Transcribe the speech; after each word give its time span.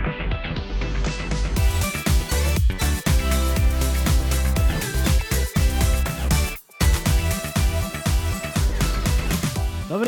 Dobrý 0.00 0.16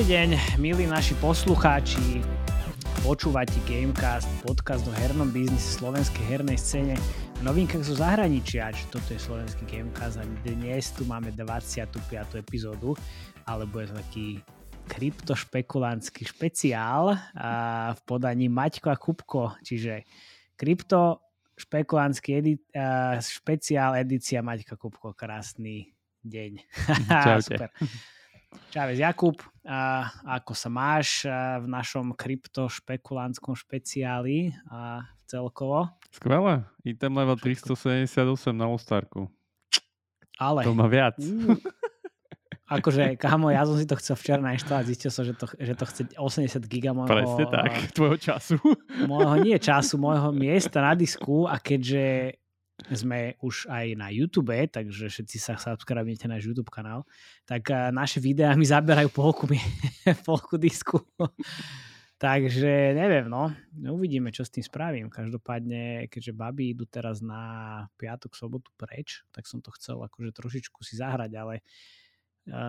deň, 0.08 0.56
milí 0.56 0.88
naši 0.88 1.12
poslucháči. 1.20 2.24
Počúvate 3.04 3.52
Gamecast, 3.68 4.24
podcast 4.40 4.88
o 4.88 4.94
hernom 4.96 5.28
biznise 5.28 5.77
slovenskej 5.77 6.24
hernej 6.24 6.56
scéne 6.56 6.96
a 7.36 7.40
novinkách 7.45 7.84
zo 7.84 8.00
zahraničia. 8.00 8.72
Čiže 8.72 8.88
toto 8.88 9.09
je 9.12 9.20
slovenský 9.20 9.68
Gamecast 9.68 10.16
a 10.16 10.24
dnes 10.48 10.88
tu 10.96 11.04
máme 11.04 11.36
25. 11.36 12.00
epizódu, 12.40 12.96
ale 13.45 13.68
bude 13.68 13.93
to 13.93 14.00
taký 14.00 14.40
kryptošpekulantský 14.88 16.26
špeciál 16.26 17.16
v 17.92 18.00
podaní 18.06 18.46
Maťko 18.48 18.88
a 18.90 18.96
Kupko, 18.98 19.56
čiže 19.62 20.06
krypto 20.58 21.22
špekulantský 21.59 22.30
edi- 22.38 22.62
špeciál 23.20 23.98
edícia 23.98 24.42
Maťka 24.42 24.74
Kupko. 24.76 25.14
Krásny 25.14 25.92
deň. 26.24 26.52
Super. 27.46 27.70
Čávez 28.68 29.00
Jakub, 29.00 29.40
a 29.64 30.12
ako 30.37 30.52
sa 30.52 30.68
máš 30.68 31.24
v 31.62 31.66
našom 31.70 32.12
kryptošpekulantskom 32.12 33.56
špeciáli 33.56 34.52
a 34.68 35.09
celkovo? 35.24 35.88
Skvelé, 36.12 36.60
item 36.84 37.16
level 37.16 37.40
378 37.40 38.52
na 38.52 38.68
Ostarku. 38.68 39.32
Ale. 40.37 40.68
To 40.68 40.76
má 40.76 40.84
viac. 40.84 41.16
Uh, 41.16 41.56
akože, 42.69 43.19
kámo, 43.19 43.51
ja 43.51 43.66
som 43.66 43.77
si 43.77 43.84
to 43.84 43.98
chcel 43.98 44.15
včera 44.15 44.41
nainštalovať, 44.41 44.84
zistil 44.87 45.11
som, 45.11 45.25
že 45.27 45.34
to, 45.34 45.47
že 45.59 45.75
to 45.75 45.84
chce 45.89 46.02
80 46.15 46.62
giga 46.71 46.95
môjho... 46.95 47.11
Presne 47.11 47.45
tak, 47.51 47.73
tvojho 47.97 48.16
času. 48.19 48.57
Môjho, 49.05 49.35
nie 49.43 49.57
času, 49.59 49.98
môjho 49.98 50.30
miesta 50.30 50.80
na 50.80 50.95
disku 50.95 51.51
a 51.51 51.59
keďže 51.59 52.37
sme 52.91 53.38
už 53.38 53.71
aj 53.71 53.95
na 53.95 54.10
YouTube, 54.10 54.54
takže 54.66 55.07
všetci 55.07 55.37
sa 55.38 55.54
subscribujete 55.54 56.27
na 56.27 56.43
YouTube 56.43 56.73
kanál, 56.73 57.07
tak 57.46 57.71
naše 57.95 58.19
videá 58.19 58.59
mi 58.59 58.66
zaberajú 58.66 59.13
polku, 59.13 59.47
polku 60.29 60.59
disku. 60.59 60.99
takže 62.19 62.97
neviem, 62.97 63.30
no. 63.30 63.54
Uvidíme, 63.87 64.34
čo 64.34 64.43
s 64.43 64.50
tým 64.50 64.66
spravím. 64.66 65.06
Každopádne, 65.12 66.10
keďže 66.10 66.32
baby 66.34 66.75
idú 66.75 66.88
teraz 66.91 67.22
na 67.22 67.87
piatok, 68.00 68.34
sobotu 68.34 68.75
preč, 68.75 69.22
tak 69.31 69.47
som 69.47 69.62
to 69.62 69.71
chcel 69.78 70.03
akože 70.03 70.34
trošičku 70.34 70.82
si 70.82 70.99
zahrať, 70.99 71.31
ale 71.38 71.62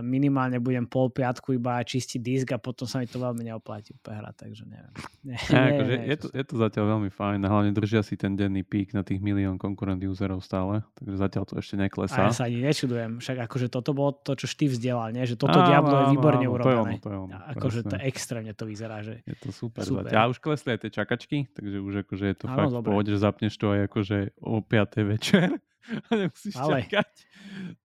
minimálne 0.06 0.62
budem 0.62 0.86
pol 0.86 1.10
piatku 1.10 1.58
iba 1.58 1.82
čistiť 1.82 2.20
disk 2.22 2.48
a 2.54 2.62
potom 2.62 2.86
sa 2.86 3.02
mi 3.02 3.10
to 3.10 3.18
veľmi 3.18 3.42
neoplatí 3.42 3.98
úplne 3.98 4.22
hrať, 4.22 4.36
takže 4.46 4.64
neviem. 4.70 4.94
Ne, 5.24 5.40
ne, 5.40 5.68
akože 5.72 5.94
ne, 5.96 6.04
je, 6.04 6.18
to, 6.20 6.28
je 6.36 6.44
to 6.44 6.56
zatiaľ 6.60 6.86
veľmi 7.00 7.08
fajn 7.08 7.40
a 7.42 7.48
hlavne 7.48 7.72
držia 7.72 8.04
si 8.04 8.20
ten 8.20 8.36
denný 8.36 8.68
pík 8.68 8.92
na 8.92 9.08
tých 9.08 9.24
milión 9.24 9.56
konkurent 9.56 10.04
userov 10.04 10.44
stále, 10.44 10.84
takže 11.00 11.16
zatiaľ 11.16 11.44
to 11.48 11.54
ešte 11.64 11.80
neklesá. 11.80 12.28
A 12.28 12.28
ja 12.28 12.36
sa 12.36 12.44
ani 12.52 12.60
nečudujem, 12.60 13.24
však 13.24 13.48
akože 13.48 13.72
toto 13.72 13.96
bolo 13.96 14.20
to, 14.20 14.36
čo 14.36 14.52
ty 14.52 14.68
vzdelal, 14.68 15.16
nie? 15.16 15.24
že 15.24 15.40
toto 15.40 15.56
á, 15.56 15.64
Diablo 15.64 15.96
je 15.96 16.06
výborne 16.12 16.44
áno, 16.44 16.54
urobené. 16.60 16.76
To 16.76 16.76
je 16.76 16.84
ono, 16.84 17.00
to 17.00 17.10
je 17.10 17.18
ono, 17.24 17.34
akože 17.56 17.80
to 17.88 17.96
extrémne 18.04 18.52
to 18.52 18.68
vyzerá, 18.68 19.00
že 19.00 19.24
je 19.24 19.36
to 19.40 19.56
super. 19.56 19.88
super. 19.88 20.12
A 20.12 20.28
už 20.28 20.44
klesli 20.44 20.76
aj 20.76 20.80
tie 20.84 20.92
čakačky, 20.92 21.48
takže 21.56 21.78
už 21.80 21.94
akože 22.04 22.26
je 22.28 22.36
to 22.36 22.46
áno, 22.52 22.58
fakt 22.60 22.74
dobre. 22.76 22.84
v 22.84 22.88
pohode, 22.92 23.10
že 23.16 23.20
zapneš 23.24 23.56
to 23.56 23.72
aj 23.72 23.80
akože 23.88 24.18
o 24.44 24.60
5. 24.60 25.08
večer 25.08 25.56
a 26.10 26.12
nemusíš 26.16 26.56
Ale... 26.56 26.84
čakať. 26.84 27.14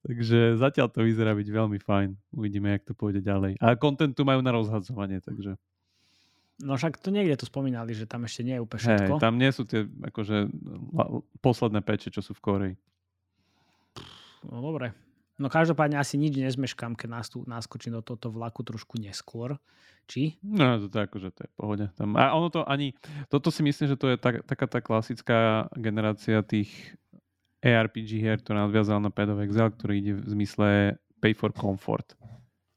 Takže 0.07 0.39
zatiaľ 0.59 0.87
to 0.91 1.03
vyzerá 1.03 1.35
byť 1.35 1.49
veľmi 1.49 1.79
fajn. 1.83 2.11
Uvidíme, 2.35 2.75
jak 2.75 2.87
to 2.87 2.95
pôjde 2.95 3.21
ďalej. 3.23 3.59
A 3.59 3.75
kontentu 3.75 4.23
majú 4.23 4.41
na 4.43 4.55
rozhadzovanie, 4.55 5.19
takže... 5.23 5.59
No 6.59 6.75
však 6.75 6.99
to 6.99 7.15
niekde 7.15 7.39
tu 7.39 7.47
spomínali, 7.47 7.95
že 7.95 8.11
tam 8.11 8.27
ešte 8.27 8.43
nie 8.43 8.59
je 8.59 8.63
úplne 8.67 8.83
všetko. 8.83 9.15
Hey, 9.15 9.23
tam 9.23 9.39
nie 9.39 9.51
sú 9.55 9.63
tie 9.63 9.87
akože 9.87 10.51
posledné 11.39 11.87
peče, 11.87 12.11
čo 12.11 12.19
sú 12.19 12.35
v 12.35 12.43
Koreji. 12.43 12.75
No 14.43 14.59
dobre. 14.59 14.91
No 15.39 15.47
každopádne 15.47 16.03
asi 16.03 16.19
nič 16.19 16.35
nezmeškám, 16.35 16.99
keď 16.99 17.09
nás 17.15 17.31
tu 17.31 17.47
naskočím 17.47 17.95
do 17.95 18.03
tohto 18.03 18.35
vlaku 18.35 18.67
trošku 18.67 18.99
neskôr. 18.99 19.55
Či? 20.11 20.35
No 20.43 20.83
to 20.83 20.99
je 20.99 21.05
akože 21.07 21.29
to 21.31 21.41
je 21.47 21.51
pohode. 21.55 21.87
Tam, 21.95 22.19
a 22.19 22.35
ono 22.35 22.51
to 22.51 22.67
ani, 22.67 22.97
toto 23.31 23.55
si 23.55 23.63
myslím, 23.63 23.95
že 23.95 24.01
to 24.01 24.11
je 24.11 24.17
tak, 24.19 24.43
taká 24.43 24.67
tá 24.67 24.83
klasická 24.83 25.71
generácia 25.79 26.43
tých 26.43 26.75
ARPG 27.59 28.11
hier, 28.23 28.39
ktorá 28.39 28.67
nadviazala 28.67 29.03
na 29.03 29.11
Pad 29.11 29.35
of 29.35 29.43
Exile, 29.43 29.75
ktorý 29.75 29.95
ide 29.99 30.13
v 30.15 30.27
zmysle 30.31 30.69
pay 31.19 31.35
for 31.35 31.51
comfort. 31.51 32.15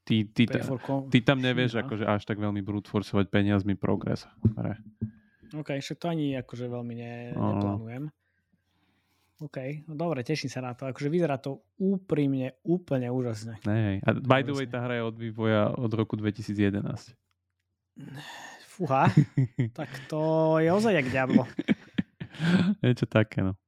Ty, 0.02 0.26
ty, 0.34 0.50
ta, 0.50 0.58
com- 0.82 1.06
ty 1.06 1.22
tam 1.22 1.38
nevieš 1.38 1.78
no. 1.78 1.86
akože 1.86 2.04
až 2.10 2.22
tak 2.26 2.42
veľmi 2.42 2.58
brute 2.58 2.90
forceovať 2.90 3.30
peniazmi 3.30 3.78
progres. 3.78 4.26
Re. 4.58 4.74
OK, 5.54 5.78
však 5.78 5.98
to 6.02 6.10
ani 6.10 6.34
akože 6.42 6.66
veľmi 6.66 6.94
ne, 6.98 7.14
no. 7.38 7.54
neplánujem. 7.54 8.04
OK, 9.42 9.86
no 9.90 9.98
dobre, 9.98 10.22
teším 10.22 10.50
sa 10.50 10.62
na 10.62 10.74
to. 10.74 10.86
Akože 10.86 11.10
vyzerá 11.10 11.38
to 11.38 11.66
úprimne, 11.78 12.54
úplne 12.62 13.10
úžasne. 13.10 13.58
Nej, 13.66 13.98
a 14.02 14.14
by 14.14 14.46
the 14.46 14.54
way, 14.54 14.70
tá 14.70 14.82
hra 14.82 15.02
je 15.02 15.04
od 15.06 15.16
vývoja 15.18 15.70
od 15.74 15.90
roku 15.94 16.14
2011. 16.14 17.14
Fúha, 18.70 19.10
tak 19.78 19.90
to 20.06 20.56
je 20.62 20.70
ozaj 20.70 20.94
jak 20.94 21.06
Diablo. 21.10 21.46
je 22.86 22.94
čo 22.94 23.06
také, 23.06 23.42
no. 23.42 23.58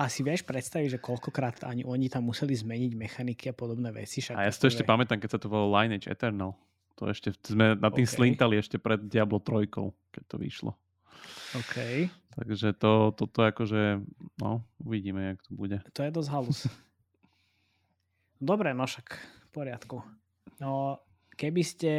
A 0.00 0.08
si 0.08 0.24
vieš 0.24 0.48
predstaviť, 0.48 0.96
že 0.96 0.98
koľkokrát 0.98 1.68
ani 1.68 1.84
oni 1.84 2.08
tam 2.08 2.32
museli 2.32 2.56
zmeniť 2.56 2.92
mechaniky 2.96 3.52
a 3.52 3.54
podobné 3.54 3.92
veci. 3.92 4.24
Však 4.24 4.32
a 4.32 4.48
ja 4.48 4.52
si 4.52 4.56
to 4.56 4.72
ešte 4.72 4.80
pamätám, 4.80 5.20
keď 5.20 5.36
sa 5.36 5.40
to 5.44 5.52
volalo 5.52 5.76
Lineage 5.76 6.08
Eternal. 6.08 6.56
To 6.96 7.12
ešte 7.12 7.36
sme 7.44 7.76
na 7.76 7.92
tým 7.92 8.08
okay. 8.08 8.16
slintali 8.16 8.56
ešte 8.56 8.80
pred 8.80 8.96
Diablo 9.04 9.44
3, 9.44 9.68
keď 10.08 10.22
to 10.24 10.36
vyšlo. 10.40 10.72
OK. 11.52 12.08
Takže 12.32 12.72
to, 12.80 13.12
toto 13.12 13.44
akože, 13.44 14.00
no, 14.40 14.64
uvidíme, 14.80 15.36
jak 15.36 15.40
to 15.44 15.52
bude. 15.52 15.76
To 15.92 16.00
je 16.00 16.10
dosť 16.14 16.30
halus. 16.32 16.60
Dobre, 18.40 18.72
no 18.72 18.88
však, 18.88 19.06
v 19.20 19.48
poriadku. 19.52 20.00
No, 20.62 20.96
Keby 21.40 21.62
ste, 21.64 21.94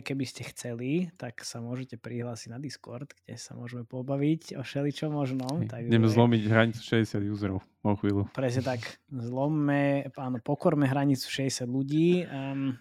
keby 0.00 0.24
ste 0.24 0.48
chceli, 0.48 1.12
tak 1.20 1.44
sa 1.44 1.60
môžete 1.60 2.00
prihlásiť 2.00 2.48
na 2.48 2.56
Discord, 2.56 3.12
kde 3.12 3.36
sa 3.36 3.52
môžeme 3.52 3.84
pobaviť 3.84 4.56
o 4.56 4.64
všeličom 4.64 5.12
možnom. 5.12 5.68
Takže... 5.68 5.92
Ideme 5.92 6.08
zlomiť 6.08 6.40
hranicu 6.48 6.80
60 6.80 7.20
userov 7.28 7.60
o 7.84 7.92
chvíľu. 8.00 8.32
Presne 8.32 8.64
tak. 8.64 8.80
Zlomme, 9.12 10.08
áno, 10.16 10.40
pokorme 10.40 10.88
hranicu 10.88 11.28
60 11.28 11.68
ľudí. 11.68 12.24
Um, 12.24 12.72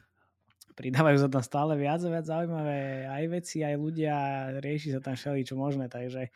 pridávajú 0.80 1.20
sa 1.20 1.28
tam 1.28 1.44
stále 1.44 1.76
viac 1.76 2.00
a 2.00 2.08
viac 2.08 2.24
zaujímavé 2.32 3.12
aj 3.12 3.24
veci, 3.36 3.68
aj 3.68 3.76
ľudia, 3.76 4.16
rieši 4.64 4.96
sa 4.96 5.04
tam 5.04 5.20
všeličo 5.20 5.60
možné, 5.60 5.92
takže 5.92 6.32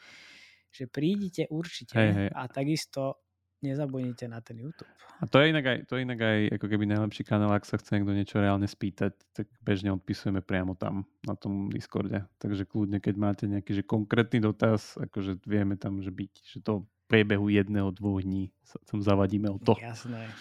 že 0.76 0.86
prídite 0.92 1.48
určite 1.48 1.96
hej, 1.96 2.12
hej. 2.12 2.30
a 2.36 2.52
takisto 2.52 3.24
nezabudnite 3.62 4.28
na 4.28 4.40
ten 4.42 4.60
YouTube. 4.60 4.90
A 5.20 5.28
to 5.28 5.44
je 5.44 5.52
inak 5.52 5.66
aj, 5.68 5.78
to 5.92 6.00
je 6.00 6.08
inak 6.08 6.20
aj 6.24 6.40
ako 6.56 6.66
keby 6.72 6.88
najlepší 6.88 7.28
kanál, 7.28 7.52
ak 7.52 7.68
sa 7.68 7.76
chce 7.76 8.00
niekto 8.00 8.16
niečo 8.16 8.40
reálne 8.40 8.64
spýtať, 8.64 9.12
tak 9.36 9.52
bežne 9.60 9.92
odpisujeme 9.92 10.40
priamo 10.40 10.80
tam 10.80 11.04
na 11.28 11.36
tom 11.36 11.68
Discorde. 11.68 12.24
Takže 12.40 12.64
kľudne, 12.64 13.04
keď 13.04 13.16
máte 13.20 13.44
nejaký 13.44 13.76
že 13.76 13.84
konkrétny 13.84 14.40
dotaz, 14.40 14.96
akože 14.96 15.44
vieme 15.44 15.76
tam, 15.76 16.00
že 16.00 16.16
byť, 16.16 16.32
že 16.40 16.60
to 16.64 16.88
priebehu 17.12 17.52
jedného, 17.52 17.92
dvoch 17.92 18.24
dní 18.24 18.56
sa 18.64 18.80
tam 18.88 19.04
zavadíme 19.04 19.52
o 19.52 19.60
to. 19.60 19.76
Jasné. 19.76 20.32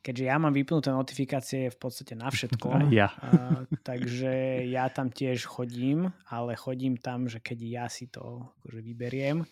Keďže 0.00 0.24
ja 0.32 0.40
mám 0.40 0.56
vypnuté 0.56 0.88
notifikácie 0.88 1.68
v 1.68 1.76
podstate 1.76 2.16
na 2.16 2.32
všetko, 2.32 2.66
ja. 2.98 3.12
a, 3.20 3.62
takže 3.84 4.64
ja 4.64 4.88
tam 4.88 5.12
tiež 5.12 5.44
chodím, 5.44 6.08
ale 6.24 6.56
chodím 6.56 6.96
tam, 6.96 7.28
že 7.28 7.38
keď 7.38 7.58
ja 7.60 7.86
si 7.86 8.08
to 8.08 8.48
akože 8.64 8.80
vyberiem, 8.80 9.44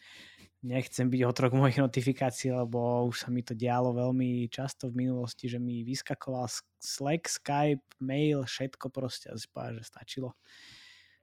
nechcem 0.63 1.07
byť 1.07 1.23
otrok 1.23 1.55
mojich 1.55 1.79
notifikácií, 1.79 2.51
lebo 2.51 3.07
už 3.07 3.27
sa 3.27 3.29
mi 3.31 3.47
to 3.47 3.55
dialo 3.55 3.95
veľmi 3.95 4.51
často 4.51 4.91
v 4.91 5.07
minulosti, 5.07 5.47
že 5.47 5.63
mi 5.63 5.87
vyskakoval 5.87 6.51
Slack, 6.83 7.31
Skype, 7.31 7.87
mail, 8.03 8.43
všetko 8.43 8.91
proste 8.91 9.31
a 9.31 9.39
že 9.39 9.83
stačilo. 9.87 10.35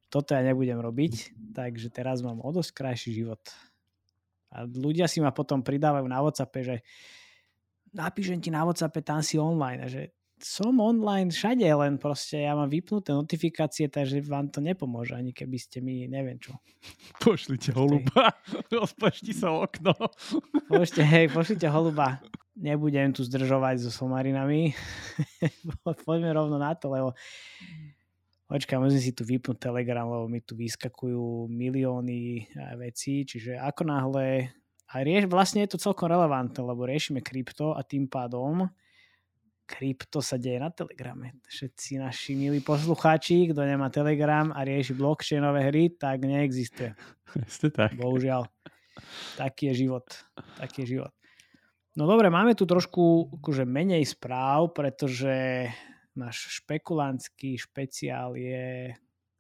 Toto 0.08 0.32
ja 0.32 0.40
nebudem 0.40 0.80
robiť, 0.80 1.36
takže 1.52 1.92
teraz 1.92 2.24
mám 2.24 2.40
o 2.40 2.50
dosť 2.56 2.72
krajší 2.72 3.12
život. 3.12 3.44
A 4.56 4.64
ľudia 4.64 5.12
si 5.12 5.20
ma 5.20 5.36
potom 5.36 5.60
pridávajú 5.60 6.08
na 6.08 6.24
Whatsappe, 6.24 6.64
že 6.64 6.76
napíšem 7.92 8.40
ti 8.40 8.48
na 8.48 8.64
Whatsappe, 8.64 9.04
tam 9.04 9.20
si 9.20 9.36
online 9.36 9.84
a 9.84 9.88
že 9.92 10.15
som 10.42 10.78
online 10.84 11.32
všade, 11.32 11.64
len 11.64 11.96
proste 11.96 12.44
ja 12.44 12.54
mám 12.54 12.68
vypnuté 12.68 13.16
notifikácie, 13.16 13.88
takže 13.88 14.20
vám 14.24 14.52
to 14.52 14.60
nepomôže, 14.60 15.16
ani 15.16 15.32
keby 15.32 15.56
ste 15.56 15.80
mi, 15.80 16.06
neviem 16.06 16.36
čo. 16.38 16.60
Pošlite 17.24 17.72
holuba, 17.72 18.36
rozpašti 18.76 19.32
sa 19.32 19.56
okno. 19.56 19.96
Pošlite, 20.68 21.04
hej, 21.04 21.26
pošlite 21.32 21.68
holuba. 21.72 22.20
Nebudem 22.56 23.12
tu 23.12 23.24
zdržovať 23.24 23.84
so 23.84 23.92
somarinami. 23.92 24.72
Poďme 26.08 26.32
rovno 26.32 26.56
na 26.56 26.72
to, 26.76 26.92
lebo 26.92 27.12
Počkaj, 28.46 28.78
musím 28.78 29.02
si 29.02 29.10
tu 29.10 29.26
vypnúť 29.26 29.58
Telegram, 29.58 30.06
lebo 30.06 30.30
mi 30.30 30.38
tu 30.38 30.54
vyskakujú 30.54 31.50
milióny 31.50 32.46
vecí, 32.78 33.26
čiže 33.26 33.58
ako 33.58 33.90
náhle 33.90 34.54
a 34.94 35.02
rieš, 35.02 35.26
vlastne 35.26 35.66
je 35.66 35.74
to 35.74 35.82
celkom 35.82 36.14
relevantné, 36.14 36.62
lebo 36.62 36.86
riešime 36.86 37.26
krypto 37.26 37.74
a 37.74 37.82
tým 37.82 38.06
pádom 38.06 38.70
krypto 39.66 40.22
sa 40.22 40.38
deje 40.38 40.62
na 40.62 40.70
Telegrame. 40.70 41.42
Všetci 41.50 41.98
naši 41.98 42.38
milí 42.38 42.62
poslucháči, 42.62 43.50
kto 43.50 43.66
nemá 43.66 43.90
Telegram 43.90 44.54
a 44.54 44.62
rieši 44.62 44.94
blockchainové 44.94 45.74
hry, 45.74 45.84
tak 45.98 46.22
neexistuje. 46.22 46.94
Ste 47.50 47.74
tak. 47.74 47.98
Bohužiaľ. 47.98 48.46
Taký 49.36 49.74
je 49.74 49.90
život. 49.90 50.06
Taký 50.62 50.86
je 50.86 50.98
život. 50.98 51.12
No 51.98 52.06
dobre, 52.06 52.30
máme 52.30 52.54
tu 52.54 52.64
trošku 52.64 53.34
akože 53.42 53.66
menej 53.66 54.06
správ, 54.06 54.72
pretože 54.76 55.68
náš 56.16 56.62
špekulantský 56.62 57.60
špeciál 57.60 58.36
je, 58.40 58.94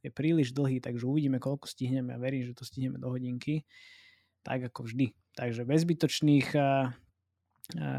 je 0.03 0.09
príliš 0.11 0.51
dlhý, 0.51 0.83
takže 0.83 1.07
uvidíme, 1.07 1.39
koľko 1.39 1.67
stihneme 1.71 2.15
a 2.15 2.19
verím, 2.19 2.47
že 2.47 2.57
to 2.57 2.67
stihneme 2.67 2.99
do 2.99 3.07
hodinky. 3.11 3.63
Tak 4.43 4.71
ako 4.71 4.87
vždy. 4.87 5.11
Takže 5.35 5.67
bez 5.67 5.83
zbytočných 5.83 6.47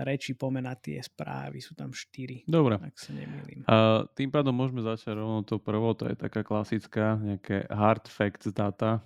rečí 0.07 0.39
pomena 0.39 0.79
tie 0.79 1.03
správy, 1.03 1.59
sú 1.59 1.75
tam 1.75 1.91
štyri. 1.91 2.47
Dobre. 2.47 2.79
Ak 2.79 2.97
sa 2.97 3.11
nemýlim. 3.11 3.67
A 3.67 4.07
tým 4.15 4.31
pádom 4.31 4.55
môžeme 4.55 4.85
začať 4.85 5.19
rovno 5.19 5.43
to 5.43 5.59
prvo, 5.59 5.91
to 5.99 6.07
je 6.07 6.15
taká 6.15 6.47
klasická, 6.47 7.19
nejaké 7.19 7.67
hard 7.67 8.07
facts 8.07 8.47
data, 8.55 9.03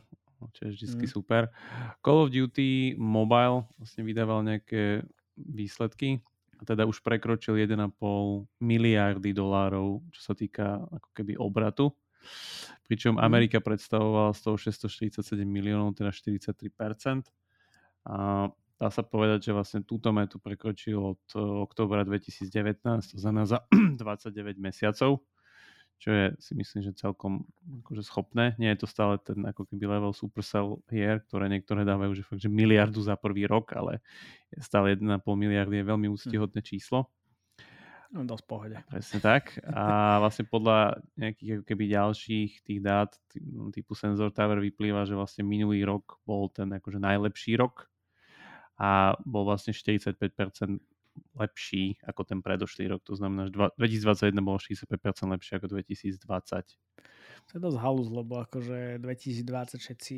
čo 0.53 0.61
je 0.69 0.71
vždy 0.77 1.07
mm. 1.07 1.13
super. 1.13 1.43
Call 2.01 2.29
of 2.29 2.33
Duty 2.33 2.97
Mobile 2.97 3.69
vlastne 3.77 4.03
vydával 4.05 4.45
nejaké 4.45 5.05
výsledky 5.37 6.21
a 6.61 6.63
teda 6.65 6.85
už 6.85 7.01
prekročil 7.01 7.57
1,5 7.57 7.97
miliardy 8.61 9.33
dolárov, 9.33 10.05
čo 10.13 10.21
sa 10.21 10.33
týka 10.37 10.81
ako 10.93 11.09
keby 11.17 11.41
obratu. 11.41 11.93
Pričom 12.85 13.17
mm. 13.17 13.25
Amerika 13.25 13.59
predstavovala 13.65 14.37
z 14.37 14.41
toho 14.45 14.57
647 14.61 15.41
miliónov, 15.45 15.97
teda 15.97 16.13
43%. 16.13 17.25
A 18.01 18.49
dá 18.81 18.89
sa 18.89 19.05
povedať, 19.05 19.53
že 19.53 19.53
vlastne 19.53 19.85
túto 19.85 20.09
metu 20.09 20.41
prekročil 20.41 20.97
od 20.97 21.23
eh, 21.37 21.39
oktobra 21.39 22.01
2019, 22.09 22.81
to 23.13 23.19
znamená 23.21 23.45
za 23.45 23.61
29 24.01 24.57
mesiacov, 24.57 25.21
čo 26.01 26.09
je 26.09 26.33
si 26.41 26.57
myslím, 26.57 26.81
že 26.81 26.97
celkom 26.97 27.45
akože 27.85 28.09
schopné. 28.09 28.57
Nie 28.57 28.73
je 28.73 28.83
to 28.83 28.89
stále 28.89 29.21
ten 29.21 29.45
ako 29.45 29.69
keby 29.69 29.85
level 29.85 30.17
Supercell 30.17 30.81
hier, 30.89 31.21
ktoré 31.29 31.53
niektoré 31.53 31.85
dávajú, 31.85 32.17
že 32.17 32.25
fakt, 32.25 32.41
že 32.41 32.49
miliardu 32.49 33.05
za 33.05 33.21
prvý 33.21 33.45
rok, 33.45 33.77
ale 33.77 34.01
stále 34.65 34.97
1,5 34.97 35.21
miliardy 35.29 35.85
je 35.85 35.91
veľmi 35.93 36.09
hm. 36.09 36.15
úctihodné 36.17 36.65
číslo. 36.65 37.13
No, 38.11 38.27
dosť 38.27 38.45
pohode. 38.51 38.75
Presne 38.91 39.23
tak. 39.23 39.55
A 39.71 40.19
vlastne 40.19 40.43
podľa 40.43 40.99
nejakých 41.15 41.63
keby 41.63 41.95
ďalších 41.95 42.67
tých 42.67 42.83
dát 42.83 43.15
typu 43.71 43.95
Sensor 43.95 44.35
Tower 44.35 44.59
vyplýva, 44.59 45.07
že 45.07 45.15
vlastne 45.15 45.47
minulý 45.47 45.87
rok 45.87 46.19
bol 46.27 46.51
ten 46.51 46.75
akože 46.75 46.99
najlepší 46.99 47.55
rok 47.63 47.87
a 48.81 49.13
bol 49.29 49.45
vlastne 49.45 49.77
45% 49.77 50.17
lepší 51.37 52.01
ako 52.01 52.25
ten 52.25 52.41
predošlý 52.41 52.97
rok. 52.97 53.05
To 53.05 53.13
znamená, 53.13 53.53
že 53.53 53.53
2021 53.77 54.41
bolo 54.41 54.57
65% 54.57 55.37
lepšie 55.37 55.53
ako 55.61 55.67
2020. 55.69 56.17
To 57.45 57.53
je 57.53 57.61
dosť 57.61 57.79
halus, 57.83 58.09
lebo 58.09 58.41
akože 58.41 59.05
2020 59.05 59.85
všetci 59.85 60.17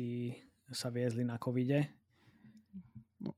sa 0.71 0.87
viezli 0.87 1.27
na 1.27 1.35
covide 1.35 1.91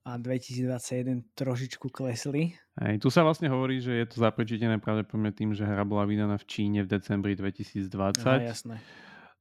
a 0.05 0.17
2021 0.17 1.33
trošičku 1.37 1.89
klesli. 1.89 2.53
Hej, 2.81 3.01
tu 3.01 3.09
sa 3.13 3.21
vlastne 3.21 3.49
hovorí, 3.49 3.81
že 3.81 3.93
je 3.93 4.05
to 4.09 4.17
zaprečitené 4.21 4.81
pravdepodobne 4.81 5.33
tým, 5.33 5.53
že 5.53 5.65
hra 5.65 5.85
bola 5.85 6.05
vydaná 6.09 6.37
v 6.41 6.45
Číne 6.45 6.79
v 6.85 6.89
decembri 6.89 7.37
2020. 7.37 7.89
Aha, 8.25 8.41
jasné. 8.45 8.77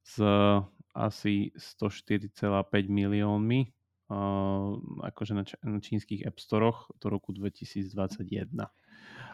S 0.05 0.21
asi 0.95 1.51
104,5 1.59 2.31
miliónmi 2.87 3.75
akože 5.01 5.33
na, 5.33 5.43
č- 5.43 5.57
na 5.65 5.81
čínskych 5.81 6.21
App 6.25 6.37
Storoch 6.37 6.93
do 7.01 7.09
roku 7.09 7.33
2021. 7.33 8.53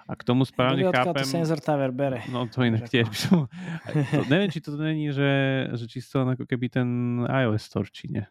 A 0.08 0.12
k 0.18 0.22
tomu 0.24 0.48
správne 0.48 0.88
Neviem, 0.88 0.96
chápem... 0.96 1.24
to 1.24 1.30
senzor 1.30 1.60
Tower 1.62 1.92
bere. 1.92 2.24
No 2.32 2.48
to 2.48 2.64
inak 2.64 2.88
tiež. 2.88 3.08
to, 3.30 3.48
neviem, 4.32 4.50
či 4.50 4.60
to 4.64 4.74
není, 4.80 5.12
že, 5.12 5.32
že 5.76 5.86
čisto 5.88 6.24
ako 6.24 6.48
keby 6.48 6.72
ten 6.72 6.88
iOS 7.28 7.68
Store, 7.68 7.88
či 7.88 8.10
nie. 8.12 8.26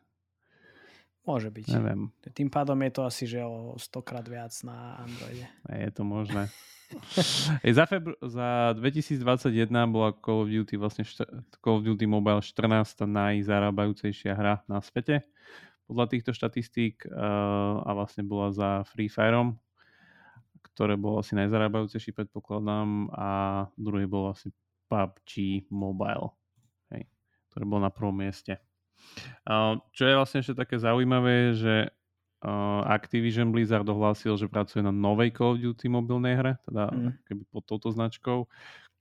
Môže 1.29 1.53
byť. 1.53 1.67
Neviem. 1.77 2.11
Tým 2.33 2.49
pádom 2.49 2.81
je 2.81 2.91
to 2.91 3.03
asi, 3.05 3.25
že 3.29 3.45
o 3.45 3.77
100 3.77 4.09
krát 4.09 4.25
viac 4.27 4.51
na 4.65 4.99
Androide. 5.05 5.47
Je 5.69 5.91
to 5.93 6.03
možné. 6.03 6.49
Ej, 7.65 7.79
za, 7.79 7.87
febru- 7.87 8.19
za 8.19 8.75
2021 8.75 9.23
bola 9.95 10.11
Call 10.17 10.43
of 10.43 10.49
Duty 10.51 10.75
vlastne 10.75 11.07
št- 11.07 11.29
Call 11.63 11.79
of 11.79 11.87
Duty 11.87 12.09
Mobile 12.09 12.43
14. 12.43 13.07
najzarábajúcejšia 13.07 14.33
hra 14.35 14.67
na 14.67 14.83
svete 14.83 15.23
podľa 15.91 16.07
týchto 16.07 16.31
štatistík 16.31 17.03
uh, 17.11 17.83
a 17.83 17.91
vlastne 17.99 18.23
bola 18.23 18.55
za 18.55 18.87
Free 18.95 19.11
Fireom, 19.11 19.59
ktoré 20.71 20.95
bolo 20.95 21.19
asi 21.19 21.35
najzarábajúcejší 21.35 22.15
predpokladám 22.15 23.11
a 23.11 23.31
druhý 23.75 24.07
bol 24.07 24.31
asi 24.31 24.55
PUBG 24.87 25.67
Mobile, 25.75 26.31
hej, 26.95 27.11
ktorý 27.51 27.65
bol 27.67 27.83
na 27.83 27.91
prvom 27.91 28.15
mieste. 28.15 28.63
Uh, 29.43 29.83
čo 29.91 30.07
je 30.07 30.15
vlastne 30.15 30.47
ešte 30.47 30.55
také 30.55 30.79
zaujímavé, 30.79 31.59
že 31.59 31.91
uh, 32.47 32.87
Activision 32.87 33.51
Blizzard 33.51 33.89
ohlásil, 33.91 34.39
že 34.39 34.47
pracuje 34.47 34.87
na 34.87 34.95
novej 34.95 35.35
Call 35.35 35.59
of 35.59 35.63
Duty 35.63 35.91
mobilnej 35.91 36.39
hre, 36.39 36.53
teda 36.71 36.87
mm. 36.87 37.27
keby 37.27 37.43
pod 37.51 37.67
touto 37.67 37.91
značkou, 37.91 38.47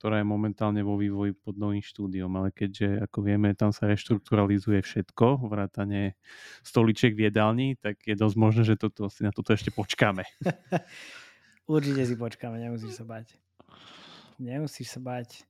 ktorá 0.00 0.24
je 0.24 0.32
momentálne 0.32 0.80
vo 0.80 0.96
vývoji 0.96 1.36
pod 1.36 1.60
novým 1.60 1.84
štúdiom, 1.84 2.32
ale 2.40 2.56
keďže, 2.56 3.04
ako 3.04 3.20
vieme, 3.20 3.52
tam 3.52 3.68
sa 3.68 3.84
reštrukturalizuje 3.84 4.80
všetko, 4.80 5.44
vrátane 5.44 6.16
stoličiek 6.64 7.12
v 7.12 7.28
jedálni, 7.28 7.76
tak 7.76 8.00
je 8.08 8.16
dosť 8.16 8.36
možné, 8.40 8.62
že 8.64 8.80
toto, 8.80 9.12
si 9.12 9.20
na 9.20 9.28
toto 9.28 9.52
ešte 9.52 9.68
počkáme. 9.68 10.24
Určite 11.68 12.08
si 12.08 12.16
počkáme, 12.16 12.56
nemusíš 12.56 12.96
sa 12.96 13.04
bať. 13.04 13.36
Nemusíš 14.40 14.96
sa 14.96 15.04
bať. 15.04 15.44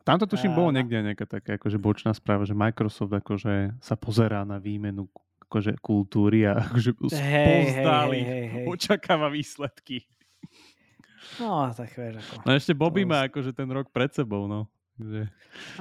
Tamto 0.00 0.24
tuším 0.24 0.56
bolo 0.56 0.72
niekde 0.72 1.04
nejaká 1.04 1.28
taká 1.28 1.60
akože 1.60 1.76
bočná 1.76 2.16
správa, 2.16 2.48
že 2.48 2.56
Microsoft 2.56 3.12
akože 3.12 3.84
sa 3.84 4.00
pozerá 4.00 4.48
na 4.48 4.56
výmenu 4.56 5.12
akože 5.44 5.76
kultúry 5.84 6.48
a 6.48 6.56
akože 6.56 6.96
hey, 7.20 7.84
hey, 7.84 8.24
hey, 8.24 8.44
hey. 8.48 8.64
očakáva 8.64 9.28
výsledky. 9.28 10.08
No, 11.40 11.68
tak 11.72 11.90
vieš 11.94 12.20
ako. 12.20 12.44
No 12.44 12.50
ešte 12.54 12.72
Bobby 12.76 13.02
to... 13.04 13.10
má 13.10 13.18
akože 13.26 13.52
ten 13.56 13.68
rok 13.70 13.88
pred 13.90 14.10
sebou, 14.12 14.48
no. 14.48 14.68
Že... 14.94 15.26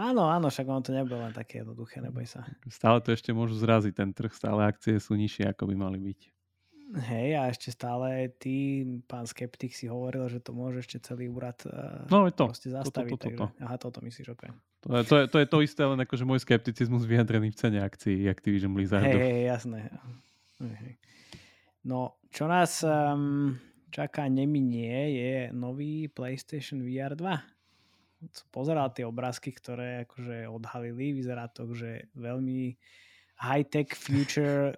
Áno, 0.02 0.26
áno, 0.26 0.50
však 0.50 0.66
on 0.66 0.82
to 0.82 0.90
nebolo 0.90 1.22
len 1.22 1.34
také 1.34 1.62
jednoduché, 1.62 2.02
neboj 2.02 2.26
sa. 2.26 2.42
Stále 2.66 2.98
to 2.98 3.14
ešte 3.14 3.30
môžu 3.30 3.54
zraziť 3.62 3.94
ten 3.94 4.10
trh, 4.10 4.34
stále 4.34 4.66
akcie 4.66 4.98
sú 4.98 5.14
nižšie, 5.14 5.54
ako 5.54 5.70
by 5.70 5.76
mali 5.78 6.02
byť. 6.02 6.20
Hej, 6.94 7.30
a 7.38 7.50
ešte 7.50 7.74
stále 7.74 8.30
ty, 8.38 8.86
pán 9.10 9.26
skeptik, 9.26 9.74
si 9.74 9.90
hovoril, 9.90 10.30
že 10.30 10.38
to 10.38 10.54
môže 10.54 10.86
ešte 10.86 11.02
celý 11.02 11.26
úrad 11.26 11.58
uh, 11.66 12.06
no, 12.10 12.30
je 12.30 12.34
to. 12.38 12.46
proste 12.50 12.70
zastaviť. 12.70 13.12
To, 13.14 13.18
to, 13.18 13.30
to, 13.30 13.30
to, 13.34 13.38
to. 13.38 13.66
Aha, 13.66 13.76
toto 13.82 13.98
myslíš, 14.06 14.28
ok. 14.34 14.44
To 14.84 15.00
je, 15.00 15.04
to, 15.08 15.16
je, 15.18 15.26
to 15.32 15.38
je 15.42 15.48
to 15.48 15.58
isté, 15.64 15.82
len 15.86 16.00
akože 16.06 16.24
môj 16.28 16.44
skepticizmus 16.44 17.08
vyjadrený 17.08 17.50
v 17.54 17.58
cene 17.58 17.80
akcií 17.82 18.30
Activision 18.30 18.76
Blizzardu. 18.76 19.10
Hej, 19.10 19.26
hej, 19.26 19.44
jasné. 19.48 19.80
Hej. 20.60 20.94
No, 21.88 22.20
čo 22.30 22.46
nás 22.46 22.84
um, 22.86 23.58
čaká 23.94 24.26
neminie, 24.26 25.14
je 25.14 25.38
nový 25.54 26.10
PlayStation 26.10 26.82
VR 26.82 27.14
2. 27.14 28.34
Som 28.34 28.48
pozeral 28.50 28.90
tie 28.90 29.06
obrázky, 29.06 29.54
ktoré 29.54 30.10
akože 30.10 30.50
odhalili, 30.50 31.14
vyzerá 31.14 31.46
to, 31.54 31.70
že 31.78 32.10
veľmi 32.18 32.74
high-tech 33.38 33.94
future 33.94 34.74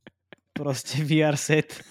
proste 0.58 1.02
VR 1.02 1.34
set. 1.34 1.82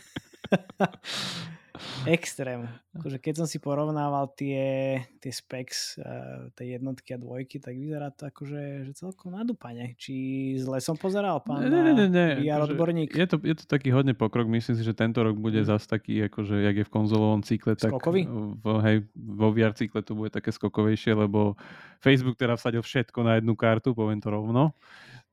Extrém. 2.03 2.67
Akože 2.95 3.21
keď 3.21 3.33
som 3.43 3.47
si 3.47 3.61
porovnával 3.61 4.31
tie, 4.35 4.99
tie 5.21 5.31
specs, 5.31 5.95
uh, 6.01 6.51
tie 6.57 6.75
jednotky 6.75 7.15
a 7.15 7.21
dvojky, 7.21 7.61
tak 7.61 7.77
vyzerá 7.77 8.09
to 8.11 8.27
akože 8.27 8.89
že 8.89 8.91
celkom 8.97 9.35
nadúpane. 9.35 9.95
Či 9.95 10.13
zle 10.59 10.83
som 10.83 10.99
pozeral, 10.99 11.39
pán 11.45 11.63
ne, 11.63 11.69
ne, 11.69 11.93
ne, 11.95 12.07
ne. 12.09 12.27
VR 12.43 12.65
akože 12.65 12.73
odborník? 12.73 13.09
Je 13.15 13.27
to, 13.29 13.37
je 13.39 13.55
to 13.55 13.65
taký 13.69 13.93
hodne 13.93 14.17
pokrok. 14.17 14.49
Myslím 14.49 14.75
si, 14.75 14.83
že 14.83 14.97
tento 14.97 15.21
rok 15.21 15.37
bude 15.39 15.61
hmm. 15.61 15.69
zase 15.69 15.85
taký, 15.87 16.27
akože 16.27 16.59
jak 16.59 16.75
je 16.81 16.85
v 16.87 16.91
konzolovom 16.91 17.41
cykle, 17.45 17.77
tak 17.79 17.93
Skokový? 17.95 18.27
v, 18.27 18.65
hej, 18.83 18.97
vo 19.15 19.47
VR 19.55 19.71
cykle 19.77 20.03
to 20.03 20.17
bude 20.17 20.33
také 20.33 20.51
skokovejšie, 20.51 21.15
lebo 21.15 21.55
Facebook 22.03 22.35
teda 22.35 22.59
vsadil 22.59 22.83
všetko 22.83 23.19
na 23.23 23.39
jednu 23.39 23.53
kartu, 23.55 23.95
poviem 23.95 24.19
to 24.19 24.33
rovno. 24.33 24.75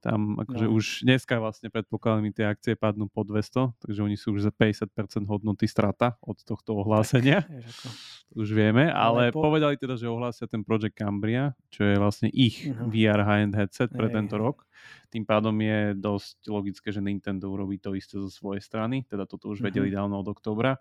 Tam 0.06 0.38
akože 0.38 0.66
no. 0.70 0.78
už 0.78 0.84
dneska 1.02 1.42
vlastne 1.42 1.66
predpokladám, 1.66 2.30
tie 2.30 2.46
akcie 2.46 2.78
padnú 2.78 3.10
po 3.10 3.26
200, 3.26 3.75
takže 3.82 4.00
oni 4.06 4.14
sú 4.14 4.38
už 4.38 4.46
za 4.46 4.52
50% 4.54 5.26
hodnoty 5.26 5.66
strata 5.66 6.14
od 6.22 6.38
tohto 6.46 6.78
ohlásenia. 6.78 7.42
Tak, 7.76 7.92
už 8.34 8.58
vieme, 8.58 8.90
ale, 8.90 9.30
ale 9.30 9.34
po... 9.34 9.42
povedali 9.42 9.78
teda, 9.78 9.94
že 9.94 10.10
ohlásia 10.10 10.50
ten 10.50 10.66
Project 10.66 10.98
Cambria, 10.98 11.54
čo 11.70 11.86
je 11.86 11.94
vlastne 11.94 12.26
ich 12.34 12.66
uh-huh. 12.66 12.90
VR 12.90 13.22
high-end 13.22 13.54
headset 13.54 13.90
pre 13.94 14.10
hey, 14.10 14.18
tento 14.18 14.34
rok. 14.34 14.66
Tým 15.14 15.22
pádom 15.22 15.54
je 15.54 15.94
dosť 15.94 16.50
logické, 16.50 16.90
že 16.90 16.98
Nintendo 16.98 17.46
urobí 17.54 17.78
to 17.78 17.94
isté 17.94 18.18
zo 18.18 18.26
svojej 18.26 18.62
strany, 18.62 19.06
teda 19.06 19.30
toto 19.30 19.50
už 19.50 19.62
uh-huh. 19.62 19.70
vedeli 19.70 19.94
dávno 19.94 20.18
od 20.22 20.26
oktobra. 20.26 20.75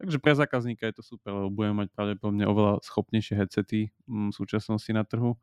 Takže 0.00 0.16
pre 0.16 0.32
zákazníka 0.32 0.88
je 0.88 0.96
to 0.96 1.04
super, 1.04 1.36
lebo 1.36 1.52
budeme 1.52 1.84
mať 1.84 1.92
pravdepodobne 1.92 2.48
oveľa 2.48 2.80
schopnejšie 2.80 3.36
headsety 3.36 3.92
mm, 4.08 4.32
v 4.32 4.34
súčasnosti 4.34 4.88
na 4.96 5.04
trhu. 5.04 5.36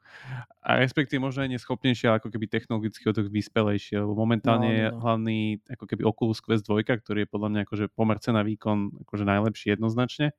A 0.65 0.81
respektíve 0.81 1.21
možno 1.21 1.45
aj 1.45 1.53
neschopnejšie, 1.53 2.09
ale 2.09 2.17
ako 2.17 2.33
keby 2.33 2.49
technologicky 2.49 3.05
o 3.05 3.13
to 3.13 3.21
vyspelejšie, 3.29 4.01
lebo 4.01 4.17
momentálne 4.17 4.65
no, 4.65 4.73
no, 4.73 4.73
no. 4.73 4.81
je 4.81 4.87
hlavný 4.97 5.37
ako 5.69 5.85
keby 5.85 6.01
Oculus 6.09 6.41
Quest 6.41 6.65
2, 6.65 6.81
ktorý 6.89 7.23
je 7.23 7.29
podľa 7.29 7.49
mňa 7.53 7.61
akože 7.69 7.85
pomer 7.93 8.17
cena 8.17 8.41
výkon 8.41 9.05
akože 9.05 9.29
najlepší 9.29 9.77
jednoznačne. 9.77 10.33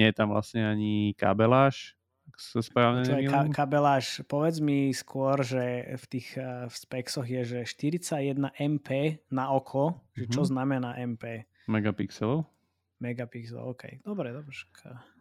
Nie 0.00 0.08
je 0.08 0.16
tam 0.16 0.32
vlastne 0.32 0.64
ani 0.64 1.12
kabeláž, 1.20 1.96
ak 2.26 2.36
sa 2.42 2.60
správne 2.64 3.06
ka- 3.06 3.52
kabeláž, 3.52 4.24
povedz 4.26 4.58
mi 4.58 4.90
skôr, 4.90 5.44
že 5.46 5.94
v 5.94 6.04
tých 6.10 6.28
uh, 6.40 6.66
v 6.66 6.74
spexoch 6.74 7.28
je, 7.28 7.42
že 7.44 7.58
41 7.68 8.50
MP 8.56 9.20
na 9.30 9.54
oko, 9.54 9.94
mm-hmm. 9.94 10.16
že 10.16 10.24
čo 10.32 10.42
mhm. 10.42 10.48
znamená 10.48 10.90
MP? 10.98 11.46
Megapixelov? 11.70 12.55
Megapixel, 13.00 13.60
OK. 13.60 14.00
Dobre, 14.00 14.32
dobre. 14.32 14.52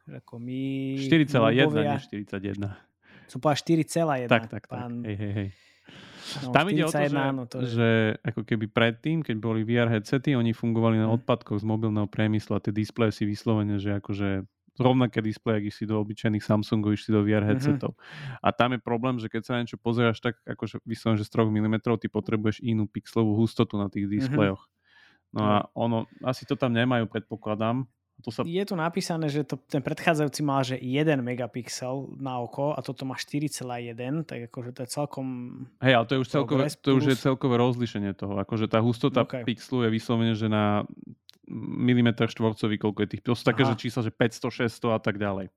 Ako 0.05 0.39
my... 0.39 0.95
4,1, 1.01 1.75
nie 1.75 1.97
41. 2.23 2.55
Som 3.27 3.39
povedal 3.41 3.59
4,1. 3.59 4.31
Tak, 4.31 4.43
tak, 4.47 4.63
pán... 4.69 5.01
tak. 5.01 5.11
Hej, 5.11 5.17
hej, 5.17 5.33
hej. 5.33 5.49
No, 6.41 6.49
Tam 6.49 6.65
ide 6.73 6.81
o 6.81 6.89
to, 6.89 6.97
že, 6.97 7.17
áno, 7.21 7.43
to 7.45 7.57
je... 7.61 7.69
že 7.77 7.89
ako 8.25 8.41
keby 8.49 8.65
predtým, 8.65 9.21
keď 9.21 9.37
boli 9.37 9.61
VR 9.61 9.93
headsety, 9.93 10.33
oni 10.33 10.57
fungovali 10.57 10.97
na 10.97 11.05
hm. 11.05 11.21
odpadkoch 11.21 11.61
z 11.61 11.65
mobilného 11.65 12.09
priemyslu 12.09 12.57
a 12.57 12.63
tie 12.63 12.73
displeje 12.73 13.21
si 13.21 13.23
vyslovene, 13.29 13.77
že 13.77 14.01
akože 14.01 14.49
rovnaké 14.75 15.23
displeje, 15.23 15.63
ak 15.63 15.65
si 15.71 15.87
do 15.87 15.95
obyčajných 16.03 16.43
Samsungov, 16.43 16.95
išli 16.95 17.15
do 17.15 17.23
VR 17.23 17.47
mhm. 17.47 17.49
headsetov. 17.55 17.95
Mm-hmm. 17.95 18.43
A 18.43 18.47
tam 18.51 18.75
je 18.75 18.79
problém, 18.83 19.15
že 19.23 19.31
keď 19.31 19.41
sa 19.47 19.51
na 19.55 19.63
niečo 19.63 19.79
pozeráš 19.79 20.19
tak, 20.19 20.35
akože 20.43 20.83
vyslovene, 20.83 21.19
že 21.23 21.27
z 21.27 21.31
3 21.31 21.47
mm, 21.47 21.75
ty 22.03 22.07
potrebuješ 22.11 22.59
inú 22.59 22.83
pixelovú 22.83 23.39
hustotu 23.39 23.79
na 23.79 23.87
tých 23.87 24.07
mhm. 24.07 24.11
displejoch. 24.11 24.61
Mm-hmm. 25.35 25.43
No 25.43 25.43
a 25.43 25.57
ono, 25.75 25.97
asi 26.23 26.47
to 26.47 26.55
tam 26.55 26.71
nemajú, 26.71 27.11
predpokladám, 27.11 27.83
to 28.23 28.31
sa... 28.31 28.47
Je 28.47 28.63
tu 28.63 28.79
napísané, 28.79 29.27
že 29.27 29.43
to, 29.43 29.59
ten 29.67 29.83
predchádzajúci 29.83 30.41
mal, 30.41 30.63
že 30.63 30.79
1 30.79 31.19
megapixel 31.19 32.15
na 32.15 32.39
oko 32.39 32.71
a 32.71 32.79
toto 32.79 33.03
má 33.03 33.19
4,1, 33.19 33.91
tak 34.23 34.47
akože 34.47 34.71
to 34.71 34.79
je 34.87 34.89
celkom... 34.89 35.27
Hej, 35.83 35.93
ale 35.99 36.05
to 36.07 36.13
je 36.15 36.19
už, 36.23 36.27
celkové, 36.31 36.63
to 36.71 36.89
už 36.95 37.05
je 37.11 37.17
celkové 37.19 37.55
rozlišenie 37.59 38.15
toho. 38.15 38.39
Akože 38.39 38.71
tá 38.71 38.79
hustota 38.79 39.27
okay. 39.27 39.43
pixelu 39.43 39.85
je 39.85 39.89
vyslovene, 39.91 40.33
že 40.33 40.47
na 40.47 40.87
milimeter 41.51 42.31
štvorcový, 42.31 42.79
koľko 42.79 42.99
je 43.03 43.09
tých. 43.13 43.23
To 43.27 43.35
sú 43.35 43.43
také, 43.43 43.67
že 43.67 43.75
čísla, 43.75 44.07
že 44.07 44.15
500, 44.15 44.71
600 44.71 44.97
a 44.97 44.99
tak 45.03 45.19
ďalej. 45.19 45.51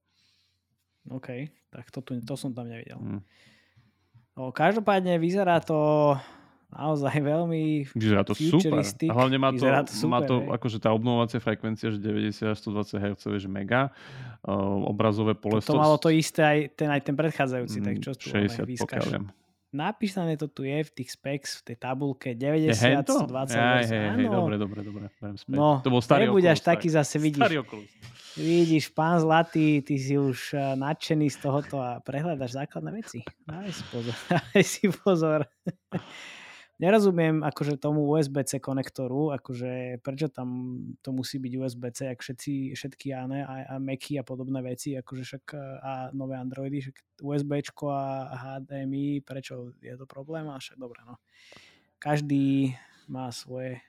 OK, 1.08 1.28
tak 1.70 1.88
to, 1.94 2.02
tu, 2.02 2.18
to 2.20 2.34
som 2.34 2.52
tam 2.52 2.68
nevidel. 2.68 2.98
Hmm. 2.98 3.22
No, 4.36 4.50
každopádne 4.50 5.16
vyzerá 5.22 5.62
to 5.62 6.14
naozaj 6.72 7.16
veľmi 7.32 7.88
Vyzerá 7.96 8.22
to 8.24 8.36
super. 8.36 8.84
Hlavne 8.84 9.38
má 9.40 9.50
to, 9.52 9.64
to 9.64 9.92
super, 9.92 10.10
má 10.12 10.18
to 10.24 10.34
akože 10.52 10.78
tá 10.80 10.92
obnovovacia 10.92 11.40
frekvencia, 11.40 11.92
že 11.92 11.98
90 12.00 12.52
až 12.52 12.56
120 12.60 13.00
Hz 13.00 13.22
je 13.40 13.50
mega. 13.50 13.92
Uh, 14.44 14.86
obrazové 14.88 15.34
pole... 15.34 15.60
To, 15.64 15.74
to 15.74 15.80
malo 15.80 15.96
to 15.96 16.12
isté 16.12 16.40
aj 16.44 16.58
ten, 16.76 16.88
aj 16.88 17.02
ten 17.02 17.14
predchádzajúci, 17.16 17.78
mm, 17.80 17.84
tak 17.84 17.94
čo 18.04 18.10
tu 18.14 18.26
60, 18.30 18.64
pokiaľ. 18.84 19.04
Napísané 19.68 20.40
to 20.40 20.48
tu 20.48 20.64
je 20.64 20.80
v 20.80 20.90
tých 20.96 21.12
specs, 21.12 21.60
v 21.60 21.72
tej 21.72 21.76
tabulke 21.76 22.32
90, 22.32 22.72
je 22.72 23.04
120 23.04 23.52
Hej, 23.52 23.84
hej, 23.92 24.08
hej, 24.16 24.28
dobre, 24.32 24.56
dobre, 24.56 24.80
dobre. 24.80 25.04
No, 25.44 25.84
to 25.84 25.92
bol 25.92 26.00
starý 26.00 26.24
nebuď 26.24 26.56
až 26.56 26.64
taký 26.64 26.88
zase, 26.88 27.20
vidíš. 27.20 27.44
Starý 27.44 27.60
Vidíš, 28.38 28.94
pán 28.94 29.18
Zlatý, 29.18 29.82
ty 29.82 29.98
si 29.98 30.14
už 30.14 30.54
uh, 30.54 30.78
nadšený 30.78 31.26
z 31.26 31.38
tohoto 31.42 31.82
a 31.82 31.98
prehľadaš 31.98 32.54
základné 32.54 32.90
veci. 33.02 33.26
Daj 33.44 33.74
si 33.74 33.84
pozor. 33.90 34.14
Daj 34.30 34.62
si 34.62 34.84
pozor 34.94 35.40
nerozumiem 36.78 37.42
akože 37.42 37.76
tomu 37.76 38.06
USB-C 38.06 38.62
konektoru, 38.62 39.34
akože 39.34 39.98
prečo 40.02 40.30
tam 40.30 40.78
to 41.02 41.10
musí 41.10 41.42
byť 41.42 41.52
USB-C, 41.58 41.98
ak 42.14 42.18
všetci, 42.22 42.78
všetky 42.78 43.06
áne 43.14 43.42
a, 43.42 43.54
a 43.66 43.74
Macy 43.82 44.16
a 44.18 44.24
podobné 44.24 44.62
veci, 44.62 44.94
akože 44.94 45.22
však 45.26 45.44
a 45.82 46.14
nové 46.14 46.38
Androidy, 46.38 46.78
však 46.78 46.96
USB-čko 47.18 47.84
a 47.90 48.04
HDMI, 48.34 49.26
prečo 49.26 49.74
je 49.82 49.94
to 49.98 50.06
problém? 50.06 50.46
A 50.46 50.62
však 50.62 50.78
dobre, 50.78 51.02
no. 51.02 51.18
Každý 51.98 52.78
má 53.10 53.34
svoje 53.34 53.82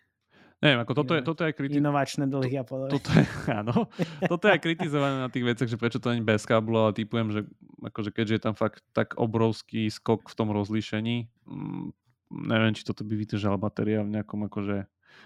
Neviem, 0.60 0.84
ako 0.84 0.92
toto 0.92 1.16
je, 1.16 1.22
toto 1.24 1.48
je 1.48 1.56
kriti- 1.56 1.80
inovačné 1.80 2.28
dlhy 2.28 2.60
a 2.60 2.68
podobne. 2.68 2.92
Toto 2.92 3.16
je, 3.16 3.24
áno, 3.64 3.88
toto 4.32 4.52
je 4.52 4.60
kritizované 4.60 5.24
na 5.24 5.32
tých 5.32 5.48
veciach, 5.48 5.72
že 5.72 5.80
prečo 5.80 6.04
to 6.04 6.12
není 6.12 6.20
bez 6.20 6.44
káblu, 6.44 6.76
ale 6.76 6.92
typujem, 6.92 7.32
že 7.32 7.42
akože 7.80 8.12
keďže 8.12 8.34
je 8.36 8.44
tam 8.44 8.56
fakt 8.60 8.84
tak 8.92 9.16
obrovský 9.16 9.88
skok 9.88 10.28
v 10.28 10.36
tom 10.36 10.52
rozlíšení, 10.52 11.32
mm, 11.48 11.96
neviem, 12.30 12.74
či 12.78 12.86
toto 12.86 13.02
by 13.04 13.14
vydržala 13.18 13.58
batéria 13.58 14.06
v 14.06 14.14
nejakom 14.18 14.46
akože 14.48 14.86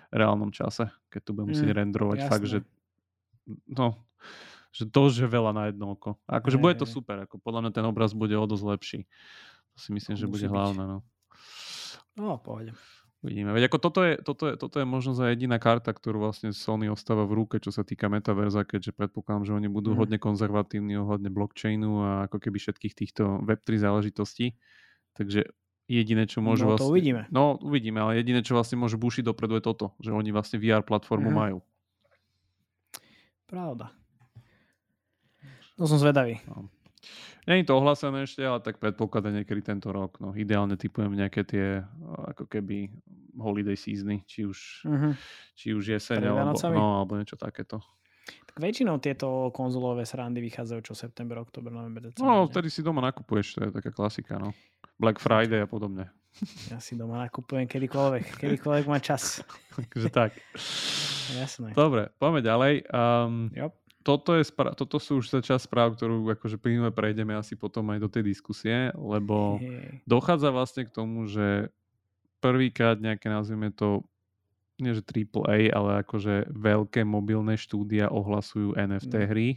reálnom 0.10 0.50
čase, 0.56 0.90
keď 1.12 1.22
tu 1.22 1.30
budem 1.36 1.48
musieť 1.54 1.70
mm, 1.70 1.80
renderovať 1.84 2.18
jasné. 2.24 2.32
fakt, 2.32 2.48
že 2.48 2.60
no, 3.68 4.00
že 4.74 4.90
to 4.90 5.12
je 5.12 5.28
veľa 5.30 5.52
na 5.54 5.64
jedno 5.70 5.94
oko. 5.94 6.18
A 6.26 6.42
akože 6.42 6.58
bude 6.58 6.76
to 6.80 6.88
super, 6.90 7.28
ako 7.28 7.38
podľa 7.38 7.70
mňa 7.70 7.72
ten 7.76 7.86
obraz 7.86 8.16
bude 8.16 8.34
o 8.34 8.46
dosť 8.48 8.66
lepší. 8.66 9.00
To 9.74 9.78
si 9.78 9.90
myslím, 9.94 10.16
že 10.18 10.26
bude 10.26 10.48
byť. 10.48 10.54
hlavné. 10.54 10.84
No, 10.86 10.98
no 12.18 12.42
pohode. 12.42 12.74
Uvidíme. 13.24 13.56
Veď 13.56 13.72
ako 13.72 13.78
toto 13.80 14.04
je, 14.04 14.20
toto, 14.20 14.44
je, 14.52 14.60
toto 14.60 14.84
je 14.84 14.86
možno 14.86 15.16
za 15.16 15.32
jediná 15.32 15.56
karta, 15.56 15.96
ktorú 15.96 16.28
vlastne 16.28 16.52
Sony 16.52 16.92
ostáva 16.92 17.24
v 17.24 17.40
ruke, 17.40 17.56
čo 17.56 17.72
sa 17.72 17.88
týka 17.88 18.12
metaverza, 18.12 18.68
keďže 18.68 18.92
predpokladám, 18.92 19.48
že 19.48 19.56
oni 19.56 19.72
budú 19.72 19.96
mm. 19.96 19.98
hodne 19.98 20.18
konzervatívni 20.20 21.00
ohľadne 21.00 21.32
blockchainu 21.32 22.04
a 22.04 22.10
ako 22.28 22.38
keby 22.44 22.60
všetkých 22.60 22.94
týchto 22.94 23.40
Web3 23.48 23.80
záležitostí. 23.80 24.60
Takže 25.16 25.48
jediné, 25.88 26.24
čo 26.26 26.40
môžu 26.40 26.68
no, 26.68 26.76
vlastne... 26.76 26.88
to 26.88 26.92
uvidíme. 26.92 27.22
No, 27.30 27.60
uvidíme, 27.60 28.00
ale 28.00 28.24
jediné, 28.24 28.40
čo 28.42 28.56
vlastne 28.56 28.80
môžu 28.80 28.96
bušiť 29.00 29.24
dopredu 29.28 29.60
je 29.60 29.64
toto, 29.64 29.86
že 30.00 30.16
oni 30.16 30.32
vlastne 30.32 30.60
VR 30.60 30.84
platformu 30.84 31.30
mm. 31.32 31.36
majú. 31.36 31.58
Pravda. 33.48 33.92
To 35.78 35.86
som 35.90 36.00
zvedavý. 36.00 36.40
No. 36.48 36.70
Není 37.44 37.68
to 37.68 37.76
ohlásené 37.76 38.24
ešte, 38.24 38.40
ale 38.40 38.64
tak 38.64 38.80
predpokladá 38.80 39.28
niekedy 39.28 39.60
tento 39.60 39.92
rok. 39.92 40.16
No, 40.24 40.32
ideálne 40.32 40.80
typujem 40.80 41.12
nejaké 41.12 41.44
tie 41.44 41.84
ako 42.32 42.48
keby 42.48 42.88
holiday 43.36 43.76
seasony, 43.76 44.24
či 44.24 44.48
už, 44.48 44.88
mm-hmm. 44.88 45.14
či 45.52 45.76
už 45.76 45.84
jeseň 46.00 46.24
alebo, 46.24 46.56
no, 46.72 47.04
alebo 47.04 47.20
niečo 47.20 47.36
takéto. 47.36 47.84
Tak 48.24 48.64
väčšinou 48.64 49.04
tieto 49.04 49.52
konzolové 49.52 50.08
srandy 50.08 50.40
vychádzajú 50.40 50.80
čo 50.88 50.94
september, 50.96 51.44
oktober, 51.44 51.76
november, 51.76 52.08
december. 52.08 52.24
No, 52.24 52.48
vtedy 52.48 52.72
si 52.72 52.80
doma 52.80 53.04
nakupuješ, 53.04 53.60
to 53.60 53.60
je 53.68 53.70
taká 53.76 53.92
klasika, 53.92 54.40
no. 54.40 54.56
Black 54.98 55.18
Friday 55.20 55.64
a 55.64 55.70
podobne. 55.70 56.10
Ja 56.74 56.82
si 56.82 56.98
doma 56.98 57.22
nakupujem 57.22 57.70
kedykoľvek, 57.70 58.42
kedykoľvek 58.42 58.86
má 58.90 58.98
čas. 58.98 59.46
Takže 59.78 60.10
tak. 60.10 60.34
Jasné. 61.38 61.78
Dobre, 61.78 62.10
poďme 62.18 62.42
ďalej. 62.42 62.74
Um, 62.90 63.54
yep. 63.54 63.74
toto, 64.02 64.34
je 64.34 64.44
spra- 64.44 64.74
toto 64.74 64.98
sú 64.98 65.22
už 65.22 65.30
časť 65.30 65.70
správ, 65.70 65.94
ktorú 65.94 66.26
akože 66.34 66.58
plynule 66.58 66.90
prejdeme 66.90 67.38
asi 67.38 67.54
potom 67.54 67.86
aj 67.94 68.00
do 68.02 68.10
tej 68.10 68.26
diskusie, 68.26 68.90
lebo 68.98 69.62
hey. 69.62 70.02
dochádza 70.10 70.50
vlastne 70.50 70.90
k 70.90 70.92
tomu, 70.92 71.30
že 71.30 71.70
prvýkrát 72.42 72.98
nejaké, 72.98 73.30
nazvime 73.30 73.70
to, 73.70 74.04
nie 74.82 74.98
že 74.98 75.06
AAA, 75.06 75.70
ale 75.70 76.02
akože 76.02 76.50
veľké 76.50 77.06
mobilné 77.06 77.56
štúdia 77.56 78.10
ohlasujú 78.10 78.74
NFT 78.74 79.14
mm. 79.22 79.28
hry 79.30 79.50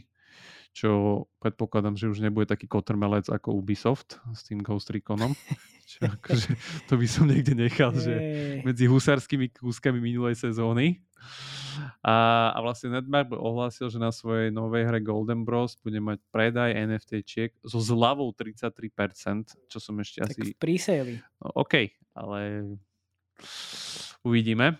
čo 0.77 1.25
predpokladám, 1.41 1.97
že 1.97 2.05
už 2.05 2.21
nebude 2.21 2.45
taký 2.45 2.69
kotrmelec 2.69 3.33
ako 3.33 3.57
Ubisoft 3.57 4.21
s 4.29 4.45
tým 4.45 4.61
Ghost 4.61 4.93
Reconom. 4.93 5.33
Čo 5.89 6.05
akože, 6.21 6.53
to 6.85 7.01
by 7.01 7.07
som 7.09 7.25
niekde 7.25 7.57
nechal, 7.57 7.97
že 7.97 8.13
medzi 8.61 8.85
husarskými 8.85 9.57
kúskami 9.57 9.97
minulej 9.97 10.37
sezóny. 10.37 11.01
A, 12.05 12.49
a 12.53 12.57
vlastne 12.61 12.93
Netmarble 12.93 13.41
ohlásil, 13.41 13.89
že 13.89 13.97
na 13.97 14.13
svojej 14.13 14.53
novej 14.53 14.85
hre 14.85 15.01
Golden 15.01 15.41
Bros 15.41 15.73
bude 15.81 15.97
mať 15.97 16.21
predaj 16.29 16.77
NFT-čiek 16.77 17.57
so 17.65 17.81
zľavou 17.81 18.29
33%, 18.37 19.57
čo 19.65 19.77
som 19.81 19.97
ešte 19.97 20.21
tak 20.21 20.37
asi... 20.37 20.53
Tak 20.53 20.61
v 20.61 20.61
No, 21.41 21.57
OK, 21.57 21.89
ale 22.13 22.41
uvidíme. 24.21 24.77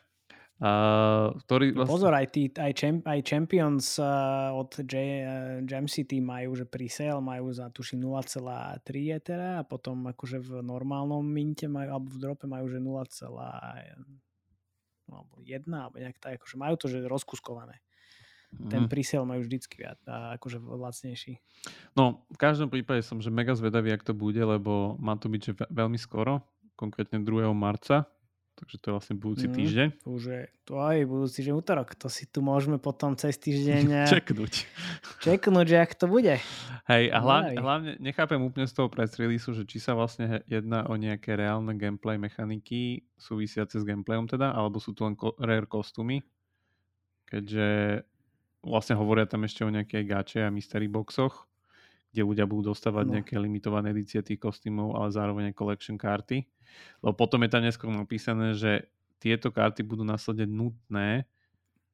Uh, 0.58 1.38
ktorý 1.46 1.70
vlastne... 1.78 1.94
Pozor, 1.94 2.14
aj, 2.18 2.28
tí, 2.34 2.50
aj, 2.50 2.74
champ, 2.74 3.06
aj 3.06 3.22
Champions 3.22 4.02
uh, 4.02 4.50
od 4.58 4.74
J, 4.90 4.94
uh, 4.98 5.62
Jam 5.62 5.86
City 5.86 6.18
majú, 6.18 6.58
že 6.58 6.66
pre-sale 6.66 7.22
majú 7.22 7.54
za 7.54 7.70
tuši 7.70 7.94
0,3 7.94 8.82
Ethera 9.14 9.62
a 9.62 9.64
potom 9.70 10.10
akože 10.10 10.42
v 10.42 10.66
normálnom 10.66 11.22
minte 11.22 11.70
majú, 11.70 12.02
alebo 12.02 12.10
v 12.10 12.18
drope 12.18 12.50
majú, 12.50 12.74
že 12.74 12.82
0, 12.82 13.06
alebo 15.14 15.36
1, 15.46 15.62
alebo 15.70 15.96
nejak 16.02 16.18
tak, 16.18 16.42
akože 16.42 16.58
majú 16.58 16.74
to, 16.74 16.90
že 16.90 17.06
rozkuskované. 17.06 17.78
Mm. 18.58 18.70
Ten 18.74 18.84
pre-sale 18.90 19.30
majú 19.30 19.46
vždycky 19.46 19.78
viac, 19.78 20.02
a 20.10 20.42
akože 20.42 20.58
lacnejší. 20.58 21.38
No, 21.94 22.26
v 22.34 22.38
každom 22.42 22.74
prípade 22.74 23.06
som, 23.06 23.22
že 23.22 23.30
mega 23.30 23.54
zvedavý, 23.54 23.94
ak 23.94 24.02
to 24.02 24.18
bude, 24.18 24.42
lebo 24.42 24.98
má 24.98 25.14
to 25.22 25.30
byť 25.30 25.42
že 25.44 25.54
veľmi 25.70 26.02
skoro, 26.02 26.42
konkrétne 26.74 27.22
2. 27.22 27.54
marca, 27.54 28.10
Takže 28.58 28.76
to 28.82 28.86
je 28.90 28.94
vlastne 28.98 29.16
budúci 29.22 29.46
mm, 29.46 29.54
týždeň. 29.54 29.88
Už 30.10 30.22
je 30.34 30.42
to 30.66 30.82
aj 30.82 31.06
budúci 31.06 31.46
týždeň 31.46 31.56
útorok. 31.62 31.94
To 32.02 32.10
si 32.10 32.26
tu 32.26 32.42
môžeme 32.42 32.82
potom 32.82 33.14
cez 33.14 33.38
týždeň 33.46 33.86
eh, 33.94 34.10
čeknúť. 34.10 34.54
Čeknúť, 35.22 35.66
že 35.70 35.78
ak 35.78 35.94
to 35.94 36.10
bude. 36.10 36.42
Hej, 36.90 37.04
a 37.14 37.18
hlavne, 37.22 37.54
hlavne 37.54 37.92
nechápem 38.02 38.42
úplne 38.42 38.66
z 38.66 38.74
toho 38.74 38.90
press 38.90 39.14
release, 39.22 39.46
že 39.46 39.62
či 39.70 39.78
sa 39.78 39.94
vlastne 39.94 40.42
jedná 40.50 40.90
o 40.90 40.98
nejaké 40.98 41.38
reálne 41.38 41.78
gameplay 41.78 42.18
mechaniky 42.18 43.06
súvisiace 43.14 43.78
s 43.78 43.86
gameplayom 43.86 44.26
teda, 44.26 44.50
alebo 44.50 44.82
sú 44.82 44.98
to 44.98 45.06
len 45.06 45.14
rare 45.38 45.70
kostúmy. 45.70 46.26
Keďže 47.30 48.02
vlastne 48.66 48.98
hovoria 48.98 49.30
tam 49.30 49.46
ešte 49.46 49.62
o 49.62 49.70
nejakej 49.70 50.04
gače 50.08 50.40
a 50.48 50.50
mystery 50.50 50.90
boxoch, 50.90 51.46
kde 52.12 52.22
ľudia 52.24 52.46
budú 52.48 52.72
dostávať 52.74 53.06
no. 53.06 53.12
nejaké 53.20 53.36
limitované 53.38 53.92
edície 53.92 54.24
tých 54.24 54.42
kostýmov, 54.42 54.96
ale 54.96 55.14
zároveň 55.14 55.52
collection 55.54 56.00
karty. 56.00 56.48
Lebo 57.04 57.14
potom 57.14 57.44
je 57.44 57.50
tam 57.52 57.64
neskôr 57.64 57.90
napísané, 57.92 58.56
že 58.58 58.90
tieto 59.18 59.50
karty 59.50 59.82
budú 59.84 60.06
následne 60.06 60.46
nutné 60.46 61.26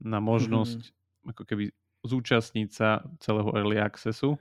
na 0.04 0.20
možnosť 0.20 0.80
mm-hmm. 0.80 1.32
ako 1.32 1.44
keby 1.48 1.64
zúčastniť 2.04 2.70
sa 2.70 3.00
celého 3.24 3.48
early 3.56 3.80
accessu 3.80 4.36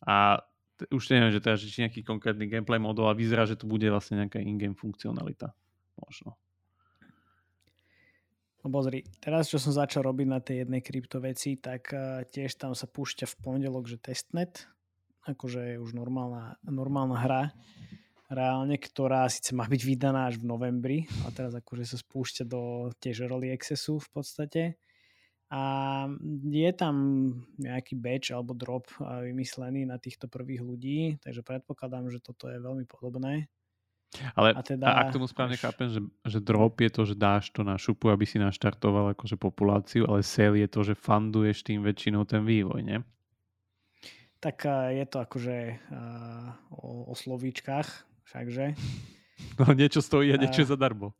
a 0.00 0.40
t- 0.80 0.88
už 0.88 1.12
neviem, 1.12 1.28
že 1.28 1.44
teda, 1.44 1.60
či 1.60 1.84
nejaký 1.84 2.00
konkrétny 2.00 2.48
gameplay 2.48 2.80
model 2.80 3.12
a 3.12 3.16
vyzerá, 3.16 3.44
že 3.44 3.60
to 3.60 3.68
bude 3.68 3.84
vlastne 3.84 4.24
nejaká 4.24 4.40
in-game 4.40 4.72
funkcionalita. 4.72 5.52
Možno. 6.00 6.40
No 8.60 8.68
pozri, 8.68 9.04
teraz 9.20 9.48
čo 9.48 9.56
som 9.56 9.72
začal 9.72 10.04
robiť 10.04 10.26
na 10.28 10.40
tej 10.40 10.64
jednej 10.64 10.84
kryptoveci, 10.84 11.60
tak 11.60 11.92
uh, 11.92 12.24
tiež 12.28 12.56
tam 12.60 12.76
sa 12.76 12.88
púšťa 12.88 13.28
v 13.28 13.38
pondelok, 13.40 13.88
že 13.88 14.00
testnet, 14.00 14.68
akože 15.26 15.74
je 15.74 15.76
už 15.82 15.92
normálna, 15.92 16.56
normálna 16.64 17.16
hra, 17.20 17.42
reálne, 18.30 18.78
ktorá 18.78 19.26
síce 19.26 19.52
má 19.52 19.66
byť 19.66 19.82
vydaná 19.82 20.30
až 20.30 20.38
v 20.38 20.48
novembri, 20.48 20.98
a 21.26 21.34
teraz 21.34 21.50
akože 21.52 21.84
sa 21.84 21.98
spúšťa 21.98 22.44
do 22.46 22.94
tiež 23.02 23.26
early 23.26 23.50
accessu 23.50 23.98
v 23.98 24.08
podstate. 24.14 24.62
A 25.50 26.06
je 26.46 26.70
tam 26.78 26.94
nejaký 27.58 27.98
batch 27.98 28.30
alebo 28.30 28.54
drop 28.54 28.86
vymyslený 29.02 29.82
na 29.82 29.98
týchto 29.98 30.30
prvých 30.30 30.62
ľudí, 30.62 31.18
takže 31.18 31.42
predpokladám, 31.42 32.06
že 32.06 32.22
toto 32.22 32.46
je 32.46 32.62
veľmi 32.62 32.86
podobné. 32.86 33.50
Ale 34.34 34.54
a, 34.54 34.62
teda, 34.62 34.86
a 34.90 35.06
ak 35.06 35.14
tomu 35.14 35.26
správne 35.26 35.54
až... 35.58 35.62
chápem, 35.66 35.90
že, 35.90 36.02
že 36.26 36.38
drop 36.42 36.78
je 36.82 36.90
to, 36.90 37.02
že 37.02 37.14
dáš 37.18 37.50
to 37.50 37.62
na 37.66 37.78
šupu, 37.78 38.10
aby 38.10 38.26
si 38.26 38.42
naštartoval 38.42 39.14
akože 39.14 39.38
populáciu, 39.38 40.06
ale 40.06 40.22
sale 40.22 40.62
je 40.62 40.68
to, 40.70 40.86
že 40.86 40.98
funduješ 40.98 41.66
tým 41.66 41.82
väčšinou 41.82 42.26
ten 42.26 42.46
vývoj, 42.46 42.82
nie? 42.82 42.98
Tak 44.40 44.64
je 44.96 45.04
to 45.04 45.20
akože 45.20 45.56
uh, 45.92 46.56
o, 46.72 47.12
o 47.12 47.14
slovíčkach, 47.14 47.88
všakže. 48.24 48.72
No 49.56 49.72
niečo 49.72 50.04
stojí 50.04 50.28
a 50.32 50.40
niečo 50.40 50.64
je 50.64 50.68
zadarmo. 50.68 51.16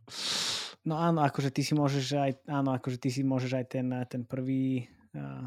No 0.85 0.97
áno, 0.97 1.25
akože 1.25 1.53
ty 1.53 1.61
si 1.61 1.77
môžeš 1.77 2.05
aj, 2.17 2.33
áno, 2.49 2.73
akože 2.73 2.97
ty 3.01 3.09
si 3.13 3.21
môžeš 3.21 3.53
aj 3.53 3.67
ten, 3.69 3.89
ten 4.09 4.23
prvý 4.25 4.89
uh, 5.13 5.45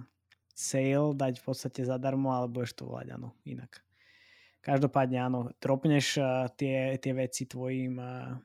sale 0.53 1.17
dať 1.17 1.41
v 1.41 1.43
podstate 1.45 1.81
zadarmo, 1.85 2.29
alebo 2.29 2.61
ešte 2.61 2.85
to 2.85 2.93
volať, 2.93 3.17
áno, 3.17 3.33
inak. 3.45 3.81
Každopádne 4.61 5.19
áno, 5.21 5.39
dropneš 5.57 6.21
uh, 6.21 6.49
tie, 6.53 7.01
tie 7.01 7.13
veci 7.17 7.49
tvojim 7.49 7.97
uh, 7.97 8.37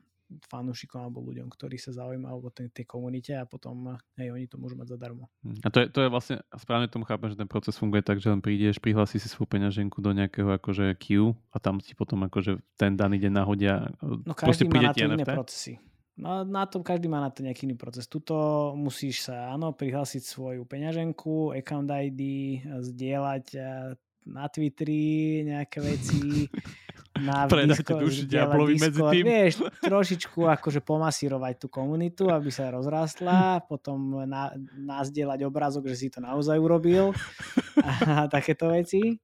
fanúšikom 0.49 1.01
alebo 1.01 1.25
ľuďom, 1.25 1.49
ktorí 1.49 1.81
sa 1.81 1.89
zaujímajú 1.89 2.37
o 2.37 2.51
tej, 2.53 2.85
komunite 2.85 3.33
a 3.33 3.49
potom 3.49 3.97
hej, 4.17 4.29
oni 4.29 4.45
to 4.45 4.61
môžu 4.61 4.77
mať 4.77 4.93
zadarmo. 4.93 5.25
Hm. 5.41 5.59
A 5.65 5.67
to 5.73 5.77
je, 5.81 5.85
to 5.89 5.99
je 6.05 6.09
vlastne, 6.09 6.35
správne 6.53 6.87
tomu 6.89 7.05
chápem, 7.09 7.33
že 7.33 7.39
ten 7.39 7.49
proces 7.49 7.73
funguje 7.77 8.05
tak, 8.05 8.21
že 8.21 8.29
len 8.29 8.41
prídeš, 8.41 8.77
prihlási 8.77 9.17
si 9.17 9.27
svoju 9.27 9.49
peňaženku 9.49 9.97
do 9.99 10.13
nejakého 10.13 10.53
akože 10.61 10.93
queue 11.01 11.33
a 11.49 11.57
tam 11.57 11.81
ti 11.81 11.97
potom 11.97 12.21
akože 12.29 12.61
ten 12.77 12.93
daný 12.93 13.17
deň 13.21 13.31
nahodia. 13.33 13.89
No 14.01 14.37
každý 14.37 14.69
má 14.69 14.89
na 14.89 14.93
to 14.93 15.05
iné 15.05 15.25
procesy. 15.25 15.73
No 16.19 16.43
na 16.43 16.67
tom 16.67 16.83
každý 16.83 17.07
má 17.07 17.23
na 17.23 17.31
to 17.31 17.47
nejaký 17.47 17.63
iný 17.63 17.79
proces. 17.79 18.03
Tuto 18.05 18.71
musíš 18.75 19.31
sa, 19.31 19.55
áno, 19.55 19.71
prihlásiť 19.71 20.19
svoju 20.19 20.67
peňaženku, 20.67 21.55
account 21.55 21.87
ID, 21.87 22.21
zdieľať 22.91 23.45
na 24.27 24.45
Twitteri 24.51 25.47
nejaké 25.47 25.79
veci, 25.79 26.45
na 27.19 27.45
Discord, 27.45 28.01
duši 28.01 28.23
Discord, 28.25 28.75
medzi 28.79 29.01
tým. 29.01 29.23
Vieš, 29.27 29.53
trošičku 29.83 30.39
akože 30.47 30.79
pomasírovať 30.81 31.53
tú 31.61 31.67
komunitu, 31.67 32.31
aby 32.31 32.49
sa 32.49 32.71
rozrastla, 32.71 33.63
potom 33.67 34.25
na, 34.25 34.55
nazdieľať 34.75 35.39
obrázok, 35.45 35.91
že 35.91 35.95
si 35.95 36.07
to 36.07 36.23
naozaj 36.23 36.57
urobil 36.57 37.11
a 37.83 38.25
takéto 38.35 38.71
veci. 38.71 39.19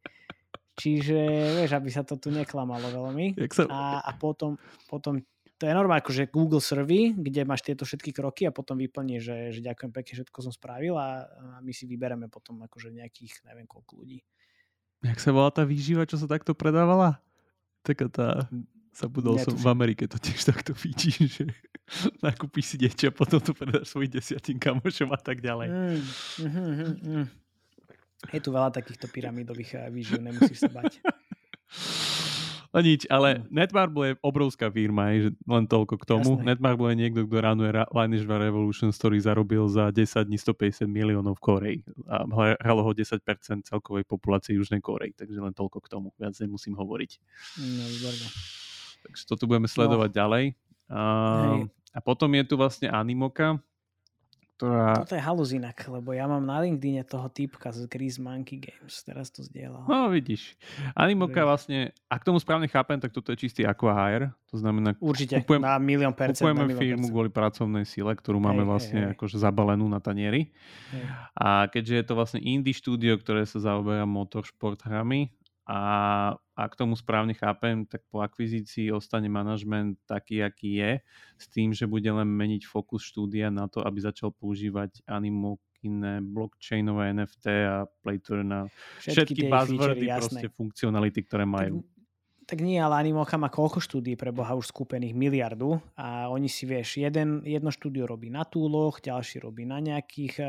Čiže, 0.76 1.20
vieš, 1.64 1.72
aby 1.72 1.88
sa 1.88 2.04
to 2.04 2.20
tu 2.20 2.36
neklamalo 2.36 2.92
veľmi. 2.92 3.40
Sa... 3.48 3.64
A, 3.72 3.82
a 4.04 4.12
potom, 4.20 4.60
potom 4.92 5.24
to 5.56 5.64
je 5.64 5.72
normálne 5.72 6.04
akože 6.04 6.28
Google 6.36 6.60
Survey, 6.60 7.16
kde 7.16 7.48
máš 7.48 7.64
tieto 7.64 7.88
všetky 7.88 8.12
kroky 8.12 8.44
a 8.44 8.52
potom 8.52 8.76
vyplní, 8.76 9.24
že, 9.24 9.56
že 9.56 9.64
ďakujem 9.64 9.92
pekne, 9.96 10.14
všetko 10.20 10.40
som 10.44 10.52
spravil 10.52 11.00
a, 11.00 11.24
a 11.24 11.46
my 11.64 11.72
si 11.72 11.88
vybereme 11.88 12.28
potom 12.28 12.60
akože 12.60 12.92
nejakých, 12.92 13.48
neviem 13.48 13.64
koľko 13.64 14.04
ľudí. 14.04 14.20
Jak 15.06 15.20
sa 15.24 15.32
volá 15.32 15.54
tá 15.56 15.64
výživa, 15.64 16.04
čo 16.04 16.20
sa 16.20 16.28
takto 16.28 16.52
predávala? 16.52 17.24
Taká 17.86 18.10
tá... 18.10 18.28
Zabudol 18.96 19.36
som, 19.44 19.52
v 19.52 19.68
Amerike 19.68 20.08
to 20.08 20.16
tiež 20.16 20.48
takto 20.48 20.72
vidí, 20.72 21.12
že 21.36 21.52
nakúpiš 22.24 22.80
si 22.80 23.04
a 23.04 23.12
potom 23.12 23.44
to 23.44 23.52
predáš 23.52 23.92
svojim 23.92 24.08
desiatim 24.08 24.56
kamošom 24.56 25.12
a 25.12 25.20
tak 25.20 25.44
ďalej. 25.44 25.68
Mm, 25.68 26.00
mm, 26.40 26.52
mm, 26.56 26.96
mm. 27.04 27.26
Je 28.32 28.40
tu 28.40 28.56
veľa 28.56 28.72
takýchto 28.72 29.12
pyramidových 29.12 29.76
eh, 29.76 29.92
výživ, 29.92 30.24
nemusíš 30.24 30.64
sa 30.64 30.72
bať. 30.72 31.04
No 32.76 32.84
nič, 32.84 33.08
ale. 33.08 33.48
Netmarble 33.48 34.04
je 34.12 34.14
obrovská 34.20 34.68
firma, 34.68 35.16
je, 35.16 35.32
len 35.48 35.64
toľko 35.64 35.96
k 35.96 36.04
tomu. 36.04 36.32
Jasné. 36.36 36.44
Netmarble 36.44 36.92
je 36.92 36.98
niekto, 37.08 37.24
kto 37.24 37.38
ránuje 37.40 37.72
Lineage 37.72 38.28
Revolution, 38.28 38.92
ktorý 38.92 39.16
zarobil 39.24 39.64
za 39.72 39.96
10 39.96 40.28
dní 40.28 40.36
150 40.36 40.84
miliónov 40.84 41.40
v 41.40 41.42
Koreji. 41.42 41.80
A 42.12 42.28
hralo 42.60 42.84
ho 42.84 42.92
10% 42.92 43.24
celkovej 43.64 44.04
populácie 44.04 44.60
Južnej 44.60 44.84
Korei, 44.84 45.16
takže 45.16 45.40
len 45.40 45.56
toľko 45.56 45.80
k 45.80 45.88
tomu. 45.88 46.12
Viac 46.20 46.36
nemusím 46.36 46.76
hovoriť. 46.76 47.12
No, 47.64 47.84
výborné. 47.88 48.28
Takže 49.08 49.24
toto 49.24 49.48
budeme 49.48 49.72
sledovať 49.72 50.12
no. 50.12 50.18
ďalej. 50.20 50.46
A, 50.92 51.02
a 51.96 52.00
potom 52.04 52.28
je 52.36 52.44
tu 52.44 52.60
vlastne 52.60 52.92
Animoka, 52.92 53.56
ktorá... 54.56 55.04
Toto 55.04 55.20
je 55.20 55.24
halus 55.24 55.52
inak, 55.52 55.76
lebo 55.92 56.16
ja 56.16 56.32
mám 56.32 56.40
na 56.40 56.64
LinkedIn 56.64 57.04
toho 57.04 57.28
typka 57.28 57.76
z 57.76 57.92
Grease 57.92 58.24
Monkey 58.24 58.64
Games, 58.64 59.04
teraz 59.04 59.28
to 59.28 59.44
zdieľal. 59.44 59.84
No 59.84 60.08
vidíš. 60.08 60.56
Animoka 60.96 61.44
vlastne, 61.44 61.92
ak 62.08 62.24
tomu 62.24 62.40
správne 62.40 62.72
chápem, 62.72 62.96
tak 62.96 63.12
toto 63.12 63.36
je 63.36 63.44
čistý 63.44 63.68
aquahire, 63.68 64.32
to 64.48 64.56
znamená... 64.56 64.96
Určite, 65.04 65.44
kupujem, 65.44 65.60
na 65.60 65.76
milión 65.76 66.16
percent. 66.16 66.40
Kupujeme 66.40 66.72
milión 66.72 66.80
firmu 66.80 67.06
percent. 67.06 67.14
kvôli 67.14 67.30
pracovnej 67.30 67.86
sile, 67.86 68.16
ktorú 68.16 68.40
máme 68.40 68.64
hej, 68.64 68.70
vlastne 68.72 69.02
hej, 69.04 69.12
akože 69.20 69.38
zabalenú 69.38 69.86
na 69.92 70.00
tanieri. 70.00 70.56
Hej. 70.96 71.04
A 71.36 71.68
keďže 71.68 71.94
je 72.00 72.06
to 72.08 72.14
vlastne 72.16 72.40
indie 72.40 72.72
štúdio, 72.72 73.20
ktoré 73.20 73.44
sa 73.44 73.60
zaoberá 73.60 74.08
motorsport 74.08 74.80
hrami 74.88 75.36
a 75.66 75.80
ak 76.54 76.72
tomu 76.78 76.94
správne 76.94 77.34
chápem, 77.34 77.90
tak 77.90 78.06
po 78.14 78.22
akvizícii 78.22 78.94
ostane 78.94 79.26
manažment 79.26 79.98
taký, 80.06 80.46
aký 80.46 80.78
je, 80.78 80.92
s 81.42 81.46
tým, 81.50 81.74
že 81.74 81.90
bude 81.90 82.08
len 82.08 82.30
meniť 82.30 82.70
fokus 82.70 83.02
štúdia 83.02 83.50
na 83.50 83.66
to, 83.66 83.82
aby 83.82 83.98
začal 83.98 84.30
používať 84.30 85.02
Animo 85.10 85.58
iné 85.86 86.22
blockchainové 86.22 87.14
NFT 87.14 87.46
a 87.66 87.86
Playtour 88.02 88.42
na 88.42 88.66
všetky, 89.02 89.14
všetky 89.14 89.42
buzzwordy, 89.50 90.06
proste 90.10 90.48
funkcionality, 90.54 91.20
ktoré 91.26 91.46
majú. 91.46 91.82
Tak 91.86 91.95
tak 92.46 92.62
nie, 92.62 92.78
ale 92.78 93.02
Animocha 93.02 93.42
má 93.42 93.50
koľko 93.50 93.82
štúdí 93.82 94.14
pre 94.14 94.30
Boha 94.30 94.54
už 94.54 94.70
skúpených? 94.70 95.18
Miliardu. 95.18 95.82
A 95.98 96.30
oni 96.30 96.46
si, 96.46 96.70
vieš, 96.70 97.02
jeden, 97.02 97.42
jedno 97.42 97.74
štúdio 97.74 98.06
robí 98.06 98.30
na 98.30 98.46
túloch, 98.46 99.02
ďalší 99.02 99.42
robí 99.42 99.66
na 99.66 99.82
nejakých 99.82 100.34
uh, 100.40 100.48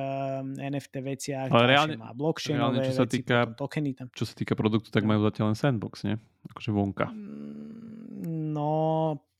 eh, 0.60 0.68
NFT 0.68 0.94
veciach, 1.00 1.48
ale 1.48 1.64
reálne, 1.72 1.96
má 1.96 2.12
blockchainové 2.12 2.84
reálne, 2.84 2.86
čo 2.86 2.92
sa 2.92 3.04
veci, 3.08 3.24
týka, 3.24 3.38
tokeny 3.56 3.90
tam. 3.96 4.06
Čo 4.12 4.24
sa 4.28 4.34
týka 4.36 4.52
produktu, 4.52 4.92
tak 4.92 5.08
majú 5.08 5.24
zatiaľ 5.24 5.52
len 5.52 5.58
sandbox, 5.58 6.04
nie? 6.04 6.20
Akože 6.52 6.70
vonka. 6.76 7.08
Mm, 7.08 8.52
no, 8.52 8.70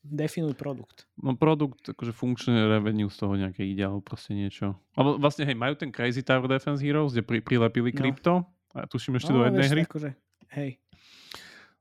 definuj 0.01 0.57
produkt. 0.57 1.05
No 1.21 1.37
produkt, 1.37 1.93
akože 1.93 2.11
funkčné 2.11 2.57
revenue 2.65 3.07
z 3.13 3.17
toho 3.21 3.37
nejaké 3.37 3.63
ide, 3.63 3.85
alebo 3.85 4.01
proste 4.01 4.33
niečo. 4.33 4.73
Alebo 4.97 5.21
vlastne, 5.21 5.45
hej, 5.45 5.53
majú 5.53 5.77
ten 5.77 5.93
Crazy 5.93 6.25
Tower 6.25 6.49
Defense 6.49 6.81
Heroes, 6.81 7.13
kde 7.13 7.21
pri, 7.21 7.39
prilepili 7.45 7.93
no. 7.93 7.97
krypto. 7.97 8.33
A 8.73 8.89
tuším 8.89 9.17
ešte 9.21 9.31
no, 9.33 9.41
do 9.41 9.43
jednej 9.49 9.67
hry. 9.69 9.81
Akože, 9.85 10.09
hej. 10.57 10.81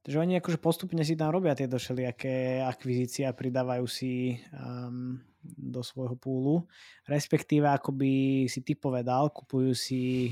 Takže 0.06 0.22
oni 0.22 0.38
akože 0.38 0.62
postupne 0.62 1.02
si 1.02 1.18
tam 1.18 1.34
robia 1.34 1.58
tieto 1.58 1.82
všelijaké 1.82 2.62
akvizície 2.62 3.26
a 3.26 3.34
pridávajú 3.34 3.90
si 3.90 4.38
um, 4.54 5.18
do 5.42 5.82
svojho 5.82 6.14
púlu. 6.14 6.62
Respektíve, 7.10 7.66
ako 7.66 7.90
by 7.90 8.12
si 8.46 8.62
ty 8.62 8.78
povedal, 8.78 9.34
kupujú 9.34 9.74
si 9.74 10.30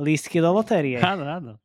lístky 0.00 0.40
do 0.40 0.56
lotérie. 0.56 1.04
Áno, 1.04 1.28
áno. 1.28 1.60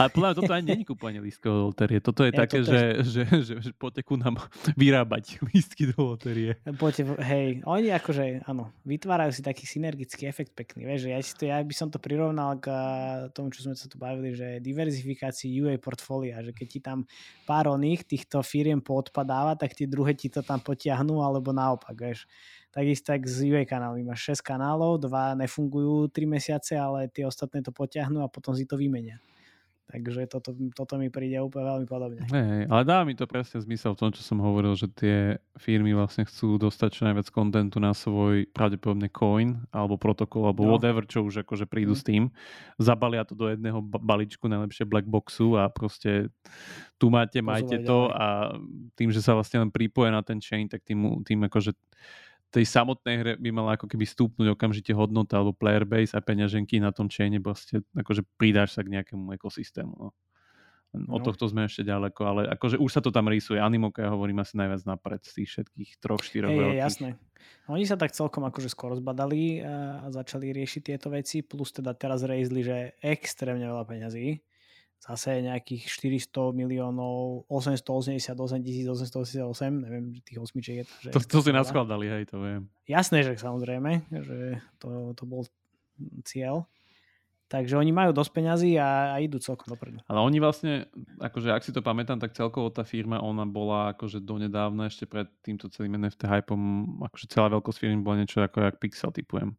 Ale 0.00 0.08
podľa 0.08 0.32
toto 0.40 0.52
ani 0.52 0.72
není 0.72 0.84
kúpovanie 0.88 1.20
lístkov 1.20 1.52
do 1.52 1.62
lotérie. 1.72 2.00
Toto 2.00 2.24
je 2.24 2.32
ja, 2.32 2.38
také, 2.44 2.64
toto 2.64 2.72
že, 2.72 2.80
je... 2.80 2.90
že, 3.04 3.22
že, 3.44 3.54
že 3.68 3.70
poďte 3.76 4.02
ku 4.08 4.16
nám 4.16 4.40
vyrábať 4.80 5.44
lístky 5.52 5.92
do 5.92 6.16
lotérie. 6.16 6.56
Poďte, 6.80 7.12
hej, 7.20 7.60
oni 7.68 7.88
akože, 7.92 8.48
áno, 8.48 8.72
vytvárajú 8.88 9.32
si 9.36 9.42
taký 9.44 9.68
synergický 9.68 10.24
efekt 10.24 10.56
pekný. 10.56 10.88
Vieš, 10.88 11.00
že 11.04 11.10
ja, 11.12 11.18
si 11.20 11.32
to, 11.36 11.42
ja 11.44 11.60
by 11.60 11.74
som 11.76 11.92
to 11.92 12.00
prirovnal 12.00 12.56
k 12.56 12.66
tomu, 13.36 13.52
čo 13.52 13.68
sme 13.68 13.76
sa 13.76 13.86
tu 13.86 14.00
bavili, 14.00 14.32
že 14.32 14.62
diverzifikácii 14.64 15.52
UA 15.60 15.76
portfólia, 15.76 16.40
že 16.40 16.56
keď 16.56 16.66
ti 16.68 16.80
tam 16.80 17.04
pár 17.44 17.68
oných 17.68 18.08
týchto 18.08 18.40
firiem 18.40 18.80
poodpadáva, 18.80 19.54
tak 19.60 19.76
tie 19.76 19.84
druhé 19.84 20.16
ti 20.16 20.32
to 20.32 20.40
tam 20.40 20.64
potiahnú, 20.64 21.20
alebo 21.20 21.52
naopak, 21.52 21.92
vieš. 21.92 22.24
Takisto 22.72 23.12
tak 23.12 23.28
z 23.28 23.52
UA 23.52 23.68
kanálmi. 23.68 24.00
Máš 24.00 24.40
6 24.40 24.48
kanálov, 24.48 24.96
dva 25.04 25.36
nefungujú 25.36 26.08
3 26.08 26.24
mesiace, 26.24 26.72
ale 26.80 27.04
tie 27.12 27.28
ostatné 27.28 27.60
to 27.60 27.68
potiahnú 27.68 28.24
a 28.24 28.32
potom 28.32 28.56
si 28.56 28.64
to 28.64 28.80
vymenia. 28.80 29.20
Takže 29.92 30.24
toto, 30.24 30.56
toto 30.72 30.96
mi 30.96 31.12
príde 31.12 31.36
úplne 31.36 31.68
veľmi 31.68 31.86
podobne. 31.86 32.24
Hey, 32.32 32.64
ale 32.64 32.82
dá 32.88 33.04
mi 33.04 33.12
to 33.12 33.28
presne 33.28 33.60
zmysel 33.60 33.92
v 33.92 34.00
tom, 34.00 34.10
čo 34.16 34.24
som 34.24 34.40
hovoril, 34.40 34.72
že 34.72 34.88
tie 34.88 35.36
firmy 35.60 35.92
vlastne 35.92 36.24
chcú 36.24 36.56
dostať 36.56 36.88
čo 36.96 37.02
najviac 37.04 37.28
kontentu 37.28 37.76
na 37.76 37.92
svoj 37.92 38.48
pravdepodobne 38.56 39.12
coin 39.12 39.60
alebo 39.68 40.00
protokol 40.00 40.48
alebo 40.48 40.64
no. 40.64 40.72
whatever, 40.72 41.04
čo 41.04 41.20
už 41.28 41.44
akože 41.44 41.68
prídu 41.68 41.92
mm. 41.92 42.00
s 42.00 42.02
tým. 42.08 42.22
Zabalia 42.80 43.28
to 43.28 43.36
do 43.36 43.52
jedného 43.52 43.84
balíčku, 43.84 44.48
najlepšie 44.48 44.88
black 44.88 45.04
boxu 45.04 45.60
a 45.60 45.68
proste 45.68 46.32
tu 46.96 47.12
máte, 47.12 47.44
majte 47.44 47.84
to 47.84 48.08
a 48.16 48.56
tým, 48.96 49.12
že 49.12 49.20
sa 49.20 49.36
vlastne 49.36 49.68
len 49.68 49.68
pripoje 49.68 50.08
na 50.08 50.24
ten 50.24 50.40
chain, 50.40 50.72
tak 50.72 50.88
tým, 50.88 51.20
tým 51.20 51.44
akože 51.52 51.76
tej 52.52 52.68
samotnej 52.68 53.16
hre 53.16 53.32
by 53.40 53.48
mala 53.48 53.80
ako 53.80 53.88
keby 53.88 54.04
stúpnuť 54.04 54.52
okamžite 54.52 54.92
hodnota 54.92 55.40
alebo 55.40 55.56
player 55.56 55.88
base 55.88 56.12
a 56.12 56.20
peňaženky 56.20 56.76
na 56.78 56.92
tom 56.92 57.08
chaine 57.08 57.40
proste 57.40 57.80
akože 57.96 58.28
pridáš 58.36 58.76
sa 58.76 58.84
k 58.84 58.92
nejakému 59.00 59.32
ekosystému. 59.32 59.96
No. 59.96 60.12
No. 60.92 61.16
Od 61.16 61.24
tohto 61.24 61.48
sme 61.48 61.64
ešte 61.64 61.88
ďaleko, 61.88 62.20
ale 62.20 62.40
akože 62.52 62.76
už 62.76 62.90
sa 62.92 63.00
to 63.00 63.08
tam 63.08 63.24
rýsuje. 63.24 63.56
Animoka 63.56 64.04
ja 64.04 64.12
hovorím 64.12 64.44
asi 64.44 64.60
najviac 64.60 64.84
napred 64.84 65.24
z 65.24 65.40
tých 65.40 65.48
všetkých 65.48 65.90
troch, 66.04 66.20
štyroch 66.20 66.52
hey, 66.52 66.60
veľkých. 66.60 66.84
jasné. 66.84 67.08
No, 67.64 67.80
oni 67.80 67.88
sa 67.88 67.96
tak 67.96 68.12
celkom 68.12 68.44
akože 68.44 68.68
skoro 68.68 68.92
zbadali 68.92 69.64
a 69.64 70.12
začali 70.12 70.52
riešiť 70.52 70.92
tieto 70.92 71.08
veci, 71.08 71.40
plus 71.40 71.72
teda 71.72 71.96
teraz 71.96 72.20
rejzli, 72.28 72.60
že 72.60 72.76
extrémne 73.00 73.64
veľa 73.64 73.88
peňazí 73.88 74.44
zase 75.02 75.42
nejakých 75.42 75.90
400 76.30 76.54
miliónov, 76.54 77.42
888 77.50 78.22
888, 78.86 79.82
neviem, 79.82 80.22
tých 80.22 80.38
osmičiek 80.38 80.76
je 80.82 80.84
to. 80.86 80.94
Že 81.02 81.10
to, 81.10 81.20
to 81.26 81.38
si 81.42 81.50
naskladali, 81.50 82.06
hej, 82.06 82.24
to 82.30 82.38
viem. 82.38 82.70
Jasné, 82.86 83.26
že 83.26 83.34
samozrejme, 83.34 84.06
že 84.06 84.62
to, 84.78 85.10
to 85.18 85.24
bol 85.26 85.42
cieľ. 86.22 86.70
Takže 87.50 87.76
oni 87.76 87.92
majú 87.92 88.16
dosť 88.16 88.32
peňazí 88.32 88.80
a, 88.80 89.12
a 89.12 89.20
idú 89.20 89.36
celkom 89.36 89.68
dopredu. 89.68 90.00
Ale 90.08 90.24
oni 90.24 90.40
vlastne, 90.40 90.88
akože 91.20 91.52
ak 91.52 91.60
si 91.60 91.74
to 91.74 91.84
pamätám, 91.84 92.16
tak 92.16 92.32
celkovo 92.32 92.72
tá 92.72 92.80
firma, 92.80 93.20
ona 93.20 93.44
bola 93.44 93.92
akože 93.92 94.24
donedávna 94.24 94.88
ešte 94.88 95.04
pred 95.04 95.28
týmto 95.44 95.68
celým 95.68 96.00
NFT 96.00 96.32
hypom, 96.32 96.60
akože 97.04 97.28
celá 97.28 97.52
veľkosť 97.52 97.76
firmy 97.76 98.00
bola 98.00 98.24
niečo 98.24 98.40
ako 98.40 98.56
jak 98.64 98.80
Pixel 98.80 99.12
typujem 99.12 99.52